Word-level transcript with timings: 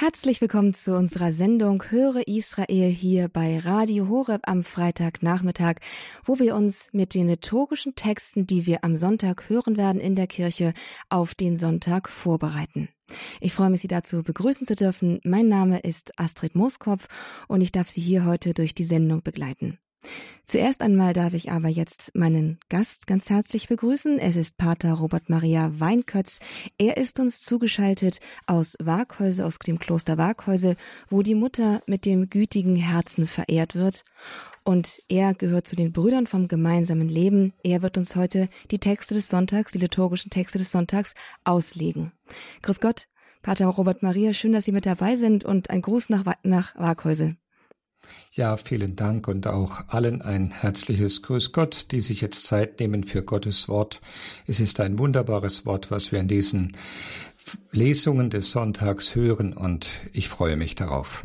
Herzlich 0.00 0.40
willkommen 0.40 0.74
zu 0.74 0.94
unserer 0.94 1.32
Sendung 1.32 1.82
Höre 1.90 2.28
Israel 2.28 2.88
hier 2.88 3.26
bei 3.26 3.58
Radio 3.58 4.08
Horeb 4.08 4.42
am 4.44 4.62
Freitagnachmittag, 4.62 5.78
wo 6.24 6.38
wir 6.38 6.54
uns 6.54 6.88
mit 6.92 7.14
den 7.14 7.26
liturgischen 7.26 7.96
Texten, 7.96 8.46
die 8.46 8.64
wir 8.64 8.84
am 8.84 8.94
Sonntag 8.94 9.48
hören 9.48 9.76
werden 9.76 10.00
in 10.00 10.14
der 10.14 10.28
Kirche, 10.28 10.72
auf 11.08 11.34
den 11.34 11.56
Sonntag 11.56 12.08
vorbereiten. 12.08 12.88
Ich 13.40 13.52
freue 13.52 13.70
mich, 13.70 13.80
Sie 13.80 13.88
dazu 13.88 14.22
begrüßen 14.22 14.68
zu 14.68 14.76
dürfen. 14.76 15.18
Mein 15.24 15.48
Name 15.48 15.80
ist 15.80 16.16
Astrid 16.16 16.54
Mooskopf 16.54 17.08
und 17.48 17.60
ich 17.60 17.72
darf 17.72 17.88
Sie 17.88 18.00
hier 18.00 18.24
heute 18.24 18.54
durch 18.54 18.76
die 18.76 18.84
Sendung 18.84 19.24
begleiten. 19.24 19.80
Zuerst 20.44 20.80
einmal 20.80 21.12
darf 21.12 21.34
ich 21.34 21.50
aber 21.50 21.68
jetzt 21.68 22.14
meinen 22.14 22.58
Gast 22.70 23.06
ganz 23.06 23.28
herzlich 23.28 23.68
begrüßen. 23.68 24.18
Es 24.18 24.34
ist 24.34 24.56
Pater 24.56 24.94
Robert 24.94 25.28
Maria 25.28 25.72
Weinkötz. 25.78 26.40
Er 26.78 26.96
ist 26.96 27.20
uns 27.20 27.42
zugeschaltet 27.42 28.18
aus 28.46 28.74
Waghäuse, 28.80 29.44
aus 29.44 29.58
dem 29.58 29.78
Kloster 29.78 30.16
Waghäuse, 30.16 30.76
wo 31.10 31.20
die 31.20 31.34
Mutter 31.34 31.82
mit 31.86 32.06
dem 32.06 32.30
gütigen 32.30 32.76
Herzen 32.76 33.26
verehrt 33.26 33.74
wird. 33.74 34.04
Und 34.64 35.02
er 35.08 35.34
gehört 35.34 35.66
zu 35.66 35.76
den 35.76 35.92
Brüdern 35.92 36.26
vom 36.26 36.48
gemeinsamen 36.48 37.10
Leben. 37.10 37.52
Er 37.62 37.82
wird 37.82 37.98
uns 37.98 38.16
heute 38.16 38.48
die 38.70 38.78
Texte 38.78 39.12
des 39.12 39.28
Sonntags, 39.28 39.72
die 39.72 39.78
liturgischen 39.78 40.30
Texte 40.30 40.58
des 40.58 40.72
Sonntags 40.72 41.12
auslegen. 41.44 42.12
Grüß 42.62 42.80
Gott, 42.80 43.06
Pater 43.42 43.66
Robert 43.66 44.02
Maria, 44.02 44.32
schön, 44.32 44.52
dass 44.52 44.64
Sie 44.64 44.72
mit 44.72 44.86
dabei 44.86 45.14
sind 45.14 45.44
und 45.44 45.68
ein 45.68 45.82
Gruß 45.82 46.08
nach, 46.08 46.24
nach 46.42 46.74
Waghäuse. 46.74 47.36
Ja, 48.32 48.56
vielen 48.56 48.94
Dank 48.94 49.26
und 49.26 49.46
auch 49.46 49.88
allen 49.88 50.22
ein 50.22 50.50
herzliches 50.50 51.22
Grüß 51.22 51.52
Gott, 51.52 51.88
die 51.90 52.00
sich 52.00 52.20
jetzt 52.20 52.46
Zeit 52.46 52.78
nehmen 52.78 53.04
für 53.04 53.22
Gottes 53.22 53.68
Wort. 53.68 54.00
Es 54.46 54.60
ist 54.60 54.80
ein 54.80 54.98
wunderbares 54.98 55.66
Wort, 55.66 55.90
was 55.90 56.12
wir 56.12 56.20
in 56.20 56.28
diesen 56.28 56.76
Lesungen 57.72 58.30
des 58.30 58.50
Sonntags 58.50 59.14
hören 59.14 59.52
und 59.52 59.88
ich 60.12 60.28
freue 60.28 60.56
mich 60.56 60.74
darauf. 60.74 61.24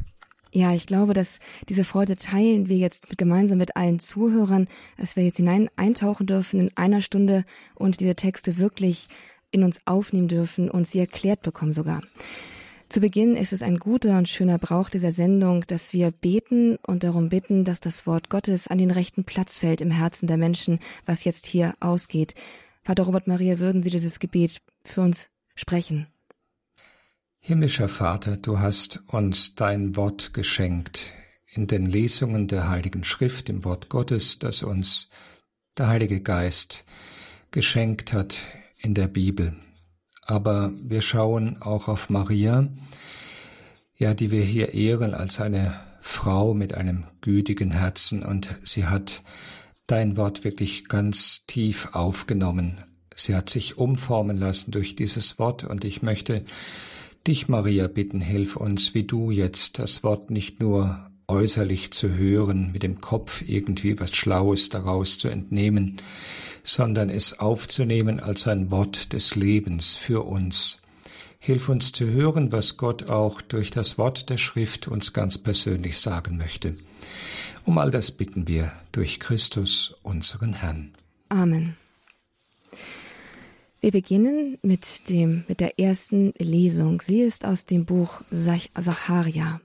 Ja, 0.52 0.72
ich 0.72 0.86
glaube, 0.86 1.16
dass 1.16 1.40
diese 1.68 1.84
Freude 1.84 2.16
teilen 2.16 2.70
wir 2.70 2.78
jetzt 2.78 3.18
gemeinsam 3.18 3.58
mit 3.58 3.76
allen 3.76 4.00
Zuhörern, 4.00 4.68
dass 4.98 5.16
wir 5.16 5.24
jetzt 5.24 5.38
hinein 5.38 5.68
eintauchen 5.76 6.28
dürfen 6.28 6.60
in 6.60 6.78
einer 6.78 7.02
Stunde 7.02 7.44
und 7.74 8.00
diese 8.00 8.16
Texte 8.16 8.60
wirklich 8.60 9.08
in 9.50 9.64
uns 9.64 9.82
aufnehmen 9.86 10.28
dürfen 10.28 10.70
und 10.70 10.88
sie 10.88 11.00
erklärt 11.00 11.42
bekommen 11.42 11.74
sogar. 11.74 12.02
Zu 12.94 13.02
Beginn 13.02 13.36
ist 13.36 13.54
es 13.54 13.64
ein 13.64 13.78
guter 13.78 14.20
und 14.20 14.30
schöner 14.30 14.60
Brauch 14.60 14.88
dieser 14.88 15.12
Sendung, 15.12 15.66
dass 15.66 15.94
wir 15.94 16.12
beten 16.12 16.76
und 16.86 17.04
darum 17.04 17.28
bitten, 17.28 17.66
dass 17.66 17.80
das 17.80 18.06
Wort 18.06 18.30
Gottes 18.30 18.68
an 18.68 18.78
den 18.78 18.92
rechten 18.92 19.24
Platz 19.24 19.58
fällt 19.58 19.82
im 19.82 19.90
Herzen 19.90 20.28
der 20.28 20.38
Menschen, 20.38 20.78
was 21.04 21.24
jetzt 21.24 21.48
hier 21.48 21.74
ausgeht. 21.80 22.36
Vater 22.84 23.02
Robert 23.02 23.26
Maria, 23.26 23.58
würden 23.58 23.82
Sie 23.82 23.90
dieses 23.90 24.20
Gebet 24.20 24.62
für 24.86 25.02
uns 25.02 25.32
sprechen? 25.56 26.06
Himmlischer 27.40 27.90
Vater, 27.90 28.38
du 28.38 28.60
hast 28.60 29.02
uns 29.08 29.56
dein 29.56 29.96
Wort 29.96 30.36
geschenkt 30.36 31.08
in 31.48 31.66
den 31.66 31.88
Lesungen 31.88 32.48
der 32.48 32.70
Heiligen 32.70 33.04
Schrift, 33.04 33.50
im 33.50 33.66
Wort 33.66 33.90
Gottes, 33.90 34.38
das 34.38 34.62
uns 34.62 35.10
der 35.80 35.88
Heilige 35.88 36.22
Geist 36.22 36.86
geschenkt 37.50 38.14
hat 38.14 38.38
in 38.78 38.94
der 38.94 39.08
Bibel 39.08 39.56
aber 40.26 40.72
wir 40.82 41.02
schauen 41.02 41.62
auch 41.62 41.88
auf 41.88 42.10
Maria, 42.10 42.68
ja, 43.96 44.14
die 44.14 44.32
wir 44.32 44.44
hier 44.44 44.74
ehren 44.74 45.14
als 45.14 45.40
eine 45.40 45.80
Frau 46.02 46.54
mit 46.54 46.74
einem 46.74 47.06
gütigen 47.22 47.72
Herzen 47.72 48.24
und 48.24 48.56
sie 48.64 48.86
hat 48.86 49.24
dein 49.88 50.18
Wort 50.18 50.44
wirklich 50.44 50.88
ganz 50.90 51.46
tief 51.46 51.90
aufgenommen. 51.94 52.84
Sie 53.16 53.36
hat 53.36 53.50
sich 53.50 53.78
umformen 53.78 54.38
lassen 54.38 54.72
durch 54.72 54.96
dieses 54.96 55.40
Wort 55.40 55.64
und 55.64 55.86
ich 55.86 56.02
möchte 56.02 56.44
dich, 57.28 57.48
Maria, 57.48 57.88
bitten, 57.88 58.20
hilf 58.20 58.56
uns, 58.56 58.94
wie 58.94 59.04
du 59.04 59.32
jetzt 59.32 59.80
das 59.80 60.04
Wort 60.04 60.30
nicht 60.30 60.60
nur 60.60 61.10
äußerlich 61.28 61.92
zu 61.92 62.14
hören, 62.16 62.72
mit 62.72 62.84
dem 62.84 63.02
Kopf 63.02 63.42
irgendwie 63.46 64.00
was 64.00 64.16
Schlaues 64.16 64.70
daraus 64.70 65.18
zu 65.18 65.30
entnehmen, 65.30 65.98
sondern 66.64 67.10
es 67.10 67.40
aufzunehmen 67.40 68.20
als 68.20 68.48
ein 68.48 68.72
Wort 68.72 69.14
des 69.14 69.36
Lebens 69.36 69.96
für 69.96 70.26
uns. 70.26 70.80
Hilf 71.40 71.68
uns 71.68 71.92
zu 71.92 72.06
hören, 72.06 72.52
was 72.52 72.78
Gott 72.78 73.10
auch 73.10 73.42
durch 73.42 73.70
das 73.70 73.98
Wort 73.98 74.30
der 74.30 74.38
Schrift 74.38 74.88
uns 74.88 75.12
ganz 75.12 75.38
persönlich 75.38 76.00
sagen 76.00 76.38
möchte. 76.38 76.78
Um 77.66 77.78
all 77.78 77.92
das 77.92 78.12
bitten 78.12 78.48
wir 78.48 78.72
durch 78.92 79.20
Christus, 79.20 79.96
unseren 80.04 80.54
Herrn. 80.54 80.94
Amen. 81.30 81.76
Wir 83.82 83.92
beginnen 83.92 84.58
mit 84.62 85.10
dem, 85.10 85.44
mit 85.50 85.60
der 85.60 85.78
ersten 85.78 86.34
Lesung. 86.38 87.02
Sie 87.02 87.20
ist 87.20 87.44
aus 87.44 87.66
dem 87.66 87.84
Buch 87.84 88.22
Zacharia. 88.32 89.60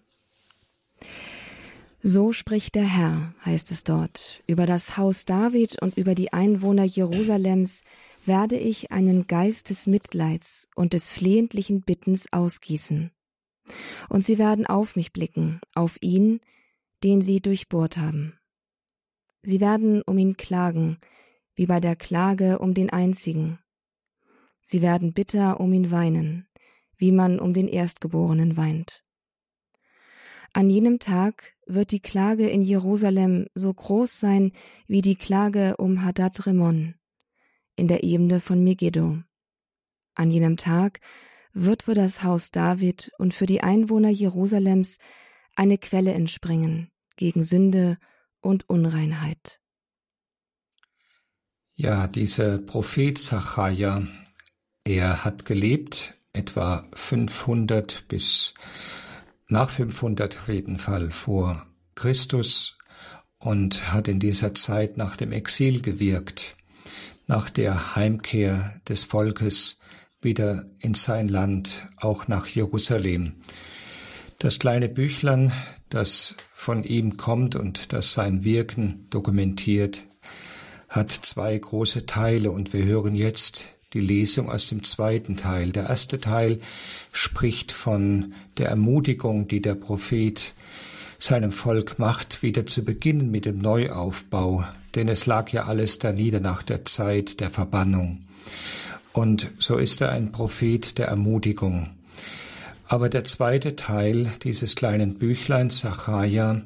So 2.02 2.32
spricht 2.32 2.76
der 2.76 2.84
Herr, 2.84 3.34
heißt 3.44 3.72
es 3.72 3.82
dort, 3.82 4.42
über 4.46 4.66
das 4.66 4.96
Haus 4.96 5.24
David 5.24 5.82
und 5.82 5.96
über 5.96 6.14
die 6.14 6.32
Einwohner 6.32 6.84
Jerusalems 6.84 7.82
werde 8.24 8.56
ich 8.56 8.92
einen 8.92 9.26
Geist 9.26 9.70
des 9.70 9.86
Mitleids 9.86 10.68
und 10.76 10.92
des 10.92 11.10
flehentlichen 11.10 11.80
Bittens 11.80 12.32
ausgießen. 12.32 13.10
Und 14.08 14.24
sie 14.24 14.38
werden 14.38 14.66
auf 14.66 14.94
mich 14.94 15.12
blicken, 15.12 15.60
auf 15.74 15.98
ihn, 16.00 16.40
den 17.02 17.20
sie 17.20 17.40
durchbohrt 17.40 17.96
haben. 17.96 18.38
Sie 19.42 19.60
werden 19.60 20.02
um 20.02 20.18
ihn 20.18 20.36
klagen, 20.36 20.98
wie 21.54 21.66
bei 21.66 21.80
der 21.80 21.96
Klage 21.96 22.60
um 22.60 22.74
den 22.74 22.90
Einzigen. 22.90 23.58
Sie 24.62 24.82
werden 24.82 25.12
bitter 25.12 25.58
um 25.58 25.72
ihn 25.72 25.90
weinen, 25.90 26.46
wie 26.96 27.12
man 27.12 27.40
um 27.40 27.52
den 27.52 27.68
Erstgeborenen 27.68 28.56
weint. 28.56 29.04
An 30.52 30.70
jenem 30.70 30.98
Tag 30.98 31.54
wird 31.66 31.92
die 31.92 32.00
Klage 32.00 32.48
in 32.48 32.62
Jerusalem 32.62 33.46
so 33.54 33.72
groß 33.72 34.18
sein 34.18 34.52
wie 34.86 35.02
die 35.02 35.16
Klage 35.16 35.76
um 35.76 36.04
Hadad 36.04 36.46
Remon 36.46 36.94
in 37.76 37.86
der 37.86 38.02
Ebene 38.02 38.40
von 38.40 38.64
Megiddo. 38.64 39.18
An 40.14 40.30
jenem 40.30 40.56
Tag 40.56 41.00
wird 41.52 41.84
für 41.84 41.94
das 41.94 42.22
Haus 42.24 42.50
David 42.50 43.12
und 43.18 43.34
für 43.34 43.46
die 43.46 43.62
Einwohner 43.62 44.10
Jerusalems 44.10 44.98
eine 45.54 45.78
Quelle 45.78 46.12
entspringen 46.12 46.90
gegen 47.16 47.42
Sünde 47.42 47.98
und 48.40 48.68
Unreinheit. 48.68 49.60
Ja, 51.74 52.08
dieser 52.08 52.58
Prophet 52.58 53.18
Zachariah, 53.18 54.06
er 54.84 55.24
hat 55.24 55.44
gelebt 55.44 56.20
etwa 56.32 56.88
500 56.94 58.08
bis 58.08 58.54
nach 59.48 59.70
500 59.70 60.36
auf 60.36 60.48
jeden 60.48 60.78
Fall 60.78 61.10
vor 61.10 61.66
Christus 61.94 62.76
und 63.38 63.92
hat 63.92 64.08
in 64.08 64.20
dieser 64.20 64.54
Zeit 64.54 64.96
nach 64.96 65.16
dem 65.16 65.32
Exil 65.32 65.80
gewirkt, 65.80 66.56
nach 67.26 67.50
der 67.50 67.96
Heimkehr 67.96 68.80
des 68.88 69.04
Volkes 69.04 69.80
wieder 70.20 70.66
in 70.78 70.94
sein 70.94 71.28
Land, 71.28 71.88
auch 71.96 72.28
nach 72.28 72.46
Jerusalem. 72.46 73.42
Das 74.38 74.58
kleine 74.58 74.88
Büchlein, 74.88 75.52
das 75.88 76.36
von 76.52 76.84
ihm 76.84 77.16
kommt 77.16 77.56
und 77.56 77.92
das 77.92 78.12
sein 78.12 78.44
Wirken 78.44 79.06
dokumentiert, 79.10 80.02
hat 80.88 81.10
zwei 81.10 81.56
große 81.56 82.06
Teile 82.06 82.50
und 82.50 82.72
wir 82.72 82.84
hören 82.84 83.14
jetzt 83.14 83.68
die 83.94 84.00
Lesung 84.00 84.50
aus 84.50 84.68
dem 84.68 84.84
zweiten 84.84 85.36
Teil. 85.36 85.72
Der 85.72 85.88
erste 85.88 86.20
Teil 86.20 86.60
spricht 87.12 87.72
von 87.72 88.34
der 88.58 88.68
Ermutigung, 88.68 89.48
die 89.48 89.62
der 89.62 89.74
Prophet 89.74 90.52
seinem 91.18 91.52
Volk 91.52 91.98
macht, 91.98 92.42
wieder 92.42 92.66
zu 92.66 92.84
beginnen 92.84 93.30
mit 93.30 93.44
dem 93.46 93.58
Neuaufbau, 93.58 94.64
denn 94.94 95.08
es 95.08 95.26
lag 95.26 95.50
ja 95.50 95.64
alles 95.64 95.98
da 95.98 96.12
nieder 96.12 96.40
nach 96.40 96.62
der 96.62 96.84
Zeit 96.84 97.40
der 97.40 97.50
Verbannung. 97.50 98.24
Und 99.12 99.50
so 99.58 99.78
ist 99.78 100.00
er 100.00 100.12
ein 100.12 100.32
Prophet 100.32 100.98
der 100.98 101.08
Ermutigung. 101.08 101.90
Aber 102.86 103.08
der 103.08 103.24
zweite 103.24 103.74
Teil 103.74 104.30
dieses 104.42 104.76
kleinen 104.76 105.18
Büchleins, 105.18 105.80
Sacharja, 105.80 106.62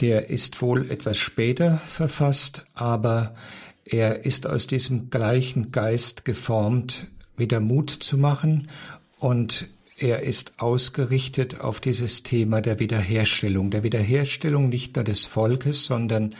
der 0.00 0.30
ist 0.30 0.62
wohl 0.62 0.90
etwas 0.90 1.16
später 1.16 1.78
verfasst, 1.78 2.66
aber 2.74 3.34
er 3.84 4.24
ist 4.24 4.46
aus 4.46 4.66
diesem 4.66 5.10
gleichen 5.10 5.70
Geist 5.70 6.24
geformt, 6.24 7.08
wieder 7.36 7.60
Mut 7.60 7.90
zu 7.90 8.16
machen 8.16 8.68
und 9.18 9.68
er 9.96 10.22
ist 10.22 10.58
ausgerichtet 10.58 11.60
auf 11.60 11.80
dieses 11.80 12.24
Thema 12.24 12.60
der 12.60 12.80
Wiederherstellung, 12.80 13.70
der 13.70 13.84
Wiederherstellung 13.84 14.68
nicht 14.68 14.96
nur 14.96 15.04
des 15.04 15.24
Volkes, 15.24 15.84
sondern 15.84 16.34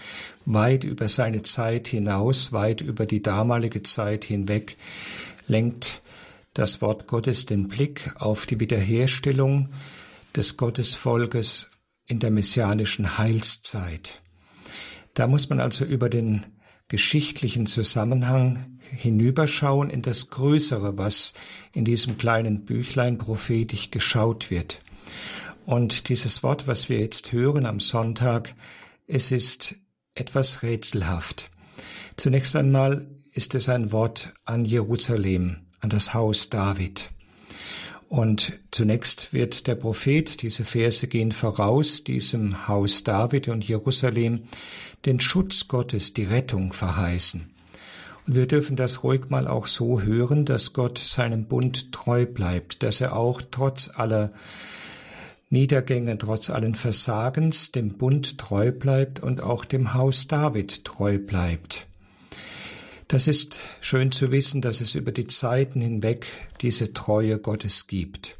weit 0.45 0.83
über 0.83 1.09
seine 1.09 1.43
Zeit 1.43 1.87
hinaus, 1.87 2.53
weit 2.53 2.81
über 2.81 3.07
die 3.07 3.23
damalige 3.23 3.83
Zeit 3.83 4.25
hinweg, 4.25 4.77
lenkt 5.47 6.03
das 6.53 6.83
Wort 6.83 7.07
Gottes 7.07 7.47
den 7.47 7.69
Blick 7.69 8.13
auf 8.17 8.47
die 8.47 8.59
Wiederherstellung 8.59 9.69
des 10.35 10.57
Gottesvolkes 10.57 11.71
in 12.07 12.19
der 12.19 12.31
messianischen 12.31 13.19
Heilszeit. 13.19 14.21
Da 15.15 15.29
muss 15.29 15.49
man 15.49 15.61
also 15.61 15.85
über 15.85 16.09
den 16.09 16.45
geschichtlichen 16.89 17.67
Zusammenhang 17.67 18.79
hinüberschauen 18.91 19.91
in 19.91 20.03
das 20.03 20.31
Größere, 20.31 20.99
was 20.99 21.35
in 21.73 21.85
diesem 21.85 22.19
kleinen 22.19 22.65
Büchlein 22.65 23.19
prophetisch 23.19 23.91
geschaut 23.91 24.51
wird. 24.51 24.81
Und 25.67 26.09
dieses 26.09 26.43
Wort, 26.43 26.69
was 26.69 26.89
wir 26.89 26.99
jetzt 26.99 27.33
hören 27.33 27.67
am 27.67 27.81
Sonntag, 27.81 28.55
es 29.07 29.31
ist 29.31 29.77
etwas 30.15 30.63
rätselhaft. 30.63 31.51
Zunächst 32.17 32.55
einmal 32.55 33.09
ist 33.33 33.55
es 33.55 33.69
ein 33.69 33.91
Wort 33.91 34.35
an 34.45 34.65
Jerusalem, 34.65 35.67
an 35.81 35.91
das 35.91 36.15
Haus 36.15 36.51
David. 36.51 37.11
Und 38.15 38.61
zunächst 38.71 39.33
wird 39.33 39.67
der 39.67 39.75
Prophet, 39.75 40.41
diese 40.43 40.65
Verse 40.65 41.09
gehen 41.09 41.33
voraus, 41.33 42.05
diesem 42.05 42.69
Haus 42.69 43.03
David 43.03 43.49
und 43.49 43.67
Jerusalem 43.67 44.45
den 45.05 45.19
Schutz 45.19 45.67
Gottes, 45.67 46.15
die 46.15 46.23
Rettung 46.23 46.73
verheißen. 46.73 47.51
Und 48.25 48.37
wir 48.37 48.47
dürfen 48.47 48.77
das 48.77 49.03
ruhig 49.03 49.31
mal 49.31 49.49
auch 49.49 49.67
so 49.67 50.01
hören, 50.01 50.45
dass 50.45 50.75
Gott 50.75 50.99
seinem 50.99 51.47
Bund 51.47 51.91
treu 51.91 52.25
bleibt, 52.25 52.85
dass 52.85 53.01
er 53.01 53.17
auch 53.17 53.43
trotz 53.51 53.91
aller 53.93 54.33
Niedergänge 55.51 56.17
trotz 56.17 56.51
allen 56.51 56.77
Versagens 56.77 57.73
dem 57.73 57.95
Bund 57.95 58.39
treu 58.39 58.71
bleibt 58.71 59.25
und 59.25 59.41
auch 59.41 59.65
dem 59.65 59.93
Haus 59.93 60.29
David 60.29 60.85
treu 60.85 61.19
bleibt. 61.19 61.89
Das 63.09 63.29
ist 63.29 63.59
schön 63.81 64.13
zu 64.13 64.31
wissen, 64.31 64.63
dass 64.63 64.81
es 64.81 64.95
über 64.95 65.13
die 65.13 65.27
Zeiten 65.27 65.81
hinweg 65.81 66.27
diese 66.63 66.93
Treue 66.95 67.39
Gottes 67.39 67.87
gibt. 67.87 68.39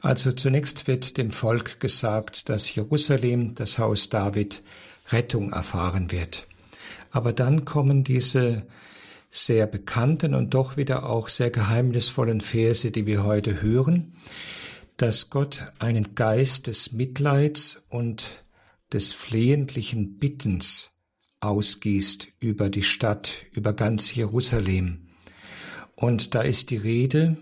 Also 0.00 0.30
zunächst 0.30 0.86
wird 0.86 1.16
dem 1.16 1.32
Volk 1.32 1.80
gesagt, 1.80 2.48
dass 2.48 2.72
Jerusalem, 2.72 3.56
das 3.56 3.78
Haus 3.78 4.08
David, 4.08 4.62
Rettung 5.08 5.52
erfahren 5.52 6.12
wird. 6.12 6.46
Aber 7.10 7.32
dann 7.32 7.64
kommen 7.64 8.04
diese 8.04 8.66
sehr 9.30 9.66
bekannten 9.66 10.34
und 10.34 10.54
doch 10.54 10.76
wieder 10.76 11.08
auch 11.08 11.28
sehr 11.28 11.50
geheimnisvollen 11.50 12.40
Verse, 12.40 12.90
die 12.90 13.06
wir 13.06 13.24
heute 13.24 13.60
hören, 13.60 14.14
dass 14.96 15.30
Gott 15.30 15.72
einen 15.78 16.14
Geist 16.14 16.66
des 16.66 16.92
Mitleids 16.92 17.84
und 17.88 18.44
des 18.92 19.12
flehentlichen 19.12 20.18
Bittens 20.18 20.97
ausgießt 21.40 22.28
über 22.40 22.68
die 22.68 22.82
Stadt, 22.82 23.46
über 23.52 23.72
ganz 23.72 24.14
Jerusalem. 24.14 25.06
Und 25.94 26.34
da 26.34 26.40
ist 26.40 26.70
die 26.70 26.76
Rede, 26.76 27.36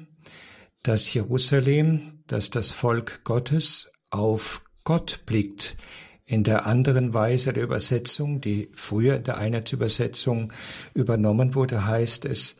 dass 0.82 1.12
Jerusalem, 1.12 2.20
dass 2.26 2.50
das 2.50 2.70
Volk 2.70 3.24
Gottes 3.24 3.90
auf 4.10 4.62
Gott 4.84 5.20
blickt, 5.26 5.76
in 6.24 6.42
der 6.42 6.66
anderen 6.66 7.14
Weise 7.14 7.52
der 7.52 7.62
Übersetzung, 7.62 8.40
die 8.40 8.68
früher 8.72 9.16
in 9.16 9.24
der 9.24 9.38
Einheitsübersetzung 9.38 10.52
übernommen 10.92 11.54
wurde, 11.54 11.86
heißt 11.86 12.24
es, 12.24 12.58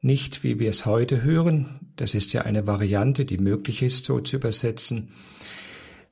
nicht, 0.00 0.44
wie 0.44 0.58
wir 0.58 0.70
es 0.70 0.86
heute 0.86 1.22
hören, 1.22 1.80
das 1.96 2.14
ist 2.14 2.32
ja 2.32 2.42
eine 2.42 2.66
Variante, 2.66 3.24
die 3.24 3.38
möglich 3.38 3.82
ist, 3.82 4.04
so 4.04 4.20
zu 4.20 4.36
übersetzen. 4.36 5.12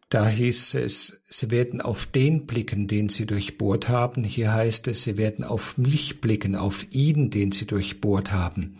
Da 0.09 0.29
hieß 0.29 0.75
es, 0.75 1.23
sie 1.29 1.51
werden 1.51 1.81
auf 1.81 2.07
den 2.07 2.47
blicken, 2.47 2.87
den 2.87 3.09
sie 3.09 3.27
durchbohrt 3.27 3.89
haben. 3.89 4.23
Hier 4.23 4.53
heißt 4.53 4.87
es, 4.89 5.03
sie 5.03 5.17
werden 5.17 5.45
auf 5.45 5.79
mich 5.79 6.21
blicken, 6.21 6.57
auf 6.57 6.87
ihn, 6.91 7.31
den 7.31 7.53
sie 7.53 7.67
durchbohrt 7.67 8.31
haben. 8.31 8.79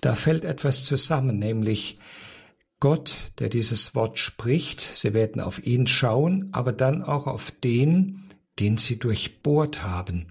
Da 0.00 0.14
fällt 0.14 0.44
etwas 0.44 0.84
zusammen, 0.84 1.38
nämlich 1.38 1.98
Gott, 2.78 3.14
der 3.38 3.50
dieses 3.50 3.94
Wort 3.94 4.18
spricht, 4.18 4.80
sie 4.80 5.12
werden 5.12 5.42
auf 5.42 5.64
ihn 5.66 5.86
schauen, 5.86 6.48
aber 6.52 6.72
dann 6.72 7.02
auch 7.02 7.26
auf 7.26 7.50
den, 7.50 8.24
den 8.58 8.78
sie 8.78 8.98
durchbohrt 8.98 9.82
haben. 9.82 10.28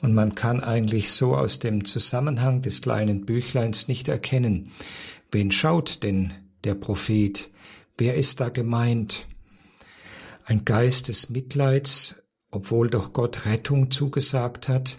Und 0.00 0.14
man 0.14 0.34
kann 0.34 0.60
eigentlich 0.60 1.10
so 1.10 1.34
aus 1.34 1.58
dem 1.58 1.84
Zusammenhang 1.84 2.62
des 2.62 2.82
kleinen 2.82 3.24
Büchleins 3.24 3.88
nicht 3.88 4.08
erkennen, 4.08 4.70
wen 5.32 5.50
schaut 5.50 6.02
denn 6.02 6.32
der 6.64 6.74
Prophet? 6.74 7.50
Wer 7.98 8.14
ist 8.14 8.40
da 8.40 8.48
gemeint? 8.48 9.26
Ein 10.44 10.64
Geist 10.64 11.08
des 11.08 11.30
Mitleids, 11.30 12.22
obwohl 12.50 12.90
doch 12.90 13.12
Gott 13.12 13.46
Rettung 13.46 13.90
zugesagt 13.90 14.68
hat, 14.68 14.98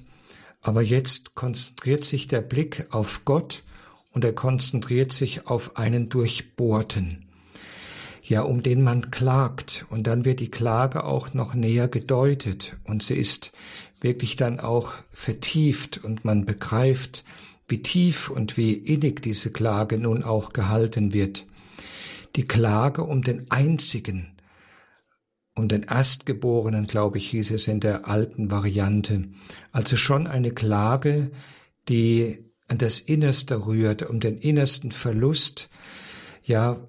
aber 0.61 0.81
jetzt 0.81 1.35
konzentriert 1.35 2.05
sich 2.05 2.27
der 2.27 2.41
Blick 2.41 2.87
auf 2.91 3.25
Gott 3.25 3.63
und 4.11 4.23
er 4.23 4.33
konzentriert 4.33 5.11
sich 5.11 5.47
auf 5.47 5.77
einen 5.77 6.09
Durchbohrten 6.09 7.23
ja, 8.23 8.41
um 8.41 8.63
den 8.63 8.81
man 8.81 9.11
klagt. 9.11 9.85
Und 9.89 10.07
dann 10.07 10.25
wird 10.25 10.39
die 10.39 10.51
Klage 10.51 11.03
auch 11.03 11.33
noch 11.33 11.53
näher 11.53 11.87
gedeutet 11.87 12.77
und 12.83 13.03
sie 13.03 13.15
ist 13.15 13.51
wirklich 14.01 14.35
dann 14.35 14.59
auch 14.59 14.93
vertieft 15.11 16.03
und 16.03 16.25
man 16.25 16.45
begreift, 16.45 17.23
wie 17.67 17.81
tief 17.81 18.29
und 18.29 18.57
wie 18.57 18.73
innig 18.73 19.21
diese 19.21 19.51
Klage 19.51 19.97
nun 19.97 20.23
auch 20.23 20.53
gehalten 20.53 21.13
wird. 21.13 21.45
Die 22.35 22.45
Klage 22.45 23.03
um 23.03 23.21
den 23.21 23.49
einzigen, 23.51 24.32
um 25.55 25.67
den 25.67 25.83
Erstgeborenen, 25.83 26.87
glaube 26.87 27.17
ich, 27.17 27.29
hieß 27.29 27.51
es 27.51 27.67
in 27.67 27.79
der 27.79 28.07
alten 28.07 28.49
Variante. 28.49 29.25
Also 29.71 29.95
schon 29.95 30.27
eine 30.27 30.51
Klage, 30.51 31.31
die 31.89 32.39
an 32.67 32.77
das 32.77 32.99
Innerste 32.99 33.65
rührt, 33.65 34.03
um 34.03 34.19
den 34.19 34.37
innersten 34.37 34.91
Verlust, 34.91 35.69
ja, 36.43 36.87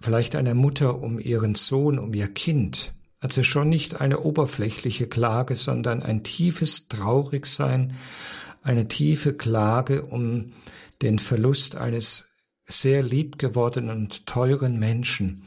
vielleicht 0.00 0.34
einer 0.36 0.54
Mutter 0.54 1.00
um 1.00 1.18
ihren 1.18 1.54
Sohn, 1.54 1.98
um 1.98 2.12
ihr 2.12 2.28
Kind, 2.28 2.92
also 3.20 3.42
schon 3.42 3.70
nicht 3.70 4.00
eine 4.00 4.20
oberflächliche 4.20 5.06
Klage, 5.06 5.56
sondern 5.56 6.02
ein 6.02 6.24
tiefes 6.24 6.88
Traurigsein, 6.88 7.94
eine 8.62 8.86
tiefe 8.88 9.34
Klage 9.34 10.02
um 10.02 10.52
den 11.00 11.18
Verlust 11.18 11.76
eines 11.76 12.28
sehr 12.66 13.02
liebgewordenen 13.02 13.96
und 13.96 14.26
teuren 14.26 14.78
Menschen, 14.78 15.46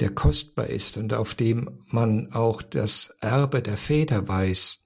der 0.00 0.10
kostbar 0.10 0.66
ist 0.66 0.96
und 0.96 1.12
auf 1.12 1.34
dem 1.34 1.78
man 1.90 2.32
auch 2.32 2.62
das 2.62 3.16
Erbe 3.20 3.62
der 3.62 3.76
Väter 3.76 4.26
weiß, 4.26 4.84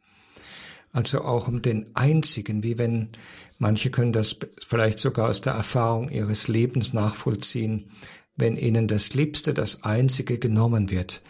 also 0.93 1.23
auch 1.23 1.49
um 1.49 1.63
den 1.63 1.87
einzigen, 1.95 2.63
wie 2.63 2.79
wenn 2.79 3.11
manche 3.59 3.91
können 3.91 4.13
das 4.13 4.39
vielleicht 4.65 4.99
sogar 4.99 5.29
aus 5.29 5.41
der 5.41 5.53
Erfahrung 5.53 6.09
ihres 6.09 6.49
Lebens 6.49 6.93
nachvollziehen, 6.93 7.91
wenn 8.37 8.57
ihnen 8.57 8.89
das 8.89 9.15
Liebste, 9.15 9.53
das 9.53 9.83
Einzige 9.83 10.39
genommen 10.39 10.91
wird. 10.91 11.23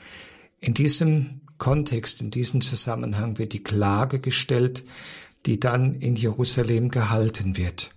In 0.60 0.74
diesem 0.74 1.40
Kontext, 1.58 2.20
in 2.20 2.30
diesem 2.30 2.60
Zusammenhang 2.60 3.38
wird 3.38 3.52
die 3.52 3.62
Klage 3.62 4.20
gestellt, 4.20 4.84
die 5.46 5.58
dann 5.58 5.94
in 5.94 6.16
Jerusalem 6.16 6.90
gehalten 6.90 7.56
wird. 7.56 7.90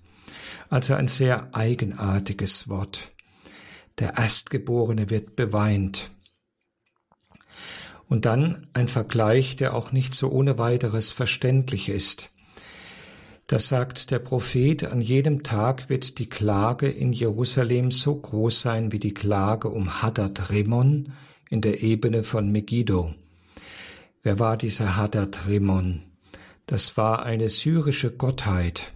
Also 0.69 0.93
ein 0.93 1.07
sehr 1.07 1.53
eigenartiges 1.53 2.69
Wort. 2.69 3.11
Der 4.01 4.17
Erstgeborene 4.17 5.11
wird 5.11 5.35
beweint. 5.35 6.09
Und 8.09 8.25
dann 8.25 8.67
ein 8.73 8.87
Vergleich, 8.87 9.55
der 9.57 9.75
auch 9.75 9.91
nicht 9.91 10.15
so 10.15 10.31
ohne 10.31 10.57
weiteres 10.57 11.11
verständlich 11.11 11.87
ist. 11.87 12.31
Da 13.45 13.59
sagt 13.59 14.09
der 14.09 14.17
Prophet, 14.17 14.85
an 14.85 15.01
jedem 15.01 15.43
Tag 15.43 15.87
wird 15.87 16.17
die 16.17 16.27
Klage 16.27 16.87
in 16.89 17.13
Jerusalem 17.13 17.91
so 17.91 18.15
groß 18.15 18.61
sein 18.61 18.91
wie 18.91 18.97
die 18.97 19.13
Klage 19.13 19.69
um 19.69 20.01
Hadad 20.01 20.49
Rimon 20.49 21.13
in 21.51 21.61
der 21.61 21.83
Ebene 21.83 22.23
von 22.23 22.51
Megiddo. 22.51 23.13
Wer 24.23 24.39
war 24.39 24.57
dieser 24.57 24.95
Hadad 24.95 25.47
Rimon? 25.47 26.01
Das 26.65 26.97
war 26.97 27.23
eine 27.23 27.49
syrische 27.49 28.09
Gottheit. 28.09 28.93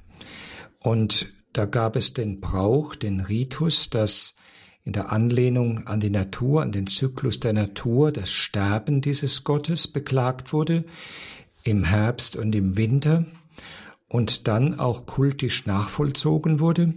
Und 0.79 1.31
da 1.53 1.65
gab 1.65 1.95
es 1.95 2.15
den 2.15 2.41
Brauch, 2.41 2.95
den 2.95 3.19
Ritus, 3.19 3.91
dass 3.91 4.35
in 4.85 4.93
der 4.93 5.11
Anlehnung 5.11 5.87
an 5.87 5.99
die 5.99 6.11
Natur, 6.11 6.61
an 6.61 6.71
den 6.71 6.85
Zyklus 6.87 7.39
der 7.39 7.53
Natur, 7.53 8.11
das 8.11 8.29
Sterben 8.29 9.01
dieses 9.01 9.43
Gottes 9.43 9.87
beklagt 9.87 10.53
wurde, 10.53 10.85
im 11.63 11.83
Herbst 11.83 12.35
und 12.35 12.55
im 12.55 12.77
Winter 12.77 13.25
und 14.07 14.47
dann 14.47 14.79
auch 14.79 15.07
kultisch 15.07 15.65
nachvollzogen 15.65 16.59
wurde, 16.59 16.93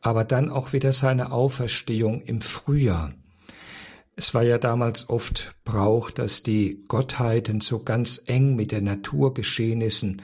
aber 0.00 0.24
dann 0.24 0.50
auch 0.50 0.72
wieder 0.72 0.92
seine 0.92 1.30
Auferstehung 1.30 2.22
im 2.22 2.40
Frühjahr. 2.40 3.12
Es 4.18 4.32
war 4.32 4.42
ja 4.42 4.56
damals 4.56 5.10
oft 5.10 5.54
Brauch, 5.64 6.10
dass 6.10 6.42
die 6.42 6.84
Gottheiten 6.88 7.60
so 7.60 7.82
ganz 7.82 8.22
eng 8.24 8.56
mit 8.56 8.72
den 8.72 8.84
Naturgeschehnissen 8.84 10.22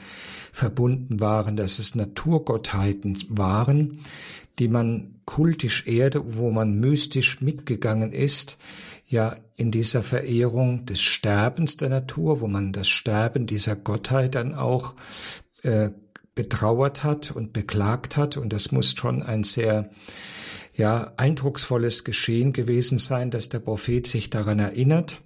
verbunden 0.51 1.21
waren, 1.21 1.59
dass 1.59 1.79
es 1.79 1.95
Naturgottheiten 1.95 3.19
waren, 3.29 4.01
die 4.59 4.69
man 4.69 5.21
kultisch 5.25 5.87
erde, 5.87 6.37
wo 6.37 6.51
man 6.51 6.79
mystisch 6.79 7.41
mitgegangen 7.41 8.13
ist, 8.13 8.59
ja 9.07 9.37
in 9.57 9.71
dieser 9.71 10.03
Verehrung 10.03 10.87
des 10.87 11.01
Sterbens 11.01 11.77
der 11.77 11.91
Natur, 11.91 12.41
wo 12.41 12.49
man 12.49 12.73
das 12.73 12.89
Sterben 12.89 13.47
dieser 13.47 13.77
Gottheit 13.77 14.35
dann 14.35 14.55
auch 14.55 14.95
äh, 15.63 15.91
betrauert 16.35 17.05
hat 17.05 17.31
und 17.31 17.53
beklagt 17.53 18.17
hat. 18.17 18.37
Und 18.37 18.53
das 18.53 18.73
muss 18.73 18.95
schon 18.97 19.23
ein 19.23 19.45
sehr 19.45 19.91
ja, 20.75 21.13
eindrucksvolles 21.17 22.05
Geschehen 22.05 22.53
gewesen 22.53 22.99
sein, 22.99 23.31
dass 23.31 23.49
der 23.49 23.61
Prophet 23.61 24.07
sich 24.07 24.31
daran 24.31 24.59
erinnert. 24.59 25.21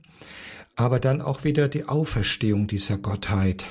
Aber 0.75 1.01
dann 1.01 1.23
auch 1.23 1.45
wieder 1.45 1.69
die 1.69 1.85
Auferstehung 1.85 2.67
dieser 2.67 2.99
Gottheit. 2.99 3.67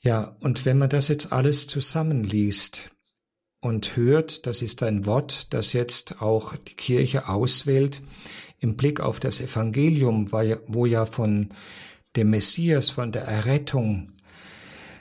Ja, 0.00 0.36
und 0.40 0.64
wenn 0.64 0.78
man 0.78 0.88
das 0.88 1.08
jetzt 1.08 1.32
alles 1.32 1.66
zusammenliest, 1.66 2.91
und 3.62 3.96
hört, 3.96 4.46
das 4.46 4.60
ist 4.60 4.82
ein 4.82 5.06
Wort, 5.06 5.46
das 5.54 5.72
jetzt 5.72 6.20
auch 6.20 6.56
die 6.56 6.74
Kirche 6.74 7.28
auswählt, 7.28 8.02
im 8.58 8.76
Blick 8.76 9.00
auf 9.00 9.20
das 9.20 9.40
Evangelium, 9.40 10.30
wo 10.32 10.84
ja 10.84 11.06
von 11.06 11.50
dem 12.16 12.30
Messias, 12.30 12.90
von 12.90 13.12
der 13.12 13.22
Errettung, 13.22 14.12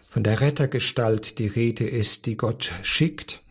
von 0.08 0.24
der 0.24 0.42
Rettergestalt 0.42 1.40
die 1.40 1.48
Rede 1.48 1.88
ist, 1.88 2.28
die 2.28 2.38
Gott 2.38 2.72
schickt, 2.84 3.42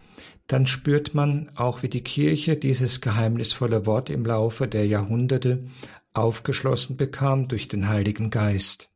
dann 0.46 0.66
spürt 0.66 1.12
man 1.12 1.50
auch, 1.56 1.82
wie 1.82 1.88
die 1.88 2.04
Kirche 2.04 2.56
dieses 2.56 3.00
geheimnisvolle 3.00 3.86
Wort 3.86 4.10
im 4.10 4.24
Laufe 4.24 4.68
der 4.68 4.86
Jahrhunderte 4.86 5.64
aufgeschlossen 6.12 6.96
bekam 6.96 7.48
durch 7.48 7.66
den 7.66 7.88
Heiligen 7.88 8.30
Geist. 8.30 8.90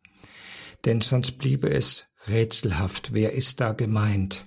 Denn 0.85 1.01
sonst 1.01 1.39
bliebe 1.39 1.71
es 1.71 2.07
rätselhaft, 2.29 3.15
wer 3.15 3.33
ist 3.33 3.61
da 3.61 3.73
gemeint? 3.73 4.47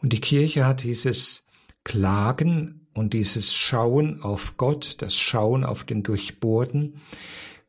Und 0.00 0.12
die 0.12 0.20
Kirche 0.20 0.64
hat 0.66 0.84
dieses 0.84 1.46
Klagen 1.84 2.86
und 2.94 3.14
dieses 3.14 3.54
Schauen 3.54 4.22
auf 4.22 4.56
Gott, 4.56 4.96
das 4.98 5.16
Schauen 5.16 5.64
auf 5.64 5.84
den 5.84 6.02
Durchbohrten, 6.02 7.00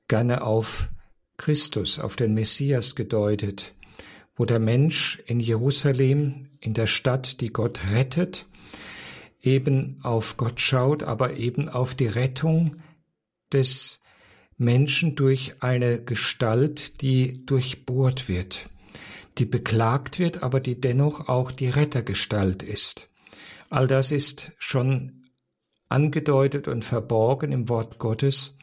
gerne 0.07 0.43
auf 0.43 0.89
Christus, 1.37 1.99
auf 1.99 2.15
den 2.15 2.33
Messias 2.33 2.95
gedeutet, 2.95 3.73
wo 4.35 4.45
der 4.45 4.59
Mensch 4.59 5.21
in 5.25 5.39
Jerusalem, 5.39 6.49
in 6.59 6.73
der 6.73 6.87
Stadt, 6.87 7.41
die 7.41 7.49
Gott 7.49 7.81
rettet, 7.91 8.45
eben 9.41 9.99
auf 10.03 10.37
Gott 10.37 10.59
schaut, 10.59 11.03
aber 11.03 11.37
eben 11.37 11.69
auf 11.69 11.95
die 11.95 12.07
Rettung 12.07 12.77
des 13.53 14.01
Menschen 14.57 15.15
durch 15.15 15.55
eine 15.61 16.03
Gestalt, 16.03 17.01
die 17.01 17.45
durchbohrt 17.45 18.27
wird, 18.27 18.69
die 19.39 19.45
beklagt 19.45 20.19
wird, 20.19 20.43
aber 20.43 20.59
die 20.59 20.79
dennoch 20.79 21.27
auch 21.27 21.51
die 21.51 21.69
Rettergestalt 21.69 22.63
ist. 22.63 23.09
All 23.69 23.87
das 23.87 24.11
ist 24.11 24.51
schon 24.57 25.25
angedeutet 25.87 26.67
und 26.67 26.85
verborgen 26.85 27.51
im 27.51 27.69
Wort 27.69 27.99
Gottes, 27.99 28.57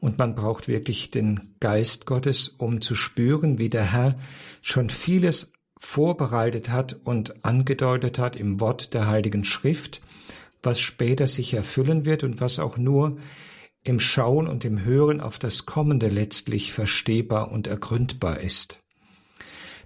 und 0.00 0.18
man 0.18 0.34
braucht 0.34 0.68
wirklich 0.68 1.10
den 1.10 1.56
Geist 1.60 2.06
Gottes, 2.06 2.48
um 2.48 2.80
zu 2.80 2.94
spüren, 2.94 3.58
wie 3.58 3.68
der 3.68 3.92
Herr 3.92 4.18
schon 4.62 4.90
vieles 4.90 5.52
vorbereitet 5.78 6.70
hat 6.70 6.96
und 7.04 7.44
angedeutet 7.44 8.18
hat 8.18 8.36
im 8.36 8.60
Wort 8.60 8.94
der 8.94 9.08
Heiligen 9.08 9.44
Schrift, 9.44 10.00
was 10.62 10.80
später 10.80 11.26
sich 11.26 11.54
erfüllen 11.54 12.04
wird 12.04 12.24
und 12.24 12.40
was 12.40 12.58
auch 12.58 12.76
nur 12.76 13.18
im 13.84 14.00
Schauen 14.00 14.48
und 14.48 14.64
im 14.64 14.84
Hören 14.84 15.20
auf 15.20 15.38
das 15.38 15.66
Kommende 15.66 16.08
letztlich 16.08 16.72
verstehbar 16.72 17.50
und 17.50 17.66
ergründbar 17.66 18.40
ist. 18.40 18.80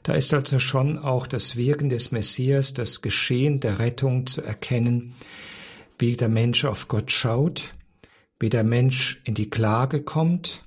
Da 0.02 0.14
ist 0.14 0.34
also 0.34 0.58
schon 0.58 0.98
auch 0.98 1.26
das 1.26 1.56
Wirken 1.56 1.88
des 1.88 2.10
Messias, 2.10 2.74
das 2.74 3.02
Geschehen 3.02 3.60
der 3.60 3.78
Rettung 3.78 4.26
zu 4.26 4.42
erkennen, 4.42 5.14
wie 5.98 6.16
der 6.16 6.28
Mensch 6.28 6.64
auf 6.64 6.88
Gott 6.88 7.10
schaut, 7.10 7.74
wie 8.40 8.50
der 8.50 8.64
Mensch 8.64 9.20
in 9.24 9.34
die 9.34 9.50
Klage 9.50 10.02
kommt, 10.02 10.64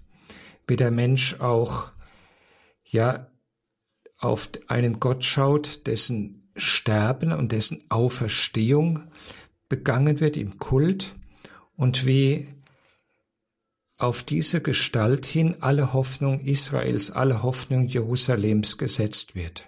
wie 0.67 0.77
der 0.77 0.91
Mensch 0.91 1.39
auch, 1.41 1.91
ja, 2.85 3.27
auf 4.17 4.49
einen 4.67 5.01
Gott 5.01 5.25
schaut, 5.25 5.85
dessen 5.87 6.49
Sterben 6.55 7.33
und 7.33 7.51
dessen 7.51 7.83
Auferstehung 7.89 9.11
begangen 9.67 10.21
wird 10.21 10.37
im 10.37 10.57
Kult 10.57 11.15
und 11.75 12.05
wie 12.05 12.47
auf 13.97 14.23
diese 14.23 14.61
Gestalt 14.61 15.25
hin 15.25 15.57
alle 15.61 15.93
Hoffnung 15.93 16.41
Israels, 16.41 17.11
alle 17.11 17.43
Hoffnung 17.43 17.87
Jerusalems 17.87 18.77
gesetzt 18.77 19.35
wird. 19.35 19.65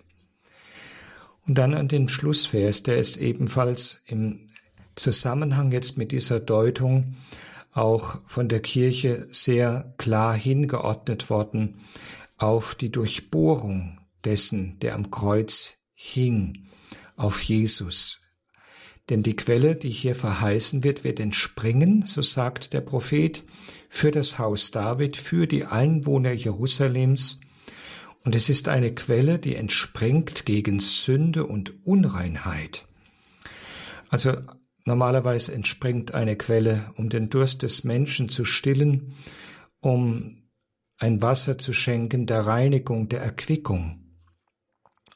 Und 1.47 1.57
dann 1.57 1.73
an 1.73 1.87
den 1.87 2.09
Schlussvers, 2.09 2.83
der 2.83 2.97
ist 2.97 3.17
ebenfalls 3.17 4.03
im 4.05 4.47
Zusammenhang 4.95 5.71
jetzt 5.71 5.97
mit 5.97 6.11
dieser 6.11 6.39
Deutung 6.39 7.15
auch 7.71 8.21
von 8.25 8.49
der 8.49 8.59
Kirche 8.59 9.27
sehr 9.31 9.93
klar 9.97 10.35
hingeordnet 10.35 11.29
worden 11.29 11.81
auf 12.37 12.75
die 12.75 12.91
Durchbohrung 12.91 13.99
dessen, 14.25 14.77
der 14.79 14.95
am 14.95 15.09
Kreuz 15.11 15.77
hing, 15.93 16.67
auf 17.15 17.41
Jesus. 17.41 18.21
Denn 19.09 19.23
die 19.23 19.35
Quelle, 19.35 19.75
die 19.75 19.89
hier 19.89 20.15
verheißen 20.15 20.83
wird, 20.83 21.03
wird 21.03 21.19
entspringen, 21.19 22.03
so 22.05 22.21
sagt 22.21 22.73
der 22.73 22.81
Prophet, 22.81 23.43
für 23.89 24.11
das 24.11 24.39
Haus 24.39 24.71
David, 24.71 25.17
für 25.17 25.47
die 25.47 25.65
Einwohner 25.65 26.31
Jerusalems, 26.31 27.39
und 28.23 28.35
es 28.35 28.49
ist 28.49 28.67
eine 28.67 28.93
Quelle, 28.93 29.39
die 29.39 29.55
entspringt 29.55 30.45
gegen 30.45 30.81
Sünde 30.81 31.45
und 31.45 31.85
Unreinheit. 31.85 32.85
Also 34.09 34.33
normalerweise 34.83 35.53
entspringt 35.53 36.13
eine 36.13 36.35
Quelle, 36.35 36.91
um 36.97 37.07
den 37.07 37.29
Durst 37.29 37.63
des 37.63 37.85
Menschen 37.85 38.27
zu 38.27 38.43
stillen, 38.43 39.13
um 39.79 40.49
ein 40.97 41.21
Wasser 41.21 41.57
zu 41.57 41.71
schenken 41.71 42.25
der 42.25 42.41
Reinigung, 42.41 43.07
der 43.07 43.21
Erquickung. 43.21 44.03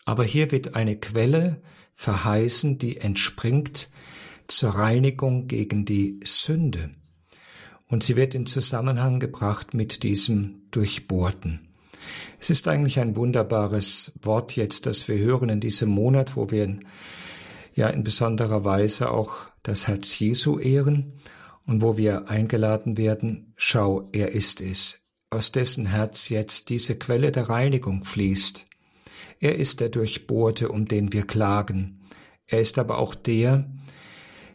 Aber 0.06 0.24
hier 0.24 0.52
wird 0.52 0.76
eine 0.76 0.98
Quelle 0.98 1.62
verheißen, 1.96 2.78
die 2.78 2.96
entspringt 2.96 3.90
zur 4.48 4.72
Reinigung 4.72 5.48
gegen 5.48 5.84
die 5.84 6.20
Sünde. 6.24 6.92
Und 7.92 8.04
sie 8.04 8.16
wird 8.16 8.34
in 8.34 8.46
Zusammenhang 8.46 9.20
gebracht 9.20 9.74
mit 9.74 10.02
diesem 10.02 10.62
Durchbohrten. 10.72 11.68
Es 12.40 12.50
ist 12.50 12.70
eigentlich 12.70 13.02
ein 13.02 13.18
wunderbares 13.18 14.14
Wort 14.24 14.56
jetzt, 14.56 14.86
das 14.86 15.10
wir 15.10 15.18
hören 15.18 15.50
in 15.50 15.60
diesem 15.60 15.90
Monat, 15.90 16.38
wo 16.38 16.50
wir 16.50 16.80
ja 17.76 17.90
in 17.90 18.06
besonderer 18.06 18.64
Weise 18.64 19.12
auch 19.12 19.36
das 19.62 19.90
Herz 19.90 20.18
Jesu 20.18 20.58
ehren 20.58 21.20
und 21.68 21.82
wo 21.82 21.98
wir 21.98 22.30
eingeladen 22.30 22.98
werden, 22.98 23.54
schau, 23.58 24.08
er 24.14 24.32
ist 24.32 24.62
es, 24.62 25.06
aus 25.30 25.52
dessen 25.52 25.86
Herz 25.86 26.30
jetzt 26.30 26.70
diese 26.70 26.98
Quelle 26.98 27.34
der 27.34 27.50
Reinigung 27.50 28.06
fließt. 28.06 28.68
Er 29.42 29.56
ist 29.58 29.82
der 29.82 29.90
Durchbohrte, 29.90 30.70
um 30.70 30.88
den 30.88 31.12
wir 31.12 31.28
klagen. 31.28 32.00
Er 32.48 32.62
ist 32.62 32.80
aber 32.80 33.00
auch 33.00 33.16
der, 33.16 33.70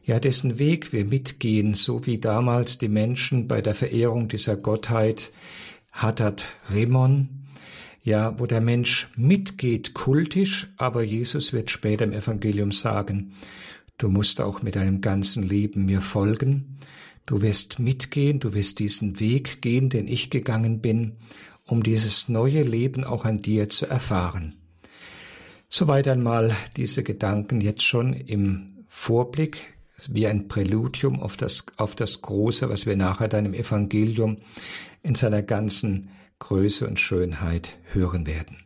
ja 0.06 0.20
dessen 0.20 0.58
Weg 0.58 0.92
wir 0.92 1.04
mitgehen, 1.04 1.74
so 1.74 2.06
wie 2.06 2.18
damals 2.18 2.78
die 2.78 2.88
Menschen 2.88 3.48
bei 3.48 3.60
der 3.60 3.74
Verehrung 3.74 4.28
dieser 4.28 4.56
Gottheit 4.56 5.32
Hatat 5.90 6.46
Remon, 6.70 7.28
ja, 8.02 8.38
wo 8.38 8.46
der 8.46 8.60
Mensch 8.60 9.08
mitgeht 9.16 9.94
kultisch, 9.94 10.72
aber 10.76 11.02
Jesus 11.02 11.52
wird 11.52 11.72
später 11.72 12.04
im 12.04 12.12
Evangelium 12.12 12.70
sagen, 12.70 13.32
du 13.98 14.08
musst 14.08 14.40
auch 14.40 14.62
mit 14.62 14.76
deinem 14.76 15.00
ganzen 15.00 15.42
Leben 15.42 15.86
mir 15.86 16.00
folgen, 16.00 16.78
du 17.26 17.42
wirst 17.42 17.80
mitgehen, 17.80 18.38
du 18.38 18.54
wirst 18.54 18.78
diesen 18.78 19.18
Weg 19.18 19.60
gehen, 19.60 19.88
den 19.88 20.06
ich 20.06 20.30
gegangen 20.30 20.80
bin, 20.80 21.16
um 21.64 21.82
dieses 21.82 22.28
neue 22.28 22.62
Leben 22.62 23.02
auch 23.02 23.24
an 23.24 23.42
dir 23.42 23.68
zu 23.68 23.86
erfahren. 23.86 24.54
Soweit 25.68 26.06
einmal 26.06 26.54
diese 26.76 27.02
Gedanken 27.02 27.60
jetzt 27.60 27.82
schon 27.82 28.12
im 28.12 28.84
Vorblick 28.86 29.75
wie 30.10 30.26
ein 30.26 30.48
Präludium 30.48 31.20
auf 31.20 31.36
das, 31.36 31.66
auf 31.76 31.94
das 31.94 32.22
Große, 32.22 32.68
was 32.68 32.86
wir 32.86 32.96
nachher 32.96 33.28
dann 33.28 33.46
im 33.46 33.54
Evangelium 33.54 34.38
in 35.02 35.14
seiner 35.14 35.42
ganzen 35.42 36.10
Größe 36.38 36.86
und 36.86 37.00
Schönheit 37.00 37.78
hören 37.92 38.26
werden. 38.26 38.65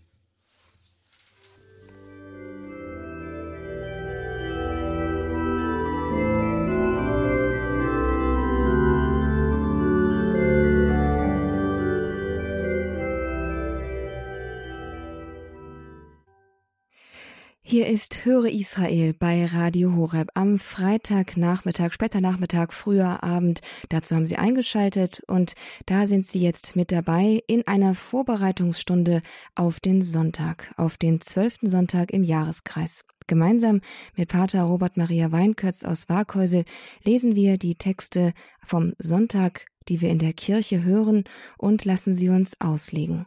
Hier 17.70 17.86
ist 17.86 18.24
Höre 18.24 18.46
Israel 18.46 19.14
bei 19.14 19.46
Radio 19.46 19.94
Horeb 19.94 20.30
am 20.34 20.58
Freitagnachmittag, 20.58 21.92
später 21.92 22.20
Nachmittag, 22.20 22.74
früher 22.74 23.22
Abend. 23.22 23.60
Dazu 23.90 24.16
haben 24.16 24.26
Sie 24.26 24.34
eingeschaltet 24.34 25.22
und 25.28 25.52
da 25.86 26.08
sind 26.08 26.26
Sie 26.26 26.40
jetzt 26.40 26.74
mit 26.74 26.90
dabei 26.90 27.44
in 27.46 27.64
einer 27.68 27.94
Vorbereitungsstunde 27.94 29.22
auf 29.54 29.78
den 29.78 30.02
Sonntag, 30.02 30.74
auf 30.78 30.98
den 30.98 31.20
zwölften 31.20 31.68
Sonntag 31.68 32.10
im 32.10 32.24
Jahreskreis. 32.24 33.04
Gemeinsam 33.28 33.82
mit 34.16 34.30
Pater 34.30 34.64
Robert 34.64 34.96
Maria 34.96 35.30
Weinkötz 35.30 35.84
aus 35.84 36.08
Waghäusel 36.08 36.64
lesen 37.04 37.36
wir 37.36 37.56
die 37.56 37.76
Texte 37.76 38.32
vom 38.64 38.94
Sonntag, 38.98 39.66
die 39.88 40.00
wir 40.00 40.10
in 40.10 40.18
der 40.18 40.32
Kirche 40.32 40.82
hören 40.82 41.22
und 41.56 41.84
lassen 41.84 42.16
sie 42.16 42.30
uns 42.30 42.60
auslegen. 42.60 43.26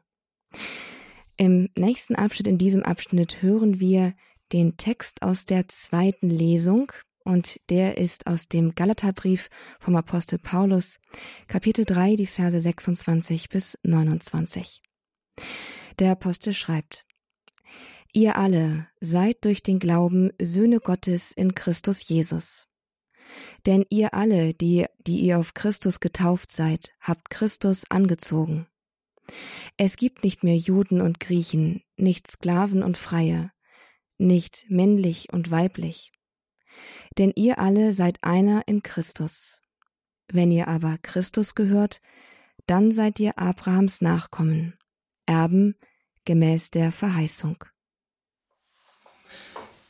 Im 1.37 1.69
nächsten 1.77 2.15
Abschnitt, 2.15 2.47
in 2.47 2.57
diesem 2.57 2.83
Abschnitt 2.83 3.41
hören 3.41 3.79
wir 3.79 4.13
den 4.51 4.77
Text 4.77 5.21
aus 5.21 5.45
der 5.45 5.67
zweiten 5.67 6.29
Lesung 6.29 6.91
und 7.23 7.59
der 7.69 7.97
ist 7.97 8.27
aus 8.27 8.47
dem 8.47 8.75
Galaterbrief 8.75 9.49
vom 9.79 9.95
Apostel 9.95 10.39
Paulus, 10.39 10.99
Kapitel 11.47 11.85
3, 11.85 12.15
die 12.15 12.25
Verse 12.25 12.59
26 12.59 13.49
bis 13.49 13.77
29. 13.83 14.81
Der 15.99 16.11
Apostel 16.11 16.53
schreibt, 16.53 17.05
Ihr 18.11 18.37
alle 18.37 18.87
seid 18.99 19.43
durch 19.43 19.63
den 19.63 19.79
Glauben 19.79 20.31
Söhne 20.39 20.79
Gottes 20.79 21.31
in 21.31 21.55
Christus 21.55 22.07
Jesus. 22.07 22.67
Denn 23.65 23.85
ihr 23.89 24.13
alle, 24.13 24.53
die, 24.53 24.85
die 25.07 25.21
ihr 25.21 25.39
auf 25.39 25.55
Christus 25.55 25.99
getauft 25.99 26.51
seid, 26.51 26.93
habt 26.99 27.31
Christus 27.31 27.89
angezogen. 27.89 28.67
Es 29.77 29.95
gibt 29.95 30.23
nicht 30.23 30.43
mehr 30.43 30.57
Juden 30.57 31.01
und 31.01 31.19
Griechen, 31.19 31.81
nicht 31.95 32.27
Sklaven 32.27 32.83
und 32.83 32.97
Freie, 32.97 33.51
nicht 34.17 34.65
männlich 34.69 35.31
und 35.31 35.51
weiblich. 35.51 36.11
Denn 37.17 37.31
ihr 37.35 37.59
alle 37.59 37.93
seid 37.93 38.23
einer 38.23 38.63
in 38.67 38.83
Christus. 38.83 39.59
Wenn 40.27 40.51
ihr 40.51 40.67
aber 40.67 40.97
Christus 41.01 41.55
gehört, 41.55 42.01
dann 42.65 42.91
seid 42.91 43.19
ihr 43.19 43.37
Abrahams 43.37 44.01
Nachkommen, 44.01 44.77
Erben 45.25 45.75
gemäß 46.25 46.71
der 46.71 46.91
Verheißung. 46.91 47.63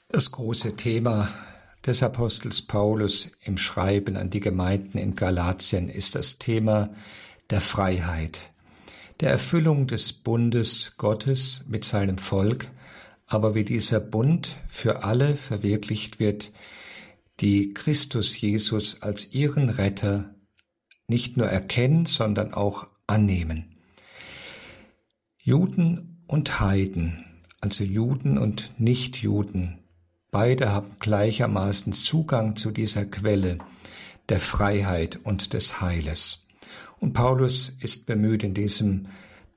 Das 0.10 0.32
große 0.32 0.76
Thema 0.76 1.30
des 1.86 2.04
Apostels 2.04 2.62
Paulus 2.62 3.32
im 3.44 3.58
Schreiben 3.58 4.16
an 4.16 4.30
die 4.30 4.40
Gemeinden 4.40 4.98
in 4.98 5.16
Galatien 5.16 5.90
ist 5.90 6.16
das 6.16 6.40
Thema 6.40 6.94
der 7.50 7.62
Freiheit, 7.62 8.50
der 9.20 9.32
Erfüllung 9.32 9.88
des 9.88 10.14
Bundes 10.14 10.94
Gottes 10.98 11.64
mit 11.68 11.84
seinem 11.84 12.18
Volk, 12.18 12.70
aber 13.34 13.56
wie 13.56 13.66
dieser 13.66 14.00
Bund 14.00 14.58
für 14.68 15.04
alle 15.04 15.36
verwirklicht 15.36 16.20
wird, 16.20 16.52
die 17.40 17.74
Christus 17.74 18.40
Jesus 18.40 19.02
als 19.02 19.34
ihren 19.34 19.70
Retter 19.70 20.36
nicht 21.08 21.38
nur 21.38 21.48
erkennen, 21.48 22.06
sondern 22.06 22.54
auch 22.54 22.88
annehmen. 23.08 23.76
Juden 25.38 26.24
und 26.28 26.60
Heiden, 26.60 27.26
also 27.60 27.84
Juden 27.84 28.38
und 28.38 28.80
Nichtjuden, 28.80 29.84
Beide 30.34 30.72
haben 30.72 30.96
gleichermaßen 30.98 31.94
Zugang 31.94 32.56
zu 32.56 32.72
dieser 32.72 33.06
Quelle 33.06 33.60
der 34.30 34.40
Freiheit 34.40 35.20
und 35.24 35.54
des 35.54 35.80
Heiles. 35.80 36.48
Und 37.00 37.14
Paulus 37.14 37.70
ist 37.70 38.08
bemüht, 38.08 38.44
in 38.44 38.56
diesem 38.56 39.10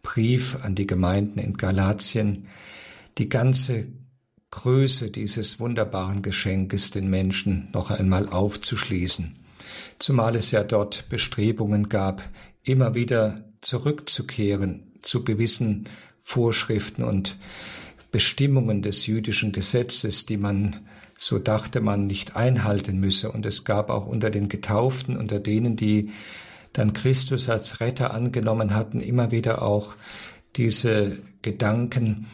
Brief 0.02 0.62
an 0.62 0.74
die 0.74 0.86
Gemeinden 0.86 1.38
in 1.38 1.56
Galatien 1.56 2.48
die 3.18 3.28
ganze 3.28 3.88
Größe 4.50 5.10
dieses 5.10 5.58
wunderbaren 5.60 6.22
Geschenkes 6.22 6.90
den 6.90 7.10
Menschen 7.10 7.68
noch 7.72 7.90
einmal 7.90 8.28
aufzuschließen. 8.28 9.34
Zumal 9.98 10.36
es 10.36 10.50
ja 10.50 10.62
dort 10.62 11.08
Bestrebungen 11.08 11.88
gab, 11.88 12.22
immer 12.62 12.94
wieder 12.94 13.44
zurückzukehren 13.60 14.92
zu 15.02 15.24
gewissen 15.24 15.88
Vorschriften 16.22 17.04
und 17.04 17.36
Bestimmungen 18.10 18.82
des 18.82 19.06
jüdischen 19.06 19.52
Gesetzes, 19.52 20.26
die 20.26 20.36
man, 20.36 20.86
so 21.18 21.38
dachte 21.38 21.80
man, 21.80 22.06
nicht 22.06 22.36
einhalten 22.36 22.98
müsse. 22.98 23.30
Und 23.32 23.46
es 23.46 23.64
gab 23.64 23.90
auch 23.90 24.06
unter 24.06 24.30
den 24.30 24.48
Getauften, 24.48 25.16
unter 25.16 25.38
denen, 25.38 25.76
die 25.76 26.10
dann 26.72 26.92
Christus 26.92 27.48
als 27.48 27.80
Retter 27.80 28.12
angenommen 28.12 28.74
hatten, 28.74 29.00
immer 29.00 29.30
wieder 29.30 29.62
auch 29.62 29.94
diese 30.56 31.18
Gedanken, 31.42 32.26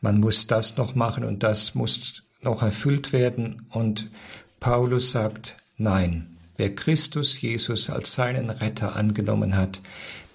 man 0.00 0.20
muss 0.20 0.46
das 0.46 0.76
noch 0.76 0.94
machen 0.94 1.24
und 1.24 1.42
das 1.42 1.74
muss 1.74 2.22
noch 2.42 2.62
erfüllt 2.62 3.12
werden. 3.12 3.66
Und 3.70 4.10
Paulus 4.58 5.10
sagt, 5.10 5.56
nein, 5.76 6.36
wer 6.56 6.74
Christus 6.74 7.40
Jesus 7.40 7.90
als 7.90 8.14
seinen 8.14 8.50
Retter 8.50 8.96
angenommen 8.96 9.56
hat, 9.56 9.80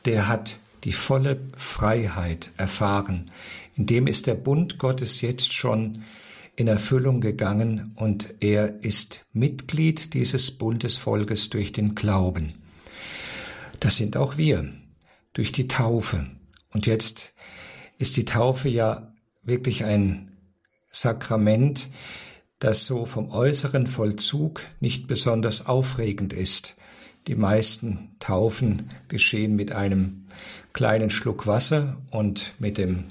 der 0.06 0.28
hat 0.28 0.58
die 0.84 0.94
volle 0.94 1.40
Freiheit 1.58 2.52
erfahren. 2.58 3.32
In 3.76 3.88
dem 3.88 4.08
ist 4.08 4.28
der 4.28 4.36
Bund 4.36 4.78
Gottes 4.78 5.22
jetzt 5.22 5.52
schon 5.52 6.04
in 6.56 6.68
Erfüllung 6.68 7.20
gegangen 7.20 7.92
und 7.96 8.36
er 8.40 8.84
ist 8.84 9.26
Mitglied 9.34 10.14
dieses 10.14 10.52
Bundesvolkes 10.52 11.50
durch 11.50 11.72
den 11.74 11.96
Glauben. 11.96 12.54
Das 13.80 13.98
sind 13.98 14.16
auch 14.16 14.38
wir 14.38 14.72
durch 15.34 15.52
die 15.52 15.68
Taufe. 15.68 16.28
Und 16.72 16.86
jetzt 16.86 17.34
ist 17.98 18.16
die 18.16 18.26
Taufe 18.26 18.70
ja 18.70 19.15
wirklich 19.46 19.84
ein 19.86 20.32
Sakrament, 20.92 21.90
das 22.60 22.86
so 22.86 23.06
vom 23.06 23.32
äußeren 23.32 23.88
Vollzug 23.88 24.62
nicht 24.80 25.08
besonders 25.08 25.68
aufregend 25.68 26.34
ist. 26.34 26.76
Die 27.28 27.36
meisten 27.36 28.16
Taufen 28.20 28.90
geschehen 29.08 29.56
mit 29.56 29.72
einem 29.72 30.28
kleinen 30.74 31.10
Schluck 31.10 31.48
Wasser 31.48 31.98
und 32.12 32.54
mit 32.60 32.78
dem 32.78 33.06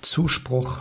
Zuspruch, 0.00 0.80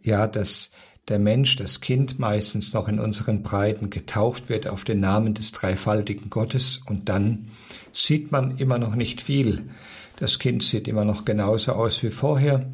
ja, 0.00 0.26
dass 0.26 0.70
der 1.08 1.18
Mensch, 1.18 1.56
das 1.56 1.80
Kind 1.80 2.18
meistens 2.18 2.72
noch 2.72 2.88
in 2.88 3.00
unseren 3.00 3.42
Breiten 3.42 3.90
getaucht 3.90 4.48
wird 4.48 4.68
auf 4.68 4.84
den 4.84 5.00
Namen 5.00 5.34
des 5.34 5.50
dreifaltigen 5.50 6.30
Gottes 6.30 6.80
und 6.86 7.08
dann 7.08 7.48
sieht 7.92 8.30
man 8.30 8.56
immer 8.56 8.78
noch 8.78 8.94
nicht 8.94 9.20
viel. 9.20 9.70
Das 10.16 10.38
Kind 10.38 10.62
sieht 10.62 10.86
immer 10.86 11.04
noch 11.04 11.24
genauso 11.24 11.72
aus 11.72 12.02
wie 12.04 12.10
vorher, 12.10 12.64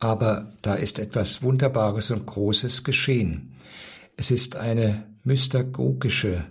aber 0.00 0.52
da 0.62 0.74
ist 0.74 0.98
etwas 0.98 1.42
Wunderbares 1.42 2.10
und 2.10 2.26
Großes 2.26 2.84
geschehen. 2.84 3.54
Es 4.16 4.30
ist 4.30 4.56
eine 4.56 5.04
mystagogische, 5.24 6.44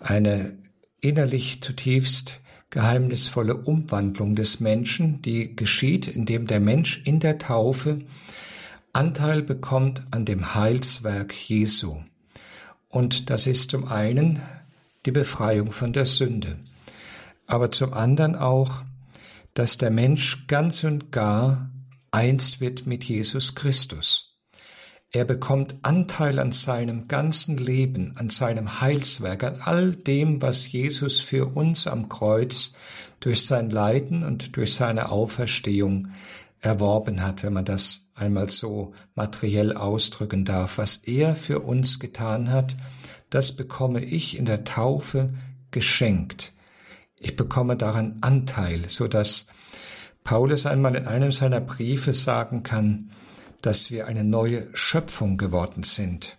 eine 0.00 0.58
innerlich 1.00 1.62
zutiefst 1.62 2.40
geheimnisvolle 2.70 3.56
Umwandlung 3.56 4.34
des 4.34 4.58
Menschen, 4.60 5.22
die 5.22 5.54
geschieht, 5.54 6.08
indem 6.08 6.46
der 6.46 6.60
Mensch 6.60 7.02
in 7.04 7.20
der 7.20 7.38
Taufe 7.38 8.00
Anteil 8.92 9.42
bekommt 9.42 10.06
an 10.12 10.24
dem 10.24 10.54
Heilswerk 10.54 11.32
Jesu. 11.32 11.96
Und 12.88 13.28
das 13.28 13.46
ist 13.46 13.70
zum 13.70 13.88
einen 13.88 14.40
die 15.04 15.10
Befreiung 15.10 15.72
von 15.72 15.92
der 15.92 16.04
Sünde, 16.04 16.56
aber 17.46 17.70
zum 17.70 17.92
anderen 17.92 18.36
auch, 18.36 18.82
dass 19.52 19.78
der 19.78 19.90
Mensch 19.90 20.46
ganz 20.46 20.84
und 20.84 21.12
gar 21.12 21.70
eins 22.14 22.60
wird 22.60 22.86
mit 22.86 23.02
Jesus 23.02 23.56
Christus. 23.56 24.38
Er 25.10 25.24
bekommt 25.24 25.80
Anteil 25.82 26.38
an 26.38 26.52
seinem 26.52 27.08
ganzen 27.08 27.58
Leben, 27.58 28.16
an 28.16 28.30
seinem 28.30 28.80
Heilswerk, 28.80 29.42
an 29.42 29.60
all 29.60 29.92
dem, 29.96 30.40
was 30.40 30.70
Jesus 30.70 31.18
für 31.18 31.56
uns 31.56 31.88
am 31.88 32.08
Kreuz 32.08 32.76
durch 33.18 33.44
sein 33.44 33.68
Leiden 33.68 34.22
und 34.22 34.56
durch 34.56 34.74
seine 34.74 35.08
Auferstehung 35.08 36.08
erworben 36.60 37.20
hat, 37.20 37.42
wenn 37.42 37.52
man 37.52 37.64
das 37.64 38.10
einmal 38.14 38.48
so 38.48 38.94
materiell 39.16 39.76
ausdrücken 39.76 40.44
darf. 40.44 40.78
Was 40.78 40.98
er 40.98 41.34
für 41.34 41.60
uns 41.60 41.98
getan 41.98 42.48
hat, 42.48 42.76
das 43.28 43.56
bekomme 43.56 44.04
ich 44.04 44.38
in 44.38 44.44
der 44.44 44.62
Taufe 44.62 45.34
geschenkt. 45.72 46.52
Ich 47.18 47.34
bekomme 47.34 47.76
daran 47.76 48.18
Anteil, 48.20 48.88
so 48.88 49.08
dass 49.08 49.48
Paulus 50.24 50.64
einmal 50.64 50.94
in 50.94 51.06
einem 51.06 51.32
seiner 51.32 51.60
Briefe 51.60 52.14
sagen 52.14 52.62
kann, 52.62 53.10
dass 53.60 53.90
wir 53.90 54.06
eine 54.06 54.24
neue 54.24 54.68
Schöpfung 54.72 55.36
geworden 55.36 55.82
sind. 55.82 56.38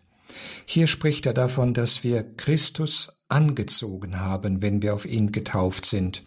Hier 0.66 0.88
spricht 0.88 1.28
er 1.28 1.34
davon, 1.34 1.76
dass 1.76 2.04
wir 2.04 2.24
Christus 2.24 3.24
angezogen 3.30 4.20
haben, 4.20 4.64
wenn 4.64 4.82
wir 4.82 4.96
auf 4.96 5.06
ihn 5.06 5.32
getauft 5.32 5.86
sind. 5.86 6.24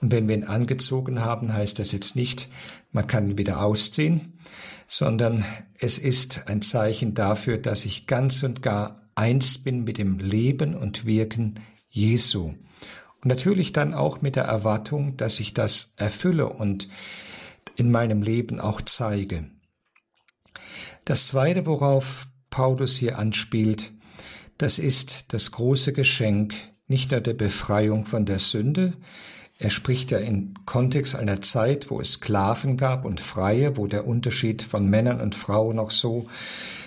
Und 0.00 0.12
wenn 0.12 0.26
wir 0.26 0.34
ihn 0.34 0.44
angezogen 0.44 1.20
haben, 1.20 1.52
heißt 1.52 1.78
das 1.78 1.92
jetzt 1.92 2.16
nicht, 2.16 2.48
man 2.90 3.06
kann 3.06 3.30
ihn 3.30 3.38
wieder 3.38 3.62
ausziehen, 3.62 4.38
sondern 4.88 5.44
es 5.78 5.98
ist 5.98 6.48
ein 6.48 6.62
Zeichen 6.62 7.14
dafür, 7.14 7.58
dass 7.58 7.84
ich 7.84 8.06
ganz 8.08 8.42
und 8.42 8.60
gar 8.60 9.08
eins 9.14 9.58
bin 9.58 9.84
mit 9.84 9.98
dem 9.98 10.18
Leben 10.18 10.74
und 10.74 11.06
Wirken 11.06 11.60
Jesu. 11.88 12.54
Und 13.22 13.28
natürlich 13.28 13.72
dann 13.72 13.94
auch 13.94 14.20
mit 14.20 14.36
der 14.36 14.44
Erwartung, 14.44 15.16
dass 15.16 15.40
ich 15.40 15.54
das 15.54 15.94
erfülle 15.96 16.48
und 16.48 16.88
in 17.76 17.90
meinem 17.90 18.22
Leben 18.22 18.60
auch 18.60 18.80
zeige. 18.80 19.50
Das 21.04 21.26
Zweite, 21.26 21.66
worauf 21.66 22.26
Paulus 22.50 22.96
hier 22.96 23.18
anspielt, 23.18 23.92
das 24.56 24.78
ist 24.78 25.32
das 25.32 25.52
große 25.52 25.92
Geschenk 25.92 26.54
nicht 26.86 27.10
nur 27.10 27.20
der 27.20 27.34
Befreiung 27.34 28.06
von 28.06 28.24
der 28.24 28.38
Sünde, 28.38 28.94
er 29.60 29.70
spricht 29.70 30.12
ja 30.12 30.18
im 30.18 30.54
Kontext 30.66 31.16
einer 31.16 31.40
Zeit, 31.40 31.90
wo 31.90 32.00
es 32.00 32.12
Sklaven 32.12 32.76
gab 32.76 33.04
und 33.04 33.20
Freie, 33.20 33.76
wo 33.76 33.88
der 33.88 34.06
Unterschied 34.06 34.62
von 34.62 34.88
Männern 34.88 35.20
und 35.20 35.34
Frauen 35.34 35.76
noch 35.76 35.90
so 35.90 36.28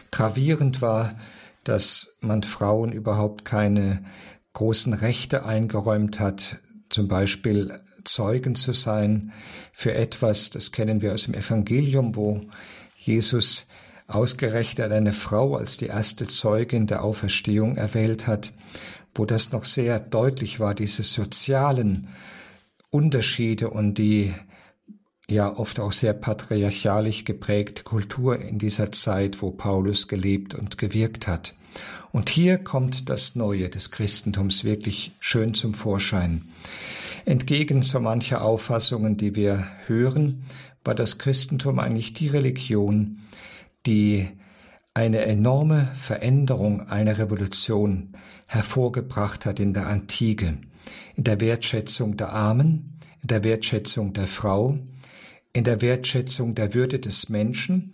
gravierend 0.09 0.81
war, 0.81 1.19
dass 1.65 2.17
man 2.21 2.43
Frauen 2.43 2.93
überhaupt 2.93 3.43
keine 3.43 4.05
großen 4.53 4.93
Rechte 4.93 5.45
eingeräumt 5.45 6.19
hat, 6.19 6.61
zum 6.89 7.07
Beispiel 7.07 7.73
Zeugen 8.03 8.55
zu 8.55 8.73
sein 8.73 9.31
für 9.73 9.93
etwas, 9.93 10.49
das 10.49 10.71
kennen 10.71 11.01
wir 11.01 11.13
aus 11.13 11.23
dem 11.23 11.33
Evangelium, 11.33 12.15
wo 12.15 12.41
Jesus 12.97 13.67
ausgerechnet 14.07 14.91
eine 14.91 15.13
Frau 15.13 15.55
als 15.55 15.77
die 15.77 15.87
erste 15.87 16.27
Zeugin 16.27 16.87
der 16.87 17.03
Auferstehung 17.03 17.77
erwählt 17.77 18.27
hat, 18.27 18.51
wo 19.15 19.25
das 19.25 19.51
noch 19.51 19.65
sehr 19.65 19.99
deutlich 19.99 20.59
war, 20.59 20.75
diese 20.75 21.03
sozialen 21.03 22.09
Unterschiede 22.89 23.69
und 23.69 23.97
die 23.97 24.33
ja 25.29 25.55
oft 25.55 25.79
auch 25.79 25.93
sehr 25.93 26.13
patriarchalisch 26.13 27.23
geprägte 27.23 27.83
Kultur 27.83 28.39
in 28.39 28.59
dieser 28.59 28.91
Zeit, 28.91 29.41
wo 29.41 29.51
Paulus 29.51 30.07
gelebt 30.07 30.53
und 30.55 30.77
gewirkt 30.77 31.27
hat. 31.27 31.53
Und 32.11 32.29
hier 32.29 32.57
kommt 32.57 33.09
das 33.09 33.35
Neue 33.35 33.69
des 33.69 33.91
Christentums 33.91 34.63
wirklich 34.63 35.11
schön 35.19 35.53
zum 35.53 35.73
Vorschein. 35.73 36.45
Entgegen 37.25 37.83
so 37.83 37.99
mancher 37.99 38.43
Auffassungen, 38.43 39.17
die 39.17 39.35
wir 39.35 39.67
hören, 39.85 40.43
war 40.83 40.95
das 40.95 41.17
Christentum 41.17 41.79
eigentlich 41.79 42.13
die 42.13 42.27
Religion, 42.27 43.19
die 43.85 44.27
eine 44.93 45.19
enorme 45.19 45.89
Veränderung, 45.93 46.89
eine 46.89 47.17
Revolution 47.17 48.13
hervorgebracht 48.47 49.45
hat 49.45 49.59
in 49.59 49.73
der 49.73 49.87
Antike, 49.87 50.57
in 51.15 51.23
der 51.23 51.39
Wertschätzung 51.39 52.17
der 52.17 52.33
Armen, 52.33 52.99
in 53.21 53.27
der 53.27 53.43
Wertschätzung 53.43 54.13
der 54.13 54.27
Frau, 54.27 54.77
in 55.53 55.63
der 55.63 55.81
Wertschätzung 55.81 56.55
der 56.55 56.73
Würde 56.73 56.99
des 56.99 57.29
Menschen, 57.29 57.93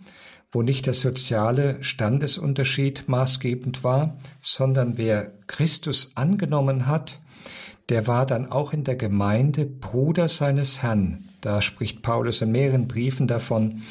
wo 0.50 0.62
nicht 0.62 0.86
der 0.86 0.94
soziale 0.94 1.82
Standesunterschied 1.82 3.08
maßgebend 3.08 3.84
war, 3.84 4.18
sondern 4.40 4.96
wer 4.96 5.32
Christus 5.46 6.16
angenommen 6.16 6.86
hat, 6.86 7.20
der 7.88 8.06
war 8.06 8.26
dann 8.26 8.50
auch 8.50 8.72
in 8.72 8.84
der 8.84 8.96
Gemeinde 8.96 9.64
Bruder 9.64 10.28
seines 10.28 10.82
Herrn. 10.82 11.24
Da 11.40 11.62
spricht 11.62 12.02
Paulus 12.02 12.42
in 12.42 12.52
mehreren 12.52 12.88
Briefen 12.88 13.26
davon, 13.26 13.82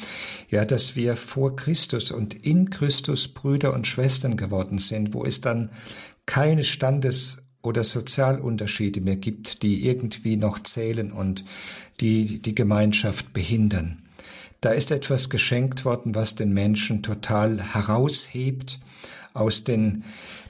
ja, 0.50 0.64
dass 0.64 0.94
wir 0.94 1.16
vor 1.16 1.56
Christus 1.56 2.12
und 2.12 2.34
in 2.46 2.70
Christus 2.70 3.28
Brüder 3.28 3.74
und 3.74 3.86
Schwestern 3.86 4.36
geworden 4.36 4.78
sind, 4.78 5.14
wo 5.14 5.24
es 5.24 5.40
dann 5.40 5.70
keine 6.26 6.62
Standes- 6.62 7.44
oder 7.62 7.82
Sozialunterschiede 7.82 9.00
mehr 9.00 9.16
gibt, 9.16 9.62
die 9.62 9.86
irgendwie 9.86 10.36
noch 10.36 10.62
zählen 10.62 11.10
und 11.10 11.44
die 12.00 12.38
die 12.40 12.54
Gemeinschaft 12.54 13.32
behindern. 13.32 14.07
Da 14.60 14.70
ist 14.70 14.90
etwas 14.90 15.30
geschenkt 15.30 15.84
worden, 15.84 16.14
was 16.14 16.34
den 16.34 16.52
Menschen 16.52 17.02
total 17.02 17.62
heraushebt 17.62 18.80
aus 19.32 19.62
den 19.64 20.04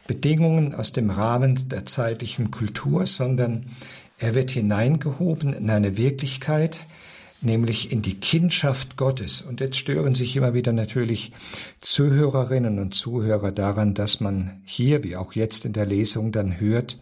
Bedingungen, 0.06 0.74
aus 0.74 0.92
dem 0.92 1.10
Rahmen 1.10 1.68
der 1.68 1.84
zeitlichen 1.84 2.50
Kultur, 2.50 3.04
sondern 3.04 3.66
er 4.18 4.34
wird 4.34 4.50
hineingehoben 4.50 5.52
in 5.52 5.68
eine 5.68 5.98
Wirklichkeit, 5.98 6.80
nämlich 7.42 7.92
in 7.92 8.00
die 8.00 8.18
Kindschaft 8.18 8.96
Gottes. 8.96 9.42
Und 9.42 9.60
jetzt 9.60 9.76
stören 9.76 10.14
sich 10.14 10.34
immer 10.34 10.54
wieder 10.54 10.72
natürlich 10.72 11.32
Zuhörerinnen 11.80 12.78
und 12.78 12.94
Zuhörer 12.94 13.52
daran, 13.52 13.94
dass 13.94 14.20
man 14.20 14.62
hier, 14.64 15.04
wie 15.04 15.16
auch 15.16 15.34
jetzt 15.34 15.66
in 15.66 15.74
der 15.74 15.86
Lesung 15.86 16.32
dann 16.32 16.58
hört, 16.58 16.98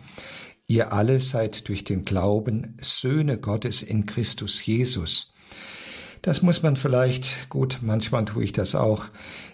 ihr 0.67 0.93
alle 0.93 1.21
seid 1.21 1.69
durch 1.69 1.85
den 1.85 2.05
Glauben 2.05 2.77
Söhne 2.81 3.39
Gottes 3.39 3.83
in 3.83 4.07
Christus 4.07 4.67
Jesus. 4.67 5.36
Das 6.27 6.43
muss 6.43 6.65
man 6.65 6.75
vielleicht, 6.75 7.49
gut, 7.51 7.79
manchmal 7.83 8.25
tue 8.25 8.43
ich 8.43 8.53
das 8.53 8.75
auch, 8.75 9.05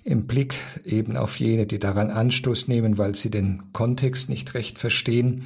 im 0.04 0.26
Blick 0.26 0.54
eben 0.86 1.18
auf 1.18 1.38
jene, 1.38 1.66
die 1.66 1.78
daran 1.78 2.10
Anstoß 2.10 2.66
nehmen, 2.66 2.96
weil 2.96 3.14
sie 3.14 3.28
den 3.28 3.74
Kontext 3.74 4.30
nicht 4.30 4.54
recht 4.54 4.78
verstehen. 4.78 5.44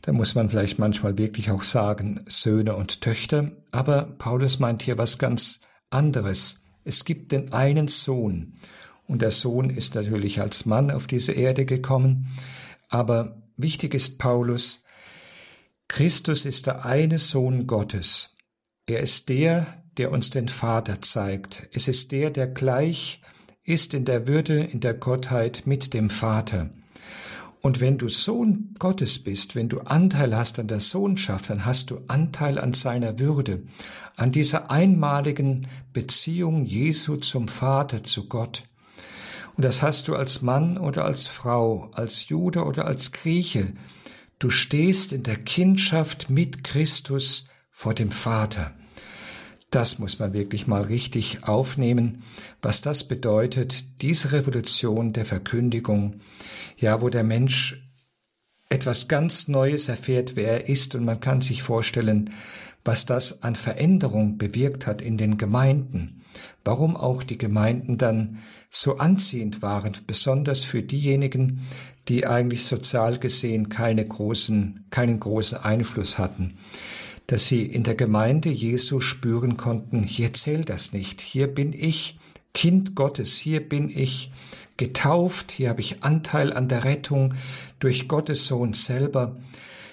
Da 0.00 0.12
muss 0.12 0.34
man 0.34 0.48
vielleicht 0.48 0.78
manchmal 0.78 1.18
wirklich 1.18 1.50
auch 1.50 1.62
sagen, 1.62 2.24
Söhne 2.26 2.74
und 2.74 3.02
Töchter. 3.02 3.52
Aber 3.70 4.04
Paulus 4.16 4.60
meint 4.60 4.80
hier 4.80 4.96
was 4.96 5.18
ganz 5.18 5.60
anderes. 5.90 6.64
Es 6.84 7.04
gibt 7.04 7.32
den 7.32 7.52
einen 7.52 7.88
Sohn. 7.88 8.54
Und 9.06 9.20
der 9.20 9.30
Sohn 9.30 9.68
ist 9.68 9.94
natürlich 9.94 10.40
als 10.40 10.64
Mann 10.64 10.90
auf 10.90 11.06
diese 11.06 11.32
Erde 11.32 11.66
gekommen. 11.66 12.28
Aber 12.88 13.42
wichtig 13.58 13.92
ist 13.92 14.18
Paulus, 14.18 14.84
Christus 15.88 16.46
ist 16.46 16.66
der 16.66 16.86
eine 16.86 17.18
Sohn 17.18 17.66
Gottes. 17.66 18.38
Er 18.86 19.00
ist 19.00 19.28
der, 19.28 19.81
der 19.98 20.10
uns 20.10 20.30
den 20.30 20.48
Vater 20.48 21.00
zeigt. 21.02 21.68
Es 21.72 21.88
ist 21.88 22.12
der, 22.12 22.30
der 22.30 22.46
gleich 22.46 23.20
ist 23.64 23.94
in 23.94 24.04
der 24.04 24.26
Würde, 24.26 24.60
in 24.60 24.80
der 24.80 24.94
Gottheit 24.94 25.62
mit 25.66 25.94
dem 25.94 26.10
Vater. 26.10 26.70
Und 27.62 27.80
wenn 27.80 27.96
du 27.96 28.08
Sohn 28.08 28.74
Gottes 28.78 29.22
bist, 29.22 29.54
wenn 29.54 29.68
du 29.68 29.80
Anteil 29.80 30.36
hast 30.36 30.58
an 30.58 30.66
der 30.66 30.80
Sohnschaft, 30.80 31.48
dann 31.48 31.64
hast 31.64 31.90
du 31.92 32.00
Anteil 32.08 32.58
an 32.58 32.74
seiner 32.74 33.20
Würde, 33.20 33.62
an 34.16 34.32
dieser 34.32 34.70
einmaligen 34.70 35.68
Beziehung 35.92 36.64
Jesu 36.64 37.16
zum 37.16 37.46
Vater, 37.46 38.02
zu 38.02 38.28
Gott. 38.28 38.64
Und 39.56 39.64
das 39.64 39.80
hast 39.80 40.08
du 40.08 40.16
als 40.16 40.42
Mann 40.42 40.76
oder 40.76 41.04
als 41.04 41.26
Frau, 41.26 41.90
als 41.92 42.28
Jude 42.28 42.64
oder 42.64 42.86
als 42.86 43.12
Grieche. 43.12 43.74
Du 44.40 44.50
stehst 44.50 45.12
in 45.12 45.22
der 45.22 45.36
Kindschaft 45.36 46.30
mit 46.30 46.64
Christus 46.64 47.48
vor 47.70 47.94
dem 47.94 48.10
Vater. 48.10 48.74
Das 49.72 49.98
muss 49.98 50.18
man 50.18 50.34
wirklich 50.34 50.66
mal 50.66 50.82
richtig 50.82 51.44
aufnehmen, 51.44 52.24
was 52.60 52.82
das 52.82 53.08
bedeutet, 53.08 54.02
diese 54.02 54.32
Revolution 54.32 55.14
der 55.14 55.24
Verkündigung, 55.24 56.20
ja, 56.76 57.00
wo 57.00 57.08
der 57.08 57.24
Mensch 57.24 57.82
etwas 58.68 59.08
ganz 59.08 59.48
Neues 59.48 59.88
erfährt, 59.88 60.36
wer 60.36 60.48
er 60.48 60.68
ist, 60.68 60.94
und 60.94 61.06
man 61.06 61.20
kann 61.20 61.40
sich 61.40 61.62
vorstellen, 61.62 62.34
was 62.84 63.06
das 63.06 63.42
an 63.44 63.54
Veränderung 63.54 64.36
bewirkt 64.36 64.86
hat 64.86 65.00
in 65.00 65.16
den 65.16 65.38
Gemeinden, 65.38 66.22
warum 66.64 66.94
auch 66.94 67.22
die 67.22 67.38
Gemeinden 67.38 67.96
dann 67.96 68.40
so 68.68 68.98
anziehend 68.98 69.62
waren, 69.62 69.96
besonders 70.06 70.64
für 70.64 70.82
diejenigen, 70.82 71.66
die 72.08 72.26
eigentlich 72.26 72.66
sozial 72.66 73.18
gesehen 73.18 73.70
keine 73.70 74.06
großen, 74.06 74.84
keinen 74.90 75.18
großen 75.18 75.56
Einfluss 75.64 76.18
hatten 76.18 76.58
dass 77.32 77.48
sie 77.48 77.62
in 77.62 77.82
der 77.82 77.94
Gemeinde 77.94 78.50
Jesu 78.50 79.00
spüren 79.00 79.56
konnten, 79.56 80.02
hier 80.02 80.34
zählt 80.34 80.68
das 80.68 80.92
nicht, 80.92 81.22
hier 81.22 81.46
bin 81.46 81.72
ich 81.72 82.18
Kind 82.52 82.94
Gottes, 82.94 83.38
hier 83.38 83.66
bin 83.66 83.88
ich 83.88 84.30
getauft, 84.76 85.50
hier 85.50 85.70
habe 85.70 85.80
ich 85.80 86.02
Anteil 86.02 86.52
an 86.52 86.68
der 86.68 86.84
Rettung 86.84 87.32
durch 87.78 88.06
Gottes 88.06 88.44
Sohn 88.44 88.74
selber, 88.74 89.40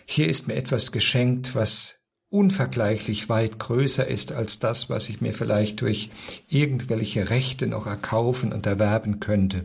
hier 0.05 0.27
ist 0.27 0.49
mir 0.49 0.55
etwas 0.55 0.91
geschenkt, 0.91 1.55
was 1.55 2.01
unvergleichlich 2.27 3.29
weit 3.29 3.57
größer 3.57 4.05
ist 4.05 4.33
als 4.33 4.59
das, 4.59 4.89
was 4.89 5.07
ich 5.07 5.21
mir 5.21 5.33
vielleicht 5.33 5.79
durch 5.79 6.09
irgendwelche 6.49 7.29
Rechte 7.29 7.67
noch 7.67 7.87
erkaufen 7.87 8.51
und 8.51 8.65
erwerben 8.65 9.21
könnte. 9.21 9.63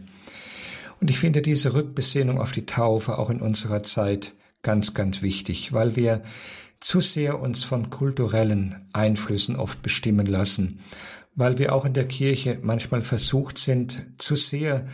Und 1.01 1.11
ich 1.11 1.19
finde 1.19 1.43
diese 1.43 1.75
Rückbesinnung 1.75 2.41
auf 2.41 2.53
die 2.53 2.67
Taufe 2.67 3.19
auch 3.19 3.31
in 3.31 3.41
unserer 3.41 3.83
Zeit 3.83 4.31
ganz, 4.63 4.95
ganz 4.95 5.23
wichtig, 5.23 5.73
weil 5.73 5.97
wir 5.97 6.23
zu 6.85 7.01
sehr 7.01 7.41
uns 7.41 7.65
von 7.65 7.89
kulturellen 7.89 8.87
Einflüssen 8.93 9.57
oft 9.57 9.81
bestimmen 9.81 10.27
lassen, 10.27 10.81
weil 11.35 11.57
wir 11.57 11.75
auch 11.75 11.87
in 11.87 11.95
der 11.95 12.07
Kirche 12.07 12.59
manchmal 12.61 13.01
versucht 13.01 13.57
sind, 13.57 14.07
zu 14.19 14.37
sehr 14.37 14.87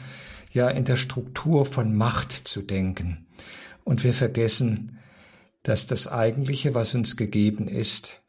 ja 0.52 0.68
in 0.68 0.84
der 0.84 0.94
Struktur 0.94 1.66
von 1.66 1.96
Macht 1.96 2.30
zu 2.30 2.62
denken. 2.62 3.26
Und 3.82 4.04
wir 4.04 4.14
vergessen, 4.14 5.00
dass 5.64 5.88
das 5.88 6.06
eigentliche, 6.06 6.74
was 6.74 6.94
uns 6.94 7.16
gegeben 7.16 7.66
ist, 7.66 8.22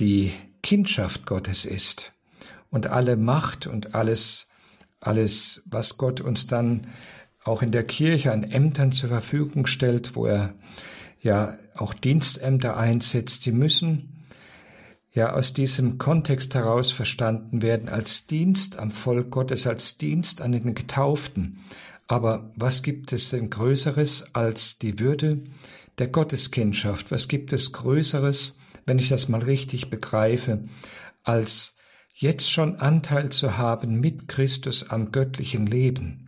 die 0.00 0.32
Kindschaft 0.62 1.26
Gottes 1.26 1.66
ist. 1.66 2.14
Und 2.70 2.86
alle 2.86 3.16
Macht 3.16 3.66
und 3.66 3.94
alles, 3.94 4.48
alles, 5.00 5.64
was 5.66 5.98
Gott 5.98 6.22
uns 6.22 6.46
dann 6.46 6.86
auch 7.44 7.60
in 7.60 7.72
der 7.72 7.84
Kirche 7.84 8.32
an 8.32 8.42
Ämtern 8.42 8.90
zur 8.90 9.10
Verfügung 9.10 9.66
stellt, 9.66 10.16
wo 10.16 10.24
er 10.24 10.54
ja 11.20 11.58
auch 11.80 11.94
Dienstämter 11.94 12.76
einsetzt, 12.76 13.42
sie 13.42 13.52
müssen 13.52 14.26
ja 15.12 15.32
aus 15.32 15.54
diesem 15.54 15.98
Kontext 15.98 16.54
heraus 16.54 16.92
verstanden 16.92 17.62
werden 17.62 17.88
als 17.88 18.26
Dienst 18.26 18.78
am 18.78 18.90
Volk 18.90 19.30
Gottes, 19.30 19.66
als 19.66 19.96
Dienst 19.96 20.42
an 20.42 20.52
den 20.52 20.74
Getauften. 20.74 21.60
Aber 22.06 22.52
was 22.54 22.82
gibt 22.82 23.12
es 23.12 23.30
denn 23.30 23.50
Größeres 23.50 24.34
als 24.34 24.78
die 24.78 25.00
Würde 25.00 25.42
der 25.98 26.08
Gotteskindschaft? 26.08 27.10
Was 27.10 27.28
gibt 27.28 27.52
es 27.52 27.72
Größeres, 27.72 28.58
wenn 28.84 28.98
ich 28.98 29.08
das 29.08 29.28
mal 29.28 29.42
richtig 29.42 29.90
begreife, 29.90 30.64
als 31.24 31.78
jetzt 32.14 32.50
schon 32.50 32.76
Anteil 32.76 33.30
zu 33.30 33.56
haben 33.56 33.98
mit 34.00 34.28
Christus 34.28 34.90
am 34.90 35.10
göttlichen 35.10 35.66
Leben? 35.66 36.22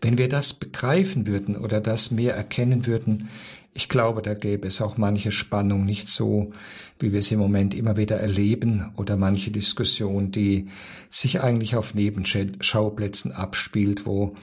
Wenn 0.00 0.18
wir 0.18 0.28
das 0.28 0.54
begreifen 0.54 1.26
würden 1.26 1.56
oder 1.56 1.80
das 1.80 2.10
mehr 2.10 2.34
erkennen 2.34 2.86
würden, 2.86 3.30
ich 3.74 3.88
glaube, 3.88 4.22
da 4.22 4.34
gäbe 4.34 4.66
es 4.66 4.80
auch 4.80 4.96
manche 4.96 5.30
Spannung 5.30 5.84
nicht 5.84 6.08
so, 6.08 6.52
wie 6.98 7.12
wir 7.12 7.20
es 7.20 7.30
im 7.30 7.38
Moment 7.38 7.74
immer 7.74 7.96
wieder 7.96 8.16
erleben 8.16 8.90
oder 8.96 9.16
manche 9.16 9.50
Diskussion, 9.50 10.32
die 10.32 10.68
sich 11.10 11.40
eigentlich 11.40 11.76
auf 11.76 11.94
Nebenschauplätzen 11.94 13.32
abspielt, 13.32 14.06
wo 14.06 14.34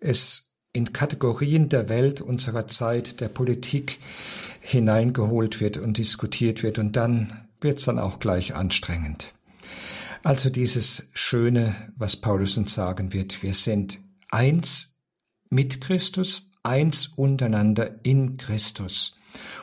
es 0.00 0.52
in 0.72 0.92
Kategorien 0.92 1.68
der 1.68 1.88
Welt 1.88 2.20
unserer 2.20 2.66
Zeit, 2.66 3.20
der 3.20 3.28
Politik 3.28 3.98
hineingeholt 4.60 5.60
wird 5.60 5.76
und 5.76 5.98
diskutiert 5.98 6.62
wird 6.62 6.78
und 6.78 6.96
dann 6.96 7.48
wird 7.60 7.78
es 7.78 7.84
dann 7.84 7.98
auch 7.98 8.20
gleich 8.20 8.54
anstrengend. 8.54 9.32
Also 10.22 10.50
dieses 10.50 11.08
Schöne, 11.14 11.74
was 11.96 12.16
Paulus 12.16 12.56
uns 12.56 12.72
sagen 12.74 13.12
wird, 13.12 13.42
wir 13.42 13.54
sind 13.54 13.98
eins 14.30 15.00
mit 15.50 15.80
Christus, 15.80 16.51
eins 16.62 17.08
untereinander 17.16 17.90
in 18.02 18.36
Christus. 18.36 19.18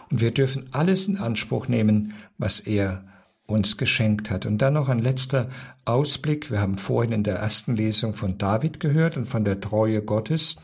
Und 0.09 0.21
wir 0.21 0.31
dürfen 0.31 0.69
alles 0.71 1.07
in 1.07 1.17
Anspruch 1.17 1.67
nehmen, 1.67 2.13
was 2.37 2.59
er 2.59 3.03
uns 3.45 3.77
geschenkt 3.77 4.29
hat. 4.29 4.45
Und 4.45 4.59
dann 4.59 4.73
noch 4.73 4.89
ein 4.89 4.99
letzter 4.99 5.49
Ausblick. 5.85 6.51
Wir 6.51 6.61
haben 6.61 6.77
vorhin 6.77 7.11
in 7.11 7.23
der 7.23 7.37
ersten 7.37 7.75
Lesung 7.75 8.13
von 8.13 8.37
David 8.37 8.79
gehört 8.79 9.17
und 9.17 9.27
von 9.27 9.43
der 9.43 9.59
Treue 9.59 10.01
Gottes 10.01 10.61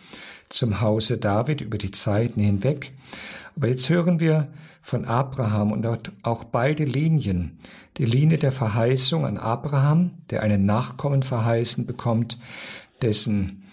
zum 0.49 0.81
Hause 0.81 1.17
David 1.17 1.61
über 1.61 1.77
die 1.77 1.91
Zeiten 1.91 2.39
hinweg. 2.39 2.93
Aber 3.55 3.67
jetzt 3.67 3.89
hören 3.89 4.19
wir 4.19 4.49
von 4.81 5.05
Abraham 5.05 5.71
und 5.71 6.11
auch 6.21 6.43
beide 6.43 6.83
Linien. 6.83 7.57
Die 7.97 8.05
Linie 8.05 8.37
der 8.37 8.51
Verheißung 8.51 9.25
an 9.25 9.37
Abraham, 9.37 10.11
der 10.29 10.43
einen 10.43 10.65
Nachkommen 10.65 11.23
verheißen 11.23 11.85
bekommt, 11.87 12.37
dessen 13.01 13.63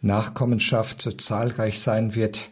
Nachkommenschaft 0.00 1.02
so 1.02 1.12
zahlreich 1.12 1.80
sein 1.80 2.14
wird 2.14 2.50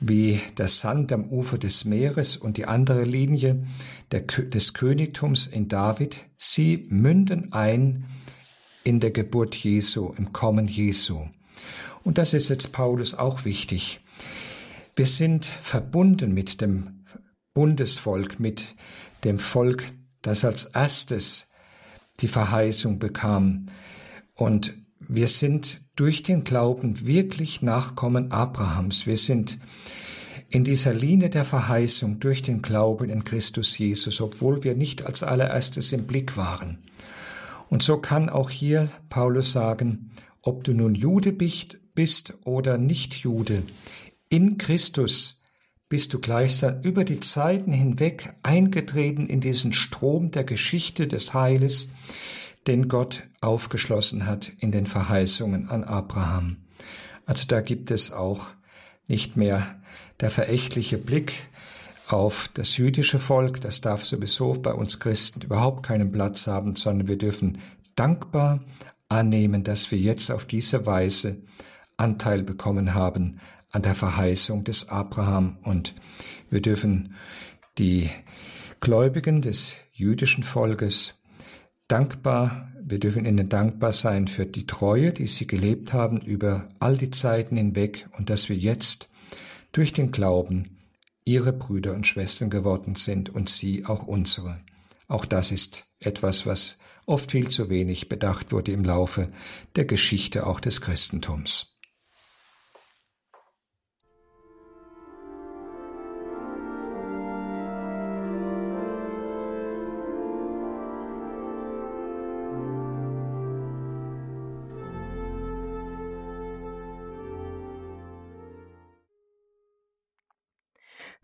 wie 0.00 0.40
der 0.56 0.68
Sand 0.68 1.12
am 1.12 1.24
Ufer 1.24 1.58
des 1.58 1.84
Meeres 1.84 2.36
und 2.36 2.56
die 2.56 2.66
andere 2.66 3.04
Linie 3.04 3.66
der, 4.12 4.20
des 4.20 4.74
Königtums 4.74 5.46
in 5.46 5.68
David, 5.68 6.24
sie 6.36 6.86
münden 6.88 7.52
ein 7.52 8.04
in 8.84 9.00
der 9.00 9.10
Geburt 9.10 9.54
Jesu, 9.54 10.14
im 10.16 10.32
Kommen 10.32 10.68
Jesu. 10.68 11.26
Und 12.04 12.18
das 12.18 12.32
ist 12.32 12.48
jetzt 12.48 12.72
Paulus 12.72 13.14
auch 13.14 13.44
wichtig. 13.44 14.00
Wir 14.94 15.06
sind 15.06 15.44
verbunden 15.44 16.32
mit 16.32 16.60
dem 16.60 17.04
Bundesvolk, 17.54 18.38
mit 18.38 18.76
dem 19.24 19.38
Volk, 19.38 19.84
das 20.22 20.44
als 20.44 20.64
erstes 20.64 21.50
die 22.20 22.28
Verheißung 22.28 22.98
bekam. 22.98 23.66
Und 24.34 24.74
wir 25.00 25.26
sind 25.26 25.87
durch 25.98 26.22
den 26.22 26.44
Glauben 26.44 27.08
wirklich 27.08 27.60
Nachkommen 27.60 28.30
Abrahams. 28.30 29.08
Wir 29.08 29.16
sind 29.16 29.58
in 30.48 30.62
dieser 30.62 30.94
Linie 30.94 31.28
der 31.28 31.44
Verheißung 31.44 32.20
durch 32.20 32.40
den 32.40 32.62
Glauben 32.62 33.10
in 33.10 33.24
Christus 33.24 33.76
Jesus, 33.76 34.20
obwohl 34.20 34.62
wir 34.62 34.76
nicht 34.76 35.04
als 35.04 35.24
allererstes 35.24 35.92
im 35.92 36.06
Blick 36.06 36.36
waren. 36.36 36.78
Und 37.68 37.82
so 37.82 37.98
kann 37.98 38.28
auch 38.28 38.48
hier 38.48 38.88
Paulus 39.08 39.50
sagen, 39.50 40.12
ob 40.40 40.62
du 40.62 40.72
nun 40.72 40.94
Jude 40.94 41.32
bist 41.32 42.34
oder 42.44 42.78
nicht 42.78 43.14
Jude, 43.14 43.64
in 44.28 44.56
Christus 44.56 45.42
bist 45.88 46.14
du 46.14 46.20
gleichsam 46.20 46.80
über 46.82 47.02
die 47.02 47.18
Zeiten 47.18 47.72
hinweg 47.72 48.36
eingetreten 48.44 49.26
in 49.26 49.40
diesen 49.40 49.72
Strom 49.72 50.30
der 50.30 50.44
Geschichte 50.44 51.08
des 51.08 51.34
Heiles, 51.34 51.90
den 52.66 52.88
Gott 52.88 53.22
aufgeschlossen 53.40 54.26
hat 54.26 54.52
in 54.60 54.72
den 54.72 54.86
Verheißungen 54.86 55.68
an 55.68 55.84
Abraham. 55.84 56.58
Also 57.26 57.46
da 57.46 57.60
gibt 57.60 57.90
es 57.90 58.12
auch 58.12 58.46
nicht 59.06 59.36
mehr 59.36 59.80
der 60.20 60.30
verächtliche 60.30 60.98
Blick 60.98 61.48
auf 62.08 62.50
das 62.54 62.76
jüdische 62.76 63.18
Volk, 63.18 63.60
das 63.60 63.80
darf 63.80 64.04
sowieso 64.04 64.54
bei 64.54 64.72
uns 64.72 64.98
Christen 64.98 65.42
überhaupt 65.42 65.84
keinen 65.84 66.10
Platz 66.10 66.46
haben, 66.46 66.74
sondern 66.74 67.06
wir 67.06 67.18
dürfen 67.18 67.58
dankbar 67.94 68.64
annehmen, 69.08 69.64
dass 69.64 69.90
wir 69.90 69.98
jetzt 69.98 70.30
auf 70.30 70.44
diese 70.44 70.86
Weise 70.86 71.42
Anteil 71.96 72.42
bekommen 72.42 72.94
haben 72.94 73.40
an 73.70 73.82
der 73.82 73.94
Verheißung 73.94 74.64
des 74.64 74.88
Abraham 74.88 75.58
und 75.62 75.94
wir 76.48 76.62
dürfen 76.62 77.14
die 77.76 78.10
Gläubigen 78.80 79.42
des 79.42 79.76
jüdischen 79.92 80.44
Volkes 80.44 81.17
dankbar, 81.88 82.72
wir 82.80 83.00
dürfen 83.00 83.26
ihnen 83.26 83.48
dankbar 83.48 83.92
sein 83.92 84.28
für 84.28 84.46
die 84.46 84.66
Treue, 84.66 85.12
die 85.12 85.26
sie 85.26 85.46
gelebt 85.46 85.92
haben 85.92 86.20
über 86.20 86.68
all 86.78 86.96
die 86.96 87.10
Zeiten 87.10 87.56
hinweg 87.56 88.08
und 88.16 88.30
dass 88.30 88.48
wir 88.48 88.56
jetzt 88.56 89.10
durch 89.72 89.92
den 89.92 90.12
Glauben 90.12 90.78
ihre 91.24 91.52
Brüder 91.52 91.94
und 91.94 92.06
Schwestern 92.06 92.50
geworden 92.50 92.94
sind 92.94 93.28
und 93.28 93.48
sie 93.48 93.84
auch 93.84 94.06
unsere. 94.06 94.60
Auch 95.08 95.26
das 95.26 95.52
ist 95.52 95.84
etwas, 96.00 96.46
was 96.46 96.78
oft 97.06 97.32
viel 97.32 97.48
zu 97.48 97.68
wenig 97.68 98.08
bedacht 98.08 98.52
wurde 98.52 98.72
im 98.72 98.84
Laufe 98.84 99.30
der 99.76 99.84
Geschichte 99.84 100.46
auch 100.46 100.60
des 100.60 100.80
Christentums. 100.80 101.77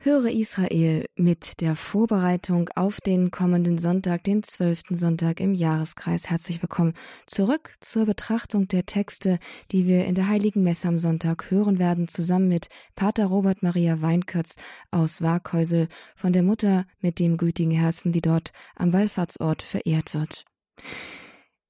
Höre 0.04 0.26
Israel 0.26 1.06
mit 1.16 1.62
der 1.62 1.74
Vorbereitung 1.74 2.68
auf 2.74 3.00
den 3.00 3.30
kommenden 3.30 3.78
Sonntag, 3.78 4.22
den 4.24 4.42
zwölften 4.42 4.94
Sonntag 4.94 5.40
im 5.40 5.54
Jahreskreis. 5.54 6.28
Herzlich 6.28 6.60
willkommen 6.60 6.92
zurück 7.24 7.72
zur 7.80 8.04
Betrachtung 8.04 8.68
der 8.68 8.84
Texte, 8.84 9.38
die 9.72 9.86
wir 9.86 10.04
in 10.04 10.14
der 10.14 10.28
Heiligen 10.28 10.62
Messe 10.62 10.88
am 10.88 10.98
Sonntag 10.98 11.50
hören 11.50 11.78
werden, 11.78 12.06
zusammen 12.06 12.48
mit 12.48 12.68
Pater 12.94 13.24
Robert 13.24 13.62
Maria 13.62 14.02
Weinkötz 14.02 14.56
aus 14.90 15.22
Waghäusel 15.22 15.88
von 16.14 16.34
der 16.34 16.42
Mutter 16.42 16.84
mit 17.00 17.18
dem 17.18 17.38
gütigen 17.38 17.70
Herzen, 17.70 18.12
die 18.12 18.20
dort 18.20 18.52
am 18.76 18.92
Wallfahrtsort 18.92 19.62
verehrt 19.62 20.12
wird. 20.12 20.44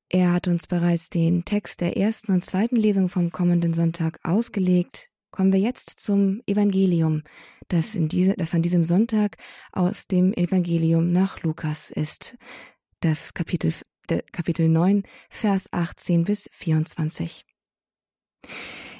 Er 0.09 0.33
hat 0.33 0.49
uns 0.49 0.67
bereits 0.67 1.09
den 1.09 1.45
Text 1.45 1.81
der 1.81 1.97
ersten 1.97 2.33
und 2.33 2.45
zweiten 2.45 2.75
Lesung 2.75 3.09
vom 3.09 3.31
kommenden 3.31 3.75
Sonntag 3.75 4.19
ausgelegt. 4.25 5.09
Kommen 5.35 5.53
wir 5.53 5.59
jetzt 5.59 5.99
zum 5.99 6.43
Evangelium, 6.47 7.25
das, 7.69 7.95
in 7.95 8.09
diese, 8.09 8.35
das 8.35 8.55
an 8.55 8.63
diesem 8.63 8.85
Sonntag 8.85 9.37
aus 9.73 10.07
dem 10.07 10.33
Evangelium 10.33 11.13
nach 11.13 11.43
Lukas 11.43 11.91
ist. 11.91 12.37
Das 13.01 13.35
Kapitel, 13.35 13.73
Kapitel 14.33 14.69
9, 14.69 15.03
Vers 15.31 15.73
18 15.73 16.25
bis 16.25 16.49
24. 16.53 17.45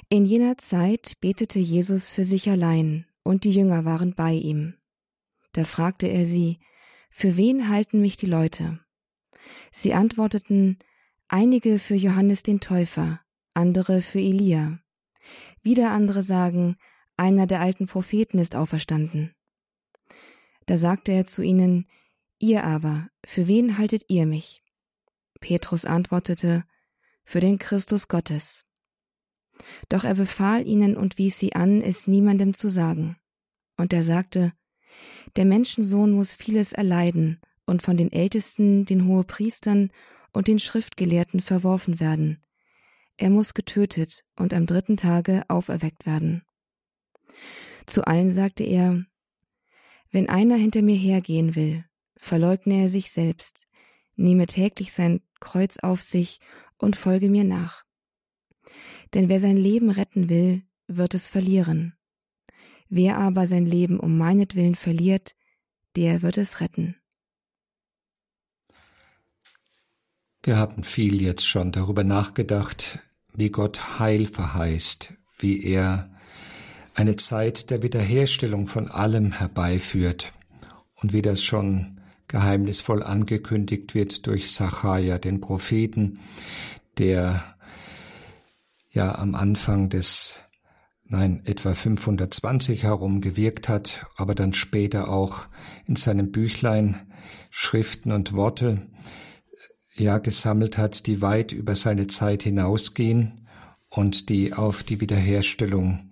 In 0.09 0.25
jener 0.25 0.57
Zeit 0.57 1.13
betete 1.19 1.59
Jesus 1.59 2.09
für 2.09 2.23
sich 2.23 2.49
allein, 2.49 3.05
und 3.23 3.43
die 3.43 3.51
Jünger 3.51 3.85
waren 3.85 4.13
bei 4.13 4.33
ihm. 4.33 4.75
Da 5.53 5.63
fragte 5.63 6.07
er 6.07 6.25
sie, 6.25 6.59
Für 7.09 7.37
wen 7.37 7.69
halten 7.69 8.01
mich 8.01 8.17
die 8.17 8.27
Leute? 8.27 8.79
Sie 9.71 9.93
antworteten, 9.93 10.77
einige 11.27 11.79
für 11.79 11.95
Johannes 11.95 12.43
den 12.43 12.59
Täufer, 12.59 13.21
andere 13.53 14.01
für 14.01 14.19
Elia. 14.19 14.79
Wieder 15.61 15.91
andere 15.91 16.21
sagen, 16.21 16.77
einer 17.17 17.47
der 17.47 17.61
alten 17.61 17.87
Propheten 17.87 18.39
ist 18.39 18.55
auferstanden. 18.55 19.33
Da 20.65 20.77
sagte 20.77 21.11
er 21.11 21.25
zu 21.25 21.41
ihnen, 21.41 21.87
Ihr 22.39 22.63
aber, 22.63 23.09
für 23.25 23.47
wen 23.47 23.77
haltet 23.77 24.03
ihr 24.09 24.25
mich? 24.25 24.61
Petrus 25.39 25.85
antwortete, 25.85 26.65
für 27.23 27.39
den 27.39 27.59
Christus 27.59 28.07
Gottes. 28.07 28.65
Doch 29.89 30.03
er 30.03 30.15
befahl 30.15 30.67
ihnen 30.67 30.97
und 30.97 31.17
wies 31.17 31.39
sie 31.39 31.53
an, 31.53 31.81
es 31.81 32.07
niemandem 32.07 32.53
zu 32.53 32.69
sagen. 32.69 33.17
Und 33.77 33.93
er 33.93 34.03
sagte, 34.03 34.53
der 35.35 35.45
Menschensohn 35.45 36.11
muss 36.11 36.33
vieles 36.33 36.73
erleiden 36.73 37.39
und 37.65 37.81
von 37.81 37.97
den 37.97 38.11
Ältesten, 38.11 38.85
den 38.85 39.07
Hohepriestern 39.07 39.91
und 40.33 40.47
den 40.47 40.59
Schriftgelehrten 40.59 41.41
verworfen 41.41 41.99
werden. 41.99 42.43
Er 43.17 43.29
muss 43.29 43.53
getötet 43.53 44.23
und 44.35 44.53
am 44.53 44.65
dritten 44.65 44.97
Tage 44.97 45.43
auferweckt 45.47 46.05
werden. 46.05 46.43
Zu 47.85 48.05
allen 48.07 48.31
sagte 48.31 48.63
er, 48.63 49.05
wenn 50.11 50.29
einer 50.29 50.55
hinter 50.55 50.81
mir 50.81 50.95
hergehen 50.95 51.55
will, 51.55 51.85
verleugne 52.15 52.83
er 52.83 52.89
sich 52.89 53.11
selbst, 53.11 53.67
nehme 54.15 54.47
täglich 54.47 54.93
sein 54.93 55.21
Kreuz 55.39 55.77
auf 55.77 56.01
sich 56.01 56.39
und 56.77 56.95
folge 56.95 57.29
mir 57.29 57.43
nach. 57.43 57.83
Denn 59.13 59.29
wer 59.29 59.39
sein 59.39 59.57
Leben 59.57 59.89
retten 59.89 60.29
will, 60.29 60.63
wird 60.87 61.13
es 61.13 61.29
verlieren. 61.29 61.95
Wer 62.89 63.17
aber 63.17 63.47
sein 63.47 63.65
Leben 63.65 63.99
um 63.99 64.17
meinetwillen 64.17 64.75
verliert, 64.75 65.35
der 65.95 66.21
wird 66.21 66.37
es 66.37 66.61
retten. 66.61 66.95
Wir 70.43 70.57
haben 70.57 70.83
viel 70.83 71.21
jetzt 71.21 71.47
schon 71.47 71.71
darüber 71.71 72.03
nachgedacht, 72.03 72.99
wie 73.33 73.49
Gott 73.49 73.99
Heil 73.99 74.27
verheißt, 74.27 75.13
wie 75.39 75.63
er 75.63 76.14
eine 76.95 77.17
Zeit 77.17 77.69
der 77.69 77.83
Wiederherstellung 77.83 78.67
von 78.67 78.89
allem 78.89 79.33
herbeiführt 79.33 80.31
und 80.95 81.13
wie 81.13 81.21
das 81.21 81.43
schon 81.43 81.99
geheimnisvoll 82.27 83.03
angekündigt 83.03 83.93
wird 83.93 84.25
durch 84.25 84.51
Sacharja, 84.51 85.19
den 85.19 85.41
Propheten, 85.41 86.19
der 86.97 87.43
ja 88.89 89.13
am 89.15 89.35
Anfang 89.35 89.89
des 89.89 90.39
nein, 91.07 91.41
etwa 91.45 91.73
520 91.73 92.83
herum 92.83 93.21
gewirkt 93.21 93.69
hat, 93.69 94.07
aber 94.15 94.33
dann 94.33 94.53
später 94.53 95.09
auch 95.09 95.47
in 95.85 95.97
seinem 95.97 96.31
Büchlein 96.31 97.11
Schriften 97.51 98.11
und 98.11 98.33
Worte 98.33 98.87
ja 99.95 100.17
gesammelt 100.17 100.77
hat, 100.77 101.05
die 101.07 101.21
weit 101.21 101.51
über 101.51 101.75
seine 101.75 102.07
Zeit 102.07 102.43
hinausgehen 102.43 103.47
und 103.89 104.29
die 104.29 104.53
auf 104.53 104.83
die 104.83 104.99
Wiederherstellung 104.99 106.09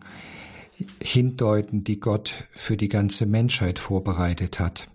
hindeuten, 1.02 1.84
die 1.84 2.00
Gott 2.00 2.48
für 2.52 2.78
die 2.78 2.90
ganze 2.90 3.26
Menschheit 3.26 3.80
vorbereitet 3.80 4.60
hat. 4.60 4.88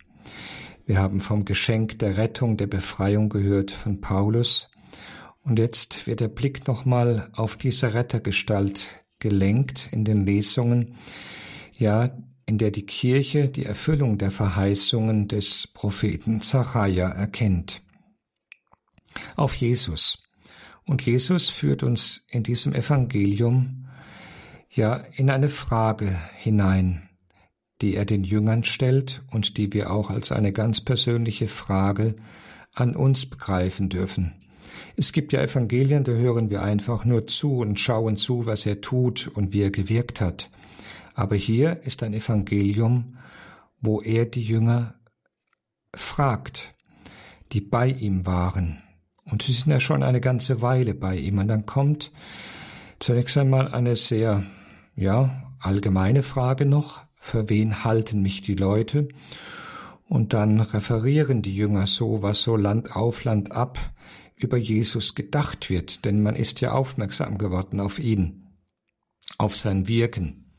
Wir 0.86 0.98
haben 0.98 1.20
vom 1.20 1.44
Geschenk 1.44 1.98
der 1.98 2.16
Rettung, 2.16 2.56
der 2.56 2.66
Befreiung 2.66 3.28
gehört 3.28 3.70
von 3.70 4.00
Paulus. 4.00 4.70
Und 5.42 5.58
jetzt 5.58 6.06
wird 6.06 6.20
der 6.20 6.28
Blick 6.28 6.66
nochmal 6.66 7.30
auf 7.34 7.56
diese 7.56 7.94
Rettergestalt 7.94 9.04
gelenkt 9.18 9.88
in 9.92 10.04
den 10.04 10.24
Lesungen, 10.24 10.94
ja, 11.76 12.16
in 12.46 12.56
der 12.56 12.70
die 12.70 12.86
Kirche 12.86 13.48
die 13.48 13.66
Erfüllung 13.66 14.16
der 14.16 14.30
Verheißungen 14.30 15.28
des 15.28 15.66
Propheten 15.66 16.40
Zachariah 16.40 17.10
erkennt. 17.10 17.82
Auf 19.36 19.54
Jesus. 19.54 20.22
Und 20.86 21.04
Jesus 21.04 21.50
führt 21.50 21.82
uns 21.82 22.24
in 22.30 22.42
diesem 22.42 22.72
Evangelium 22.72 23.87
ja 24.70 24.96
in 25.16 25.30
eine 25.30 25.48
Frage 25.48 26.18
hinein, 26.36 27.08
die 27.80 27.94
er 27.94 28.04
den 28.04 28.24
Jüngern 28.24 28.64
stellt 28.64 29.22
und 29.30 29.56
die 29.56 29.72
wir 29.72 29.90
auch 29.90 30.10
als 30.10 30.32
eine 30.32 30.52
ganz 30.52 30.80
persönliche 30.80 31.46
Frage 31.46 32.16
an 32.74 32.96
uns 32.96 33.26
begreifen 33.26 33.88
dürfen. 33.88 34.32
Es 34.96 35.12
gibt 35.12 35.32
ja 35.32 35.40
Evangelien, 35.40 36.04
da 36.04 36.12
hören 36.12 36.50
wir 36.50 36.62
einfach 36.62 37.04
nur 37.04 37.26
zu 37.26 37.58
und 37.58 37.78
schauen 37.78 38.16
zu, 38.16 38.46
was 38.46 38.66
er 38.66 38.80
tut 38.80 39.28
und 39.28 39.52
wie 39.52 39.62
er 39.62 39.70
gewirkt 39.70 40.20
hat. 40.20 40.50
Aber 41.14 41.36
hier 41.36 41.82
ist 41.82 42.02
ein 42.02 42.14
Evangelium, 42.14 43.16
wo 43.80 44.00
er 44.00 44.26
die 44.26 44.42
Jünger 44.42 44.94
fragt, 45.94 46.74
die 47.52 47.60
bei 47.60 47.88
ihm 47.88 48.26
waren. 48.26 48.82
Und 49.24 49.42
sie 49.42 49.52
sind 49.52 49.70
ja 49.70 49.80
schon 49.80 50.02
eine 50.02 50.20
ganze 50.20 50.62
Weile 50.62 50.94
bei 50.94 51.16
ihm. 51.16 51.38
Und 51.38 51.48
dann 51.48 51.66
kommt 51.66 52.12
zunächst 52.98 53.36
einmal 53.38 53.72
eine 53.72 53.96
sehr, 53.96 54.44
ja, 54.98 55.54
allgemeine 55.60 56.22
Frage 56.22 56.66
noch. 56.66 57.02
Für 57.20 57.48
wen 57.48 57.84
halten 57.84 58.20
mich 58.20 58.42
die 58.42 58.54
Leute? 58.54 59.08
Und 60.08 60.32
dann 60.32 60.60
referieren 60.60 61.42
die 61.42 61.54
Jünger 61.54 61.86
so, 61.86 62.22
was 62.22 62.42
so 62.42 62.56
Land 62.56 62.96
auf, 62.96 63.24
Land 63.24 63.52
ab 63.52 63.78
über 64.36 64.56
Jesus 64.56 65.14
gedacht 65.14 65.68
wird, 65.68 66.04
denn 66.04 66.22
man 66.22 66.36
ist 66.36 66.60
ja 66.60 66.72
aufmerksam 66.72 67.38
geworden 67.38 67.80
auf 67.80 67.98
ihn, 67.98 68.46
auf 69.36 69.56
sein 69.56 69.88
Wirken. 69.88 70.52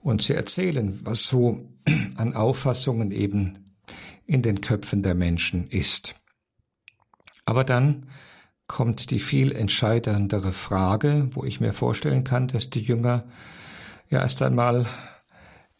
Und 0.00 0.22
sie 0.22 0.34
erzählen, 0.34 0.98
was 1.04 1.24
so 1.24 1.68
an 2.16 2.34
Auffassungen 2.34 3.10
eben 3.10 3.76
in 4.26 4.42
den 4.42 4.60
Köpfen 4.60 5.02
der 5.02 5.14
Menschen 5.14 5.68
ist. 5.68 6.14
Aber 7.46 7.64
dann 7.64 8.06
kommt 8.70 9.10
die 9.10 9.18
viel 9.18 9.50
entscheidendere 9.50 10.52
Frage, 10.52 11.28
wo 11.32 11.42
ich 11.44 11.60
mir 11.60 11.72
vorstellen 11.72 12.22
kann, 12.22 12.46
dass 12.46 12.70
die 12.70 12.80
Jünger 12.80 13.24
ja 14.08 14.20
erst 14.20 14.42
einmal 14.42 14.86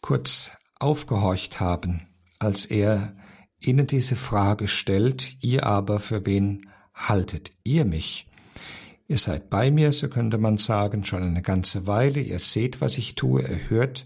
kurz 0.01 0.51
aufgehorcht 0.77 1.61
haben, 1.61 2.01
als 2.37 2.65
er 2.65 3.15
ihnen 3.61 3.87
diese 3.87 4.17
Frage 4.17 4.67
stellt, 4.67 5.37
ihr 5.41 5.65
aber 5.65 5.99
für 5.99 6.25
wen 6.25 6.69
haltet 6.93 7.53
ihr 7.63 7.85
mich? 7.85 8.27
Ihr 9.07 9.17
seid 9.17 9.49
bei 9.49 9.71
mir, 9.71 9.93
so 9.93 10.09
könnte 10.09 10.37
man 10.37 10.57
sagen, 10.57 11.05
schon 11.05 11.23
eine 11.23 11.41
ganze 11.41 11.87
Weile, 11.87 12.19
ihr 12.19 12.39
seht, 12.39 12.81
was 12.81 12.97
ich 12.97 13.15
tue, 13.15 13.41
ihr 13.41 13.69
hört, 13.69 14.05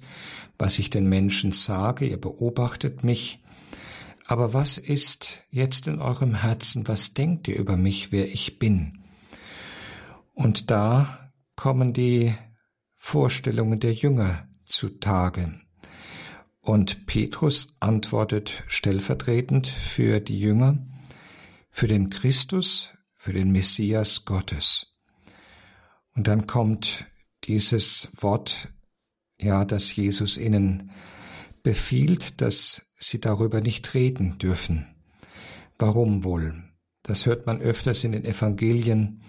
was 0.59 0.77
ich 0.77 0.91
den 0.91 1.09
Menschen 1.09 1.53
sage, 1.53 2.05
ihr 2.05 2.21
beobachtet 2.21 3.03
mich. 3.03 3.43
Aber 4.25 4.53
was 4.53 4.77
ist 4.79 5.43
jetzt 5.49 5.87
in 5.87 6.01
eurem 6.01 6.33
Herzen, 6.33 6.87
was 6.87 7.13
denkt 7.13 7.47
ihr 7.47 7.57
über 7.57 7.77
mich, 7.77 8.11
wer 8.11 8.27
ich 8.27 8.57
bin? 8.57 9.03
Und 10.33 10.71
da 10.71 11.31
kommen 11.55 11.93
die 11.93 12.35
Vorstellungen 12.95 13.79
der 13.79 13.93
Jünger 13.93 14.49
zutage. 14.65 15.53
Und 16.59 17.05
Petrus 17.05 17.77
antwortet 17.79 18.63
stellvertretend 18.67 19.67
für 19.67 20.19
die 20.19 20.39
Jünger, 20.39 20.83
für 21.69 21.87
den 21.87 22.09
Christus, 22.09 22.93
für 23.15 23.31
den 23.31 23.51
Messias 23.51 24.25
Gottes. 24.25 24.91
Und 26.15 26.27
dann 26.27 26.47
kommt 26.47 27.05
dieses 27.43 28.09
Wort, 28.17 28.69
ja, 29.39 29.65
dass 29.65 29.95
Jesus 29.95 30.39
ihnen 30.39 30.89
befiehlt, 31.61 32.41
dass 32.41 32.84
sie 32.97 33.19
darüber 33.19 33.61
nicht 33.61 33.93
reden 33.93 34.37
dürfen. 34.37 34.87
Warum 35.77 36.23
wohl? 36.23 36.53
Das 37.03 37.25
hört 37.25 37.45
man 37.45 37.59
öfters 37.59 38.03
in 38.03 38.13
den 38.13 38.25
Evangelien, 38.25 39.21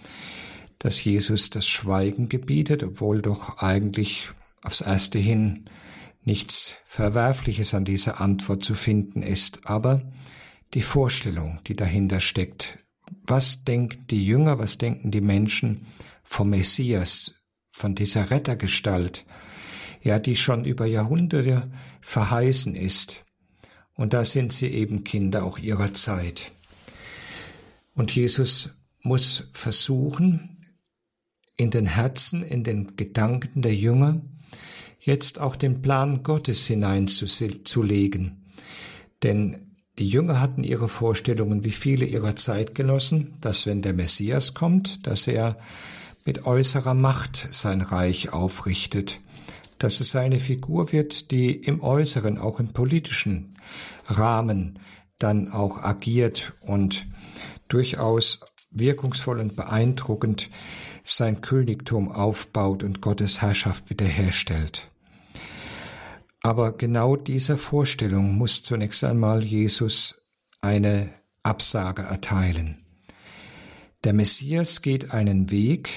dass 0.79 1.02
Jesus 1.02 1.50
das 1.50 1.66
Schweigen 1.66 2.29
gebietet, 2.29 2.83
obwohl 2.83 3.22
doch 3.22 3.59
eigentlich 3.59 4.31
aufs 4.62 4.81
erste 4.81 5.18
hin 5.18 5.64
nichts 6.24 6.76
Verwerfliches 6.87 7.74
an 7.74 7.85
dieser 7.85 8.20
Antwort 8.20 8.64
zu 8.64 8.74
finden 8.74 9.22
ist. 9.22 9.66
Aber 9.66 10.02
die 10.74 10.83
Vorstellung, 10.83 11.61
die 11.66 11.76
dahinter 11.76 12.20
steckt. 12.20 12.79
Was 13.22 13.64
denken 13.64 14.07
die 14.09 14.24
Jünger, 14.24 14.59
was 14.59 14.79
denken 14.79 15.11
die 15.11 15.20
Menschen 15.20 15.87
vom 16.24 16.50
Messias, 16.50 17.35
von 17.70 17.94
dieser 17.94 18.31
Rettergestalt, 18.31 19.26
ja, 20.00 20.18
die 20.18 20.37
schon 20.37 20.64
über 20.64 20.87
Jahrhunderte 20.87 21.70
verheißen 22.00 22.74
ist. 22.74 23.25
Und 23.96 24.12
da 24.12 24.24
sind 24.24 24.52
sie 24.52 24.68
eben 24.68 25.04
Kinder 25.04 25.44
auch 25.44 25.59
ihrer 25.59 25.92
Zeit. 25.94 26.52
Und 27.94 28.14
Jesus 28.14 28.76
muss 29.02 29.48
versuchen, 29.52 30.56
in 31.56 31.70
den 31.70 31.87
Herzen, 31.87 32.42
in 32.42 32.62
den 32.62 32.96
Gedanken 32.96 33.62
der 33.62 33.74
Jünger, 33.74 34.20
jetzt 35.00 35.40
auch 35.40 35.56
den 35.56 35.80
Plan 35.80 36.22
Gottes 36.22 36.66
hineinzulegen. 36.66 38.44
Denn 39.22 39.78
die 39.98 40.09
Jünger 40.09 40.40
hatten 40.40 40.62
ihre 40.62 40.88
Vorstellungen 40.88 41.64
wie 41.64 41.70
viele 41.70 42.04
ihrer 42.04 42.37
Zeitgenossen, 42.37 43.35
dass 43.40 43.66
wenn 43.66 43.80
der 43.80 43.94
Messias 43.94 44.52
kommt, 44.52 45.06
dass 45.06 45.26
er 45.26 45.59
mit 46.26 46.44
äußerer 46.44 46.92
Macht 46.92 47.48
sein 47.52 47.80
Reich 47.80 48.30
aufrichtet, 48.30 49.20
dass 49.78 50.00
es 50.00 50.16
eine 50.16 50.38
Figur 50.38 50.92
wird, 50.92 51.30
die 51.30 51.54
im 51.54 51.82
äußeren, 51.82 52.38
auch 52.38 52.60
im 52.60 52.72
politischen 52.72 53.56
Rahmen 54.06 54.78
dann 55.18 55.50
auch 55.50 55.78
agiert 55.82 56.52
und 56.60 57.06
durchaus 57.68 58.40
wirkungsvoll 58.70 59.40
und 59.40 59.56
beeindruckend 59.56 60.50
sein 61.02 61.40
Königtum 61.40 62.10
aufbaut 62.10 62.82
und 62.82 63.00
Gottes 63.00 63.40
Herrschaft 63.40 63.90
wiederherstellt. 63.90 64.90
Aber 66.42 66.76
genau 66.76 67.16
dieser 67.16 67.58
Vorstellung 67.58 68.36
muss 68.36 68.62
zunächst 68.62 69.02
einmal 69.04 69.42
Jesus 69.42 70.28
eine 70.60 71.10
Absage 71.42 72.02
erteilen. 72.02 72.84
Der 74.04 74.12
Messias 74.12 74.82
geht 74.82 75.10
einen 75.10 75.50
Weg, 75.50 75.90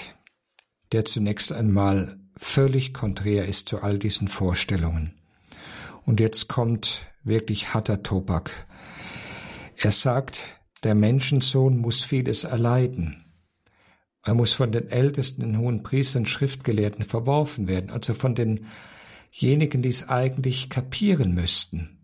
der 0.92 1.06
zunächst 1.06 1.52
einmal 1.52 2.19
völlig 2.40 2.94
konträr 2.94 3.46
ist 3.46 3.68
zu 3.68 3.84
all 3.84 4.00
diesen 4.00 4.30
Vorstellungen. 4.30 5.14
Und 6.06 6.20
jetzt 6.20 6.48
kommt 6.48 7.06
wirklich 7.24 7.74
harter 7.74 8.02
Tobak. 8.02 8.66
Er 9.76 9.92
sagt, 9.92 10.46
der 10.84 10.96
Menschensohn 10.96 11.78
muss 11.78 12.02
vieles 12.02 12.46
erleiden. 12.46 13.26
Er 14.24 14.34
muss 14.34 14.54
von 14.54 14.72
den 14.72 14.90
Ältesten, 14.90 15.42
den 15.42 15.58
hohen 15.58 15.84
Priestern, 15.84 16.26
Schriftgelehrten 16.26 17.04
verworfen 17.04 17.68
werden, 17.68 17.90
also 17.90 18.14
von 18.14 18.36
den 18.36 18.68
diejenigen, 19.40 19.82
die 19.82 19.90
es 19.90 20.08
eigentlich 20.10 20.70
kapieren 20.70 21.34
müssten. 21.34 22.00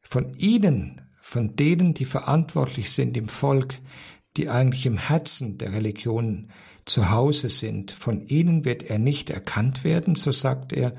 Von 0.00 0.34
ihnen, 0.34 1.00
von 1.20 1.56
denen, 1.56 1.94
die 1.94 2.04
verantwortlich 2.04 2.90
sind 2.90 3.16
im 3.16 3.28
Volk, 3.28 3.74
die 4.36 4.48
eigentlich 4.48 4.86
im 4.86 4.98
Herzen 4.98 5.58
der 5.58 5.72
Religion 5.72 6.50
zu 6.92 7.08
Hause 7.08 7.48
sind, 7.48 7.90
von 7.90 8.22
ihnen 8.28 8.66
wird 8.66 8.82
er 8.82 8.98
nicht 8.98 9.30
erkannt 9.30 9.82
werden, 9.82 10.14
so 10.14 10.30
sagt 10.30 10.74
er, 10.74 10.94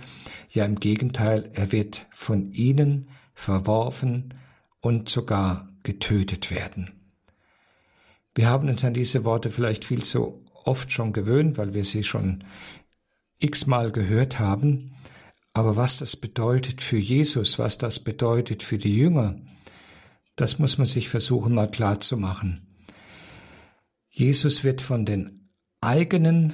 ja 0.50 0.66
im 0.66 0.80
Gegenteil, 0.80 1.52
er 1.54 1.72
wird 1.72 2.08
von 2.12 2.52
ihnen 2.52 3.10
verworfen 3.36 4.34
und 4.82 5.08
sogar 5.08 5.70
getötet 5.84 6.50
werden. 6.50 6.94
Wir 8.34 8.48
haben 8.48 8.70
uns 8.70 8.84
an 8.84 8.96
diese 8.96 9.24
Worte 9.24 9.52
vielleicht 9.52 9.86
viel 9.86 10.04
zu 10.04 10.44
oft 10.66 10.92
schon 10.92 11.14
gewöhnt, 11.14 11.60
weil 11.60 11.76
wir 11.76 11.84
sie 11.84 12.04
schon 12.04 12.44
x-mal 13.38 13.92
gehört 13.92 14.40
haben, 14.40 14.96
aber 15.54 15.78
was 15.78 16.00
das 16.00 16.16
bedeutet 16.16 16.82
für 16.82 16.98
Jesus, 16.98 17.60
was 17.60 17.78
das 17.78 18.00
bedeutet 18.00 18.64
für 18.64 18.80
die 18.80 18.98
Jünger, 18.98 19.40
das 20.38 20.58
muss 20.58 20.80
man 20.80 20.88
sich 20.88 21.10
versuchen 21.10 21.54
mal 21.54 21.70
klar 21.70 22.00
zu 22.00 22.18
machen. 22.18 22.66
Jesus 24.10 24.64
wird 24.64 24.82
von 24.82 25.06
den 25.06 25.43
eigenen 25.84 26.54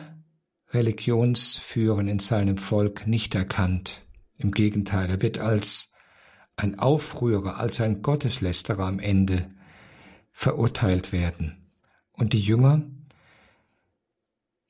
Religionsführern 0.71 2.07
in 2.07 2.19
seinem 2.19 2.57
Volk 2.57 3.07
nicht 3.07 3.35
erkannt. 3.35 4.05
Im 4.37 4.51
Gegenteil, 4.51 5.09
er 5.09 5.21
wird 5.21 5.37
als 5.39 5.93
ein 6.55 6.79
Aufrührer, 6.79 7.57
als 7.57 7.81
ein 7.81 8.01
Gotteslästerer 8.01 8.85
am 8.85 8.99
Ende 8.99 9.49
verurteilt 10.31 11.11
werden. 11.11 11.71
Und 12.11 12.33
die 12.33 12.39
Jünger, 12.39 12.83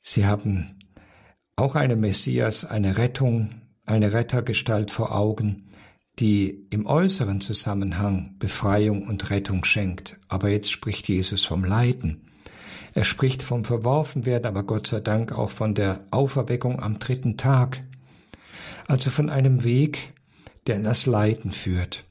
sie 0.01 0.26
haben 0.26 0.80
auch 1.55 1.76
eine 1.76 1.95
Messias, 1.95 2.66
eine 2.66 2.97
Rettung, 2.97 3.62
eine 3.86 4.14
Rettergestalt 4.14 4.91
vor 4.91 5.16
Augen, 5.16 5.70
die 6.20 6.68
im 6.70 6.86
äußeren 6.86 7.41
Zusammenhang 7.41 8.36
Befreiung 8.39 9.07
und 9.07 9.30
Rettung 9.30 9.64
schenkt. 9.66 10.20
Aber 10.28 10.49
jetzt 10.49 10.72
spricht 10.72 11.07
Jesus 11.07 11.45
vom 11.45 11.64
Leiden. 11.64 12.28
Er 13.00 13.06
spricht 13.06 13.43
vom 13.43 13.64
Verworfenwerden, 13.64 14.45
aber 14.45 14.64
Gott 14.64 14.88
sei 14.88 15.00
Dank 15.00 15.32
auch 15.32 15.52
von 15.52 15.74
der 15.74 16.06
Auferweckung 16.12 16.82
am 16.82 17.00
dritten 17.00 17.38
Tag. 17.38 17.82
Also 18.89 19.10
von 19.10 19.30
einem 19.30 19.64
Weg, 19.64 20.12
der 20.68 20.76
in 20.76 20.84
das 20.84 21.06
Leiden 21.06 21.52
führt. 21.52 22.04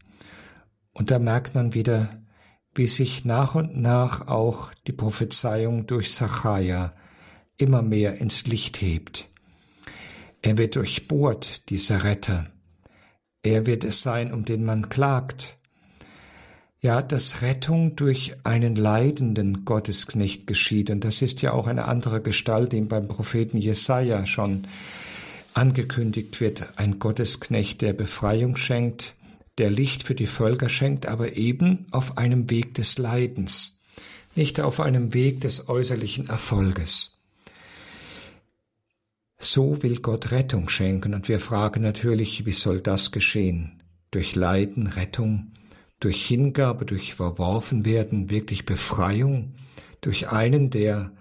Und 0.95 1.11
da 1.11 1.19
merkt 1.19 1.55
man 1.55 1.75
wieder, 1.75 2.23
wie 2.75 2.87
sich 2.87 3.27
nach 3.27 3.55
und 3.55 3.77
nach 3.77 4.29
auch 4.29 4.73
die 4.87 4.93
Prophezeiung 4.93 5.87
durch 5.87 6.15
Sacharja 6.15 6.95
immer 7.59 7.83
mehr 7.83 8.17
ins 8.17 8.47
Licht 8.47 8.81
hebt. 8.81 9.29
Er 10.41 10.57
wird 10.57 10.75
durchbohrt, 10.75 11.69
dieser 11.69 12.03
Retter. 12.03 12.47
Er 13.43 13.67
wird 13.67 13.85
es 13.85 14.01
sein, 14.01 14.33
um 14.33 14.47
den 14.47 14.65
man 14.65 14.89
klagt. 14.89 15.58
Ja, 16.81 17.03
dass 17.03 17.43
Rettung 17.43 17.97
durch 17.97 18.37
einen 18.45 18.77
leidenden 18.77 19.65
Gottesknecht 19.65 20.47
geschieht. 20.47 20.91
Und 20.91 21.03
das 21.03 21.23
ist 21.23 21.43
ja 21.43 21.53
auch 21.53 21.67
eine 21.67 21.87
andere 21.87 22.21
Gestalt, 22.21 22.73
die 22.73 22.81
beim 22.83 23.09
Propheten 23.09 23.59
Jesaja 23.59 24.27
schon 24.27 24.67
angekündigt 25.55 26.41
wird. 26.41 26.79
Ein 26.79 27.01
Gottesknecht, 27.01 27.83
der 27.83 27.95
Befreiung 27.95 28.57
schenkt, 28.57 29.15
der 29.59 29.71
Licht 29.71 30.05
für 30.05 30.15
die 30.15 30.29
Völker 30.29 30.69
schenkt, 30.69 31.07
aber 31.07 31.37
eben 31.37 31.87
auf 31.91 32.17
einem 32.17 32.49
Weg 32.49 32.75
des 32.75 32.97
Leidens, 32.97 33.83
nicht 34.37 34.61
auf 34.61 34.79
einem 34.79 35.15
Weg 35.15 35.41
des 35.41 35.69
äußerlichen 35.69 36.29
Erfolges. 36.29 37.19
So 39.37 39.83
will 39.83 39.99
Gott 39.99 40.31
Rettung 40.31 40.69
schenken 40.69 41.15
und 41.15 41.29
wir 41.29 41.41
fragen 41.41 41.83
natürlich, 41.83 42.47
wie 42.47 42.53
soll 42.53 42.81
das 42.81 43.11
geschehen? 43.11 43.83
Durch 44.13 44.37
Leiden, 44.37 44.87
Rettung, 44.87 45.53
durch 46.01 46.25
Hingabe, 46.25 46.85
durch 46.85 47.15
verworfen 47.15 47.85
werden, 47.85 48.31
wirklich 48.31 48.65
Befreiung, 48.65 49.55
durch 50.01 50.29
einen, 50.29 50.71
der 50.71 51.13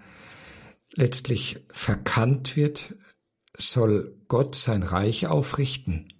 letztlich 0.92 1.64
verkannt 1.70 2.56
wird, 2.56 2.94
soll 3.56 4.16
Gott 4.28 4.54
sein 4.54 4.82
Reich 4.82 5.26
aufrichten. 5.26 6.12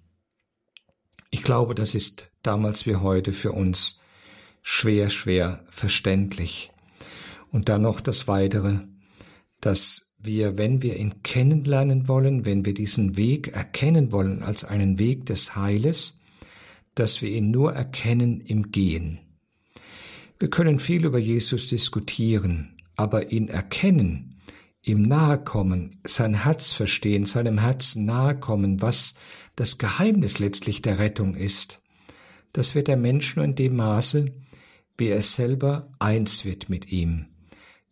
Ich 1.31 1.43
glaube, 1.43 1.75
das 1.75 1.95
ist 1.95 2.31
damals 2.41 2.85
wie 2.85 2.97
heute 2.97 3.33
für 3.33 3.51
uns 3.51 4.01
schwer, 4.61 5.09
schwer 5.09 5.63
verständlich. 5.69 6.71
Und 7.51 7.69
dann 7.69 7.83
noch 7.83 8.01
das 8.01 8.27
Weitere, 8.27 8.79
dass 9.61 10.15
wir, 10.19 10.57
wenn 10.57 10.81
wir 10.81 10.97
ihn 10.97 11.23
kennenlernen 11.23 12.07
wollen, 12.07 12.45
wenn 12.45 12.65
wir 12.65 12.73
diesen 12.73 13.15
Weg 13.15 13.49
erkennen 13.49 14.11
wollen 14.11 14.43
als 14.43 14.65
einen 14.65 14.99
Weg 14.99 15.25
des 15.25 15.55
Heiles, 15.55 16.18
dass 16.99 17.21
wir 17.21 17.29
ihn 17.29 17.51
nur 17.51 17.73
erkennen 17.73 18.41
im 18.41 18.71
Gehen. 18.71 19.19
Wir 20.37 20.49
können 20.49 20.79
viel 20.79 21.05
über 21.05 21.17
Jesus 21.17 21.67
diskutieren, 21.67 22.77
aber 22.95 23.31
ihn 23.31 23.47
erkennen, 23.47 24.41
ihm 24.83 25.03
nahe 25.03 25.43
kommen, 25.43 26.01
sein 26.05 26.43
Herz 26.43 26.71
verstehen, 26.71 27.25
seinem 27.25 27.59
Herzen 27.59 28.05
nahe 28.05 28.39
kommen, 28.39 28.81
was 28.81 29.15
das 29.55 29.77
Geheimnis 29.77 30.39
letztlich 30.39 30.81
der 30.81 30.99
Rettung 30.99 31.35
ist, 31.35 31.81
das 32.53 32.75
wird 32.75 32.87
der 32.87 32.97
Mensch 32.97 33.35
nur 33.35 33.45
in 33.45 33.55
dem 33.55 33.75
Maße, 33.75 34.33
wie 34.97 35.07
er 35.07 35.21
selber 35.21 35.91
eins 35.99 36.45
wird 36.45 36.69
mit 36.69 36.91
ihm, 36.91 37.27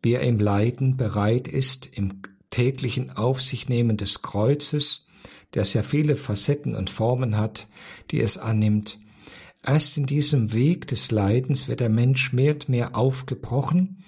wie 0.02 0.14
er 0.14 0.22
im 0.22 0.40
Leiden 0.40 0.98
bereit 0.98 1.48
ist, 1.48 1.86
im 1.86 2.22
täglichen 2.50 3.12
Auf 3.12 3.42
sich 3.42 3.70
nehmen 3.70 3.98
des 3.98 4.22
Kreuzes, 4.22 5.07
der 5.54 5.66
sehr 5.66 5.84
viele 5.84 6.16
Facetten 6.16 6.76
und 6.76 6.90
Formen 6.90 7.38
hat, 7.38 7.68
die 8.12 8.20
es 8.20 8.38
annimmt. 8.38 9.00
Erst 9.66 9.98
in 9.98 10.06
diesem 10.06 10.54
Weg 10.54 10.88
des 10.88 11.12
Leidens 11.12 11.68
wird 11.68 11.80
der 11.80 11.90
Mensch 11.90 12.34
mehr 12.34 12.54
und 12.54 12.70
mehr 12.70 12.96
aufgebrochen 12.96 14.04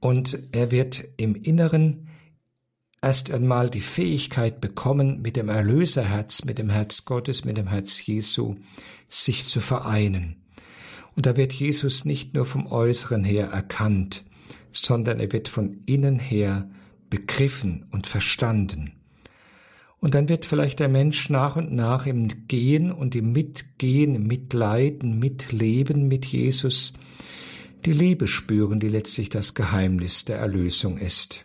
und 0.00 0.38
er 0.52 0.70
wird 0.70 1.04
im 1.16 1.34
Inneren 1.34 2.08
erst 3.00 3.30
einmal 3.30 3.68
die 3.68 3.80
Fähigkeit 3.80 4.60
bekommen, 4.60 5.22
mit 5.22 5.36
dem 5.36 5.48
Erlöserherz, 5.48 6.44
mit 6.44 6.58
dem 6.58 6.70
Herz 6.70 7.04
Gottes, 7.04 7.44
mit 7.44 7.56
dem 7.56 7.68
Herz 7.68 8.04
Jesu, 8.04 8.56
sich 9.08 9.46
zu 9.46 9.60
vereinen. 9.60 10.44
Und 11.14 11.26
da 11.26 11.36
wird 11.36 11.52
Jesus 11.52 12.04
nicht 12.04 12.34
nur 12.34 12.46
vom 12.46 12.66
Äußeren 12.66 13.24
her 13.24 13.48
erkannt, 13.48 14.24
sondern 14.70 15.20
er 15.20 15.32
wird 15.32 15.48
von 15.48 15.82
innen 15.84 16.18
her 16.18 16.70
begriffen 17.10 17.86
und 17.90 18.06
verstanden. 18.06 18.92
Und 20.02 20.16
dann 20.16 20.28
wird 20.28 20.46
vielleicht 20.46 20.80
der 20.80 20.88
Mensch 20.88 21.30
nach 21.30 21.54
und 21.54 21.72
nach 21.72 22.06
im 22.06 22.48
Gehen 22.48 22.90
und 22.90 23.14
im 23.14 23.30
Mitgehen, 23.30 24.16
im 24.16 24.26
Mitleiden, 24.26 25.20
Mitleben 25.20 26.08
mit 26.08 26.26
Jesus 26.26 26.94
die 27.84 27.92
Liebe 27.92 28.26
spüren, 28.26 28.80
die 28.80 28.88
letztlich 28.88 29.28
das 29.28 29.54
Geheimnis 29.54 30.24
der 30.24 30.38
Erlösung 30.38 30.98
ist. 30.98 31.44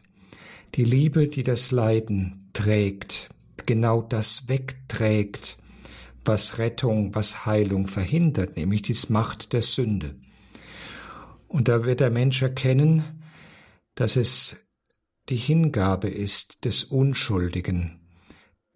Die 0.74 0.84
Liebe, 0.86 1.28
die 1.28 1.44
das 1.44 1.70
Leiden 1.70 2.50
trägt, 2.54 3.30
genau 3.68 4.02
das 4.02 4.48
wegträgt, 4.48 5.60
was 6.26 6.58
Rettung, 6.58 7.14
was 7.14 7.46
Heilung 7.46 7.88
verhindert, 7.88 8.58
nämlich 8.58 8.82
die 8.82 8.98
Macht 9.10 9.54
der 9.54 9.62
Sünde. 9.62 10.16
Und 11.48 11.68
da 11.68 11.86
wird 11.86 12.00
der 12.00 12.10
Mensch 12.10 12.42
erkennen, 12.42 13.22
dass 13.94 14.16
es 14.16 14.68
die 15.30 15.36
Hingabe 15.36 16.10
ist 16.10 16.66
des 16.66 16.86
Unschuldigen, 16.86 18.00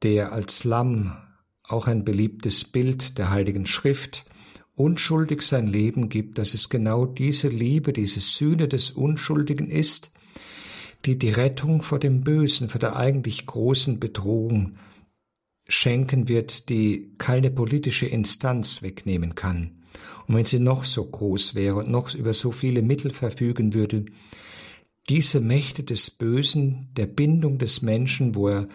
der 0.03 0.31
als 0.31 0.63
Lamm, 0.63 1.15
auch 1.63 1.87
ein 1.87 2.03
beliebtes 2.03 2.65
Bild 2.65 3.17
der 3.17 3.29
Heiligen 3.29 3.65
Schrift, 3.65 4.25
unschuldig 4.75 5.41
sein 5.41 5.67
Leben 5.67 6.09
gibt, 6.09 6.37
dass 6.37 6.53
es 6.53 6.69
genau 6.69 7.05
diese 7.05 7.49
Liebe, 7.49 7.93
diese 7.93 8.19
Sühne 8.19 8.67
des 8.67 8.91
Unschuldigen 8.91 9.69
ist, 9.69 10.11
die 11.05 11.17
die 11.17 11.29
Rettung 11.29 11.81
vor 11.81 11.99
dem 11.99 12.21
Bösen, 12.21 12.69
vor 12.69 12.79
der 12.79 12.95
eigentlich 12.95 13.45
großen 13.45 13.99
Bedrohung 13.99 14.77
schenken 15.67 16.27
wird, 16.27 16.69
die 16.69 17.13
keine 17.17 17.51
politische 17.51 18.05
Instanz 18.05 18.81
wegnehmen 18.81 19.35
kann. 19.35 19.83
Und 20.27 20.35
wenn 20.35 20.45
sie 20.45 20.59
noch 20.59 20.83
so 20.83 21.05
groß 21.05 21.55
wäre 21.55 21.75
und 21.75 21.89
noch 21.89 22.13
über 22.13 22.33
so 22.33 22.51
viele 22.51 22.81
Mittel 22.81 23.11
verfügen 23.11 23.73
würde, 23.73 24.05
diese 25.09 25.39
Mächte 25.39 25.83
des 25.83 26.11
Bösen, 26.11 26.89
der 26.95 27.07
Bindung 27.07 27.57
des 27.57 27.81
Menschen, 27.81 28.35
wo 28.35 28.49
er 28.49 28.69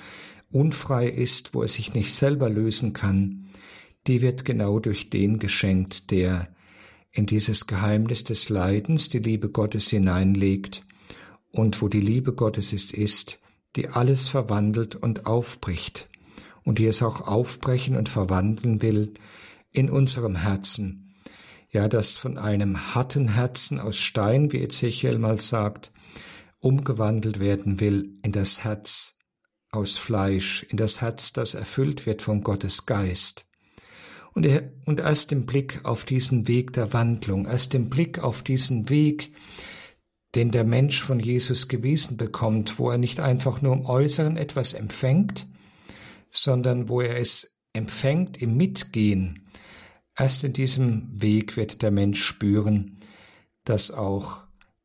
unfrei 0.50 1.08
ist, 1.08 1.54
wo 1.54 1.62
er 1.62 1.68
sich 1.68 1.94
nicht 1.94 2.14
selber 2.14 2.48
lösen 2.48 2.92
kann, 2.92 3.48
die 4.06 4.22
wird 4.22 4.44
genau 4.44 4.78
durch 4.78 5.10
den 5.10 5.38
geschenkt, 5.38 6.10
der 6.10 6.48
in 7.10 7.26
dieses 7.26 7.66
Geheimnis 7.66 8.24
des 8.24 8.48
Leidens 8.48 9.08
die 9.08 9.18
Liebe 9.18 9.48
Gottes 9.48 9.88
hineinlegt 9.88 10.84
und 11.50 11.80
wo 11.80 11.88
die 11.88 12.00
Liebe 12.00 12.34
Gottes 12.34 12.72
ist, 12.72 12.92
ist, 12.92 13.40
die 13.74 13.88
alles 13.88 14.28
verwandelt 14.28 14.94
und 14.94 15.26
aufbricht 15.26 16.08
und 16.64 16.78
die 16.78 16.86
es 16.86 17.02
auch 17.02 17.22
aufbrechen 17.22 17.96
und 17.96 18.08
verwandeln 18.08 18.82
will 18.82 19.14
in 19.72 19.90
unserem 19.90 20.36
Herzen. 20.36 21.14
Ja, 21.70 21.88
das 21.88 22.16
von 22.16 22.38
einem 22.38 22.94
harten 22.94 23.28
Herzen 23.28 23.80
aus 23.80 23.96
Stein, 23.96 24.52
wie 24.52 24.62
Ezechiel 24.62 25.18
mal 25.18 25.40
sagt, 25.40 25.92
umgewandelt 26.58 27.40
werden 27.40 27.80
will 27.80 28.18
in 28.22 28.32
das 28.32 28.64
Herz 28.64 29.15
aus 29.76 29.96
Fleisch, 29.98 30.64
in 30.70 30.76
das 30.76 31.00
Herz, 31.00 31.32
das 31.32 31.54
erfüllt 31.54 32.06
wird 32.06 32.22
von 32.22 32.40
Gottes 32.40 32.86
Geist. 32.86 33.48
Und, 34.32 34.44
er, 34.46 34.72
und 34.84 35.00
erst 35.00 35.32
im 35.32 35.46
Blick 35.46 35.84
auf 35.84 36.04
diesen 36.04 36.48
Weg 36.48 36.72
der 36.72 36.92
Wandlung, 36.92 37.46
erst 37.46 37.74
im 37.74 37.88
Blick 37.88 38.18
auf 38.18 38.42
diesen 38.42 38.88
Weg, 38.88 39.32
den 40.34 40.50
der 40.50 40.64
Mensch 40.64 41.02
von 41.02 41.20
Jesus 41.20 41.68
gewiesen 41.68 42.16
bekommt, 42.16 42.78
wo 42.78 42.90
er 42.90 42.98
nicht 42.98 43.20
einfach 43.20 43.62
nur 43.62 43.74
im 43.74 43.86
Äußeren 43.86 44.36
etwas 44.36 44.74
empfängt, 44.74 45.46
sondern 46.30 46.88
wo 46.88 47.00
er 47.00 47.16
es 47.16 47.62
empfängt 47.72 48.40
im 48.40 48.56
Mitgehen. 48.56 49.48
Erst 50.18 50.44
in 50.44 50.52
diesem 50.52 51.08
Weg 51.12 51.56
wird 51.56 51.82
der 51.82 51.90
Mensch 51.90 52.22
spüren, 52.22 53.00
dass 53.64 53.90
auch 53.90 54.42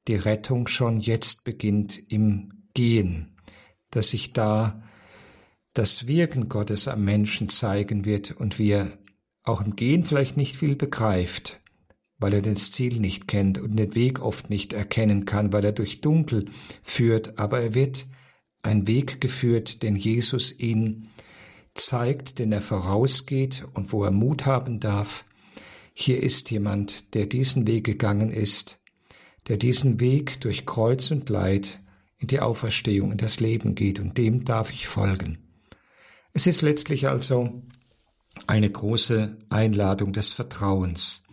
die 0.08 0.16
Rettung 0.16 0.68
schon 0.68 1.00
jetzt 1.00 1.44
beginnt 1.44 2.12
im 2.12 2.68
Gehen, 2.74 3.31
dass 3.92 4.10
sich 4.10 4.34
da 4.34 4.82
das 5.74 6.08
Wirken 6.08 6.50
Gottes 6.50 6.88
am 6.88 7.04
Menschen 7.06 7.50
zeigen 7.50 8.04
wird 8.04 8.32
und 8.32 8.60
wie 8.60 8.72
er 8.72 8.98
auch 9.44 9.62
im 9.62 9.76
Gehen 9.76 10.04
vielleicht 10.04 10.38
nicht 10.38 10.56
viel 10.56 10.76
begreift, 10.76 11.62
weil 12.18 12.34
er 12.34 12.42
das 12.42 12.72
Ziel 12.72 13.00
nicht 13.00 13.28
kennt 13.28 13.58
und 13.58 13.76
den 13.78 13.96
Weg 13.96 14.22
oft 14.22 14.50
nicht 14.50 14.74
erkennen 14.74 15.26
kann, 15.26 15.54
weil 15.54 15.66
er 15.66 15.72
durch 15.72 16.02
Dunkel 16.02 16.46
führt, 16.84 17.40
aber 17.40 17.62
er 17.62 17.74
wird 17.74 18.06
ein 18.64 18.88
Weg 18.88 19.22
geführt, 19.22 19.82
den 19.82 19.96
Jesus 19.96 20.60
ihn 20.60 21.10
zeigt, 21.74 22.40
den 22.40 22.52
er 22.52 22.62
vorausgeht 22.62 23.66
und 23.74 23.92
wo 23.92 24.04
er 24.04 24.12
Mut 24.12 24.46
haben 24.46 24.80
darf. 24.80 25.26
Hier 25.94 26.22
ist 26.22 26.52
jemand, 26.52 27.14
der 27.16 27.26
diesen 27.26 27.66
Weg 27.66 27.86
gegangen 27.86 28.32
ist, 28.32 28.80
der 29.48 29.58
diesen 29.58 30.00
Weg 30.00 30.42
durch 30.42 30.66
Kreuz 30.66 31.12
und 31.12 31.30
Leid 31.30 31.81
in 32.22 32.28
die 32.28 32.40
Auferstehung, 32.40 33.12
in 33.12 33.18
das 33.18 33.40
Leben 33.40 33.74
geht, 33.74 34.00
und 34.00 34.18
dem 34.18 34.46
darf 34.46 34.72
ich 34.72 34.88
folgen. 34.88 35.40
Es 36.34 36.46
ist 36.48 36.62
letztlich 36.62 37.08
also 37.08 37.64
eine 38.46 38.70
große 38.70 39.38
Einladung 39.50 40.14
des 40.14 40.32
Vertrauens, 40.32 41.28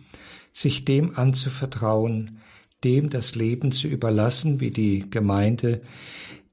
sich 0.51 0.85
dem 0.85 1.15
anzuvertrauen, 1.15 2.41
dem 2.83 3.09
das 3.11 3.35
Leben 3.35 3.71
zu 3.71 3.87
überlassen, 3.87 4.59
wie 4.59 4.71
die 4.71 5.09
Gemeinde, 5.09 5.81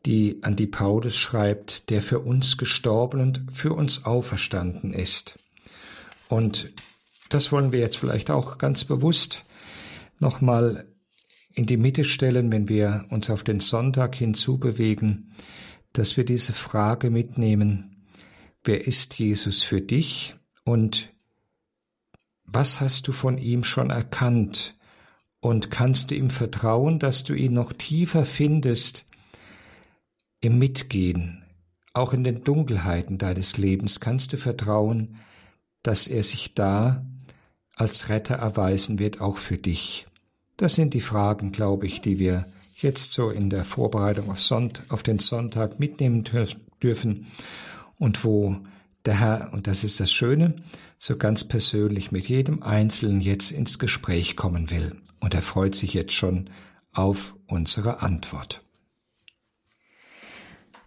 die 0.05 0.43
an 0.43 0.55
die 0.55 0.67
Paulus 0.67 1.17
schreibt, 1.17 1.89
der 1.89 2.03
für 2.03 2.21
uns 2.21 2.59
gestorben 2.59 3.21
und 3.21 3.47
für 3.53 3.73
uns 3.73 4.05
auferstanden 4.05 4.93
ist. 4.93 5.39
Und 6.29 6.73
das 7.31 7.51
wollen 7.53 7.73
wir 7.73 7.81
jetzt 7.81 7.97
vielleicht 7.97 8.31
auch 8.31 8.59
ganz 8.59 8.85
bewusst 8.85 9.45
nochmal 10.19 10.87
in 11.57 11.65
die 11.67 11.79
Mitte 11.79 12.05
stellen, 12.05 12.53
wenn 12.53 12.69
wir 12.69 13.07
uns 13.11 13.31
auf 13.31 13.43
den 13.43 13.61
Sonntag 13.61 14.15
hinzubewegen, 14.15 15.33
dass 15.95 16.19
wir 16.19 16.25
diese 16.25 16.53
Frage 16.53 17.11
mitnehmen, 17.11 18.05
wer 18.63 18.87
ist 18.87 19.19
Jesus 19.19 19.63
für 19.63 19.81
dich 19.81 20.37
und 20.65 21.13
was 22.45 22.81
hast 22.81 23.09
du 23.09 23.13
von 23.13 23.39
ihm 23.39 23.65
schon 23.65 23.89
erkannt 23.89 24.77
und 25.41 25.71
kannst 25.71 26.11
du 26.11 26.15
ihm 26.15 26.29
vertrauen, 26.29 26.99
dass 26.99 27.25
du 27.25 27.33
ihn 27.33 27.55
noch 27.55 27.73
tiefer 27.73 28.27
findest 28.27 29.09
im 30.41 30.59
Mitgehen, 30.59 31.43
auch 31.95 32.13
in 32.13 32.23
den 32.23 32.45
Dunkelheiten 32.45 33.17
deines 33.17 33.57
Lebens 33.57 34.01
kannst 34.01 34.35
du 34.35 34.37
vertrauen, 34.37 35.17
dass 35.83 36.07
er 36.07 36.23
sich 36.23 36.55
da 36.55 37.07
als 37.75 38.11
Retter 38.11 38.35
erweisen 38.35 38.99
wird, 38.99 39.23
auch 39.23 39.39
für 39.39 39.57
dich. 39.57 40.07
Das 40.57 40.75
sind 40.75 40.95
die 40.95 41.01
Fragen, 41.01 41.53
glaube 41.53 41.87
ich, 41.87 42.01
die 42.01 42.19
wir 42.19 42.47
jetzt 42.77 43.13
so 43.13 43.31
in 43.31 43.51
der 43.51 43.65
Vorbereitung 43.65 44.31
auf, 44.31 44.41
Sonnt 44.41 44.85
auf 44.89 45.03
den 45.03 45.19
Sonntag 45.19 45.81
mitnehmen 45.81 46.25
dürfen 46.83 47.27
und 47.99 48.25
wo 48.25 48.57
der 49.05 49.21
Herr, 49.21 49.53
und 49.53 49.67
das 49.67 49.85
ist 49.85 50.01
das 50.01 50.13
Schöne, 50.13 50.57
so 50.99 51.17
ganz 51.17 51.45
persönlich 51.45 52.11
mit 52.11 52.29
jedem 52.29 52.63
Einzelnen 52.63 53.21
jetzt 53.21 53.51
ins 53.51 53.79
Gespräch 53.79 54.37
kommen 54.37 54.71
will. 54.71 54.97
Und 55.21 55.35
er 55.35 55.43
freut 55.43 55.75
sich 55.75 55.95
jetzt 55.95 56.13
schon 56.13 56.51
auf 56.93 57.35
unsere 57.47 58.03
Antwort. 58.03 58.63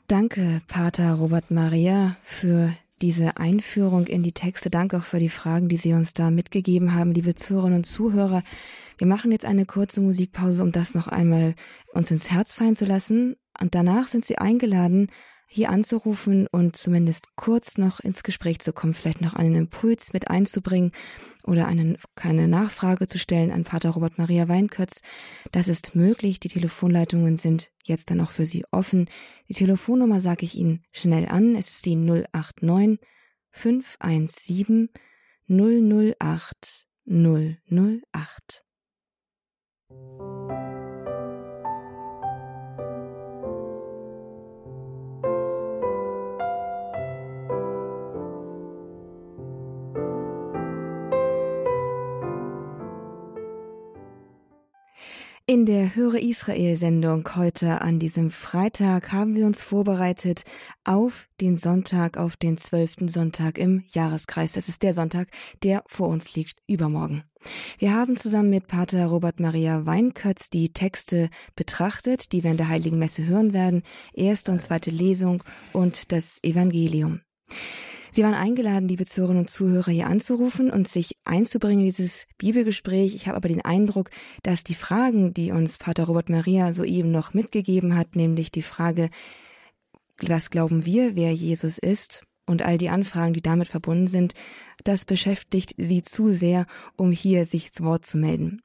Danke, 0.08 0.62
Pater 0.68 1.14
Robert 1.14 1.52
Maria, 1.52 2.18
für 2.24 2.74
diese 3.02 3.38
Einführung 3.38 4.08
in 4.08 4.24
die 4.24 4.32
Texte. 4.32 4.70
Danke 4.70 4.98
auch 4.98 5.04
für 5.04 5.20
die 5.20 5.30
Fragen, 5.30 5.70
die 5.70 5.78
Sie 5.78 5.94
uns 5.94 6.14
da 6.14 6.32
mitgegeben 6.32 6.94
haben, 6.96 7.14
liebe 7.14 7.36
Zuhörerinnen 7.36 7.78
und 7.78 7.84
Zuhörer. 7.86 8.44
Wir 9.00 9.08
machen 9.08 9.32
jetzt 9.32 9.46
eine 9.46 9.66
kurze 9.66 10.02
Musikpause, 10.02 10.62
um 10.62 10.74
das 10.74 10.94
noch 10.94 11.08
einmal 11.08 11.56
uns 11.94 12.12
ins 12.12 12.30
Herz 12.30 12.54
fallen 12.54 12.76
zu 12.76 12.84
lassen. 12.84 13.38
Und 13.58 13.74
danach 13.74 14.08
sind 14.08 14.26
Sie 14.26 14.38
eingeladen, 14.38 15.08
hier 15.48 15.70
anzurufen 15.70 16.48
und 16.52 16.76
zumindest 16.76 17.36
kurz 17.38 17.78
noch 17.78 18.02
ins 18.02 18.24
Gespräch 18.24 18.60
zu 18.60 18.74
kommen, 18.74 18.94
vielleicht 18.94 19.22
noch 19.22 19.34
einen 19.34 19.56
Impuls 19.56 20.12
mit 20.12 20.30
einzubringen 20.30 20.92
oder 21.44 21.66
eine, 21.66 21.96
keine 22.16 22.50
Nachfrage 22.50 23.08
zu 23.08 23.18
stellen 23.18 23.52
an 23.52 23.64
Pater 23.64 23.92
Robert 23.92 24.18
Maria 24.18 24.50
Weinkötz. 24.50 25.00
Das 25.54 25.70
ist 25.70 25.96
möglich. 25.96 26.42
Die 26.42 26.50
Telefonleitungen 26.50 27.38
sind 27.38 27.72
jetzt 27.86 28.12
dann 28.12 28.20
auch 28.20 28.32
für 28.32 28.46
Sie 28.46 28.66
offen. 28.72 29.10
Die 29.48 29.54
Telefonnummer 29.54 30.20
sage 30.20 30.44
ich 30.44 30.56
Ihnen 30.56 30.84
schnell 30.92 31.26
an. 31.30 31.56
Es 31.56 31.72
ist 31.72 31.86
die 31.86 31.96
089 31.96 33.00
517 33.52 34.90
008 35.48 36.86
008. 37.08 38.69
In 55.50 55.66
der 55.66 55.96
Höre 55.96 56.20
Israel-Sendung 56.20 57.28
heute 57.36 57.82
an 57.82 57.98
diesem 57.98 58.30
Freitag 58.30 59.12
haben 59.12 59.34
wir 59.34 59.48
uns 59.48 59.64
vorbereitet 59.64 60.44
auf 60.84 61.28
den 61.42 61.58
Sonntag, 61.58 62.18
auf 62.18 62.38
den 62.38 62.56
zwölften 62.56 63.08
Sonntag 63.08 63.58
im 63.58 63.84
Jahreskreis. 63.88 64.54
Das 64.54 64.70
ist 64.70 64.84
der 64.84 64.94
Sonntag, 64.94 65.30
der 65.64 65.84
vor 65.88 66.10
uns 66.10 66.36
liegt, 66.36 66.60
übermorgen. 66.68 67.24
Wir 67.78 67.94
haben 67.94 68.18
zusammen 68.18 68.50
mit 68.50 68.68
Pater 68.68 69.06
Robert 69.08 69.40
Maria 69.40 69.86
Weinkötz 69.86 70.50
die 70.50 70.74
Texte 70.74 71.30
betrachtet, 71.56 72.32
die 72.32 72.44
wir 72.44 72.52
in 72.52 72.58
der 72.58 72.70
Heiligen 72.70 73.00
Messe 73.00 73.26
hören 73.26 73.54
werden, 73.54 73.84
erste 74.14 74.52
und 74.52 74.60
zweite 74.62 74.90
Lesung 74.90 75.44
und 75.72 76.12
das 76.12 76.40
Evangelium. 76.44 77.22
Sie 78.12 78.24
waren 78.24 78.34
eingeladen, 78.34 78.88
liebe 78.88 79.06
Zuhörerinnen 79.06 79.44
und 79.44 79.50
Zuhörer, 79.50 79.92
hier 79.92 80.08
anzurufen 80.08 80.72
und 80.72 80.88
sich 80.88 81.18
einzubringen 81.26 81.82
in 81.82 81.86
dieses 81.86 82.26
Bibelgespräch. 82.38 83.14
Ich 83.14 83.28
habe 83.28 83.38
aber 83.38 83.50
den 83.50 83.64
Eindruck, 83.64 84.10
dass 84.42 84.64
die 84.64 84.74
Fragen, 84.74 85.34
die 85.34 85.52
uns 85.52 85.78
Pater 85.78 86.06
Robert 86.06 86.30
Maria 86.30 86.74
soeben 86.74 87.12
noch 87.12 87.34
mitgegeben 87.34 87.96
hat, 87.96 88.16
nämlich 88.16 88.52
die 88.52 88.64
Frage, 88.64 89.10
was 90.22 90.50
glauben 90.50 90.86
wir, 90.86 91.16
wer 91.16 91.32
Jesus 91.34 91.78
ist, 91.78 92.24
und 92.50 92.64
all 92.64 92.78
die 92.78 92.90
Anfragen, 92.90 93.34
die 93.34 93.42
damit 93.42 93.68
verbunden 93.68 94.08
sind, 94.08 94.34
das 94.84 95.06
beschäftigt 95.06 95.76
sie 95.78 96.02
zu 96.02 96.34
sehr, 96.34 96.66
um 96.96 97.12
hier 97.12 97.46
sich 97.46 97.72
zu 97.72 97.84
Wort 97.84 98.06
zu 98.06 98.18
melden. 98.18 98.62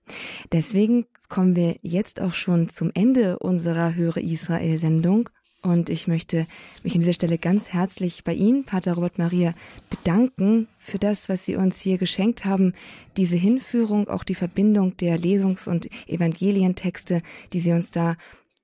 Deswegen 0.53 1.07
kommen 1.28 1.55
wir 1.55 1.76
jetzt 1.82 2.20
auch 2.20 2.35
schon 2.35 2.68
zum 2.68 2.91
Ende 2.95 3.39
unserer 3.39 3.95
Höre 3.95 4.16
Israel 4.18 4.78
Sendung 4.78 5.28
und 5.62 5.89
ich 5.89 6.09
möchte 6.09 6.47
mich 6.82 6.95
an 6.95 7.01
dieser 7.01 7.14
Stelle 7.14 7.39
ganz 7.39 7.68
herzlich 7.68 8.22
bei 8.22 8.35
Ihnen, 8.35 8.64
Pater 8.64 8.93
Robert 8.95 9.16
Maria, 9.16 9.55
bedanken 9.89 10.68
für 10.78 10.99
das, 10.99 11.30
was 11.30 11.47
Sie 11.47 11.57
uns 11.57 11.80
hier 11.80 11.97
geschenkt 11.97 12.45
haben, 12.45 12.74
diese 13.16 13.37
Hinführung, 13.37 14.09
auch 14.09 14.24
die 14.24 14.35
Verbindung 14.35 14.97
der 14.99 15.18
Lesungs- 15.18 15.66
und 15.66 15.89
Evangelientexte, 16.07 17.22
die 17.55 17.61
Sie 17.61 17.72
uns 17.72 17.91
da, 17.91 18.16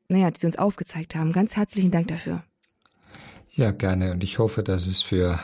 naja, 0.08 0.30
die 0.30 0.40
Sie 0.40 0.46
uns 0.46 0.58
aufgezeigt 0.58 1.14
haben. 1.14 1.32
Ganz 1.32 1.56
herzlichen 1.56 1.90
Dank 1.90 2.08
dafür. 2.08 2.44
Ja, 3.52 3.72
gerne. 3.72 4.12
Und 4.12 4.22
ich 4.22 4.38
hoffe, 4.38 4.62
dass 4.62 4.86
es 4.86 5.02
für 5.02 5.40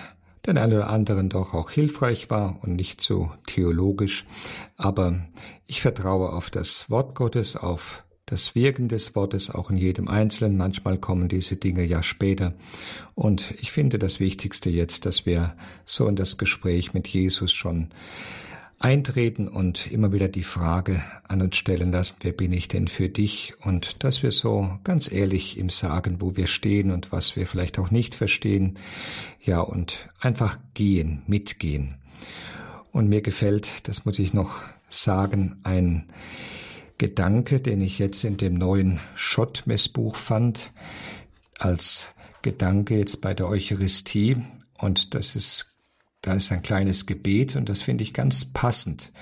den 0.47 0.59
einen 0.59 0.75
oder 0.75 0.89
anderen 0.89 1.29
doch 1.29 1.55
auch 1.55 1.71
hilfreich 1.71 2.31
war 2.31 2.59
und 2.63 2.77
nicht 2.77 3.01
so 3.01 3.33
theologisch. 3.47 4.25
Aber 4.77 5.21
ich 5.67 5.83
vertraue 5.83 6.33
auf 6.33 6.51
das 6.51 6.89
Wort 6.89 7.17
Gottes, 7.17 7.57
auf 7.57 8.05
das 8.27 8.55
Wirken 8.55 8.89
des 8.89 9.15
Wortes 9.17 9.51
auch 9.51 9.71
in 9.71 9.77
jedem 9.77 10.07
Einzelnen. 10.07 10.57
Manchmal 10.57 10.99
kommen 10.99 11.29
diese 11.29 11.57
Dinge 11.57 11.85
ja 11.85 12.03
später. 12.03 12.55
Und 13.15 13.53
ich 13.59 13.73
finde 13.73 13.99
das 13.99 14.21
Wichtigste 14.21 14.71
jetzt, 14.71 15.05
dass 15.05 15.27
wir 15.27 15.57
so 15.85 16.07
in 16.07 16.17
das 16.17 16.37
Gespräch 16.39 16.95
mit 16.95 17.09
Jesus 17.09 17.53
schon 17.53 17.89
eintreten 18.79 19.49
und 19.49 19.91
immer 19.91 20.13
wieder 20.13 20.29
die 20.29 20.43
Frage 20.43 21.03
an 21.29 21.41
uns 21.41 21.57
stellen 21.57 21.93
lassen, 21.93 22.17
wer 22.21 22.33
bin 22.33 22.53
ich 22.53 22.69
denn 22.69 22.89
für 22.89 23.09
dich? 23.09 23.55
Und 23.65 24.05
dass 24.05 24.23
wir 24.23 24.33
so 24.33 24.79
ganz 24.85 25.11
ehrlich 25.11 25.59
ihm 25.59 25.71
sagen, 25.71 26.21
wo 26.21 26.37
wir 26.37 26.47
stehen 26.47 26.91
und 26.91 27.13
was 27.13 27.37
wir 27.37 27.47
vielleicht 27.47 27.79
auch 27.79 27.91
nicht 27.91 28.15
verstehen. 28.15 28.79
Ja, 29.43 29.61
und 29.61 30.09
einfach 30.21 30.59
gehen, 30.75 31.23
mitgehen. 31.27 31.97
Und 32.93 33.09
mir 33.09 33.23
gefällt, 33.23 33.89
das 33.89 34.05
muss 34.05 34.19
ich 34.19 34.35
noch 34.35 34.63
sagen, 34.89 35.61
ein 35.63 36.07
Gedanke, 36.99 37.61
den 37.61 37.81
ich 37.81 37.99
jetzt 37.99 38.25
in 38.25 38.37
dem 38.37 38.55
neuen 38.55 39.01
Schott-Messbuch 39.15 40.17
fand, 40.17 40.73
als 41.59 42.13
Gedanke 42.43 42.97
jetzt 42.97 43.21
bei 43.21 43.35
der 43.35 43.49
Eucharistie. 43.49 44.37
Und 44.79 45.15
das 45.15 45.37
ist, 45.37 45.76
da 46.27 46.35
ist 46.35 46.51
ein 46.51 46.63
kleines 46.63 47.07
Gebet 47.07 47.55
und 47.55 47.69
das 47.69 47.83
finde 47.83 48.03
ich 48.03 48.13
ganz 48.13 48.45
passend. 48.45 49.13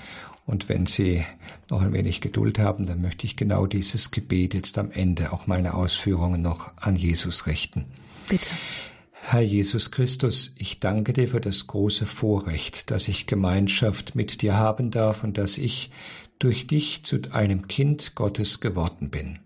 Und 0.47 0.69
wenn 0.69 0.87
Sie 0.87 1.23
noch 1.69 1.81
ein 1.81 1.93
wenig 1.93 2.19
Geduld 2.19 2.57
haben, 2.57 2.87
dann 2.87 2.99
möchte 3.01 3.27
ich 3.27 3.35
genau 3.35 3.67
dieses 3.67 4.09
Gebet 4.09 4.55
jetzt 4.55 4.79
am 4.79 4.89
Ende 4.91 5.31
auch 5.31 5.45
meine 5.45 5.75
Ausführungen 5.75 6.41
noch 6.41 6.75
an 6.77 6.95
Jesus 6.95 7.45
richten. 7.45 7.85
Bitte. 8.27 8.49
Herr 9.11 9.41
Jesus 9.41 9.91
Christus, 9.91 10.55
ich 10.57 10.79
danke 10.79 11.13
dir 11.13 11.27
für 11.27 11.41
das 11.41 11.67
große 11.67 12.07
Vorrecht, 12.07 12.89
dass 12.89 13.07
ich 13.07 13.27
Gemeinschaft 13.27 14.15
mit 14.15 14.41
dir 14.41 14.55
haben 14.55 14.89
darf 14.89 15.23
und 15.23 15.37
dass 15.37 15.59
ich 15.59 15.91
durch 16.39 16.65
dich 16.65 17.03
zu 17.03 17.21
einem 17.31 17.67
Kind 17.67 18.15
Gottes 18.15 18.61
geworden 18.61 19.11
bin. 19.11 19.39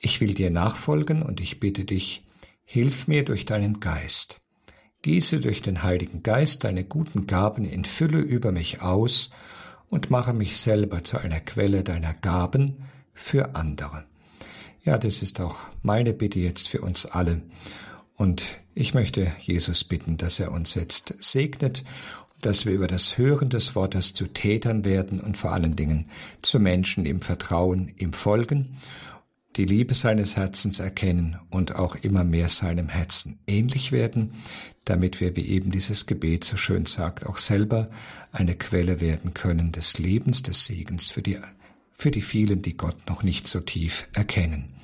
Ich 0.00 0.20
will 0.20 0.34
dir 0.34 0.50
nachfolgen 0.50 1.22
und 1.22 1.40
ich 1.40 1.60
bitte 1.60 1.84
dich, 1.84 2.26
hilf 2.64 3.06
mir 3.06 3.24
durch 3.24 3.46
deinen 3.46 3.78
Geist. 3.78 4.41
Gieße 5.02 5.40
durch 5.40 5.62
den 5.62 5.82
Heiligen 5.82 6.22
Geist 6.22 6.64
deine 6.64 6.84
guten 6.84 7.26
Gaben 7.26 7.64
in 7.64 7.84
Fülle 7.84 8.18
über 8.18 8.52
mich 8.52 8.82
aus 8.82 9.30
und 9.90 10.10
mache 10.10 10.32
mich 10.32 10.56
selber 10.56 11.04
zu 11.04 11.18
einer 11.18 11.40
Quelle 11.40 11.82
deiner 11.82 12.14
Gaben 12.14 12.84
für 13.12 13.54
andere. 13.54 14.04
Ja, 14.84 14.98
das 14.98 15.22
ist 15.22 15.40
auch 15.40 15.56
meine 15.82 16.12
Bitte 16.12 16.38
jetzt 16.38 16.68
für 16.68 16.80
uns 16.80 17.06
alle. 17.06 17.42
Und 18.16 18.44
ich 18.74 18.94
möchte 18.94 19.32
Jesus 19.40 19.84
bitten, 19.84 20.16
dass 20.16 20.40
er 20.40 20.52
uns 20.52 20.74
jetzt 20.74 21.16
segnet 21.20 21.84
dass 22.42 22.66
wir 22.66 22.72
über 22.72 22.88
das 22.88 23.16
Hören 23.16 23.48
des 23.48 23.74
Wortes 23.74 24.14
zu 24.14 24.26
Tätern 24.26 24.84
werden 24.84 25.20
und 25.20 25.36
vor 25.36 25.52
allen 25.52 25.76
Dingen 25.76 26.10
zu 26.42 26.60
Menschen 26.60 27.06
im 27.06 27.22
Vertrauen, 27.22 27.92
im 27.96 28.12
Folgen. 28.12 28.76
Die 29.56 29.64
Liebe 29.64 29.94
seines 29.94 30.36
Herzens 30.36 30.80
erkennen 30.80 31.38
und 31.50 31.74
auch 31.74 31.94
immer 31.96 32.24
mehr 32.24 32.48
seinem 32.48 32.88
Herzen 32.88 33.38
ähnlich 33.46 33.92
werden, 33.92 34.34
damit 34.84 35.20
wir, 35.20 35.36
wie 35.36 35.46
eben 35.48 35.70
dieses 35.70 36.06
Gebet 36.06 36.44
so 36.44 36.56
schön 36.56 36.86
sagt, 36.86 37.26
auch 37.26 37.36
selber 37.36 37.90
eine 38.32 38.54
Quelle 38.54 39.00
werden 39.00 39.34
können 39.34 39.72
des 39.72 39.98
Lebens, 39.98 40.42
des 40.42 40.66
Segens 40.66 41.10
für 41.10 41.22
die, 41.22 41.38
für 41.92 42.10
die 42.10 42.22
vielen, 42.22 42.62
die 42.62 42.76
Gott 42.76 42.96
noch 43.08 43.22
nicht 43.22 43.46
so 43.46 43.60
tief 43.60 44.08
erkennen. 44.14 44.74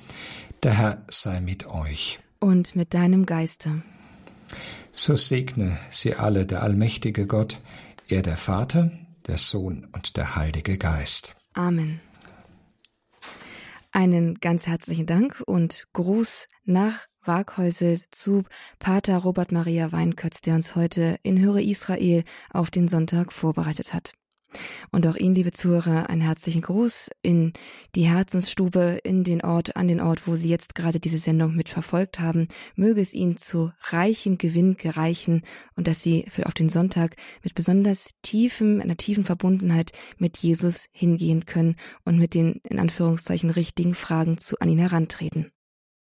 Der 0.63 0.77
Herr 0.77 1.03
sei 1.07 1.41
mit 1.41 1.67
euch. 1.67 2.19
Und 2.39 2.75
mit 2.75 2.93
deinem 2.93 3.25
Geiste. 3.25 3.81
So 4.91 5.15
segne 5.15 5.77
sie 5.89 6.15
alle 6.15 6.45
der 6.45 6.63
allmächtige 6.63 7.27
Gott, 7.27 7.59
er 8.07 8.21
der 8.21 8.37
Vater, 8.37 8.91
der 9.27 9.37
Sohn 9.37 9.87
und 9.91 10.17
der 10.17 10.35
Heilige 10.35 10.77
Geist. 10.77 11.35
Amen. 11.53 12.01
Einen 13.91 14.35
ganz 14.35 14.67
herzlichen 14.67 15.07
Dank 15.07 15.41
und 15.45 15.87
Gruß 15.93 16.47
nach 16.63 17.07
Waghäusel 17.23 17.99
zu 18.11 18.43
Pater 18.77 19.17
Robert 19.17 19.51
Maria 19.51 19.91
Weinkötz, 19.91 20.41
der 20.41 20.55
uns 20.55 20.75
heute 20.75 21.19
in 21.23 21.39
Höre 21.39 21.61
Israel 21.61 22.23
auf 22.51 22.69
den 22.69 22.87
Sonntag 22.87 23.33
vorbereitet 23.33 23.93
hat. 23.93 24.13
Und 24.91 25.05
auch 25.07 25.15
Ihnen, 25.15 25.35
liebe 25.35 25.51
Zuhörer, 25.51 26.09
einen 26.09 26.21
herzlichen 26.21 26.61
Gruß 26.61 27.09
in 27.21 27.53
die 27.95 28.07
Herzensstube, 28.07 28.99
in 29.03 29.23
den 29.23 29.41
Ort, 29.41 29.75
an 29.75 29.87
den 29.87 30.01
Ort, 30.01 30.27
wo 30.27 30.35
Sie 30.35 30.49
jetzt 30.49 30.75
gerade 30.75 30.99
diese 30.99 31.17
Sendung 31.17 31.55
mit 31.55 31.69
verfolgt 31.69 32.19
haben. 32.19 32.47
Möge 32.75 33.01
es 33.01 33.13
Ihnen 33.13 33.37
zu 33.37 33.71
reichem 33.81 34.37
Gewinn 34.37 34.77
gereichen 34.77 35.43
und 35.75 35.87
dass 35.87 36.01
Sie 36.03 36.25
für 36.29 36.45
auf 36.45 36.53
den 36.53 36.69
Sonntag 36.69 37.15
mit 37.43 37.55
besonders 37.55 38.11
tiefem, 38.21 38.81
einer 38.81 38.97
tiefen 38.97 39.23
Verbundenheit 39.23 39.91
mit 40.17 40.37
Jesus 40.37 40.87
hingehen 40.91 41.45
können 41.45 41.75
und 42.05 42.17
mit 42.17 42.33
den, 42.33 42.61
in 42.63 42.79
Anführungszeichen, 42.79 43.49
richtigen 43.49 43.95
Fragen 43.95 44.37
zu 44.37 44.59
an 44.59 44.69
ihn 44.69 44.79
herantreten. 44.79 45.51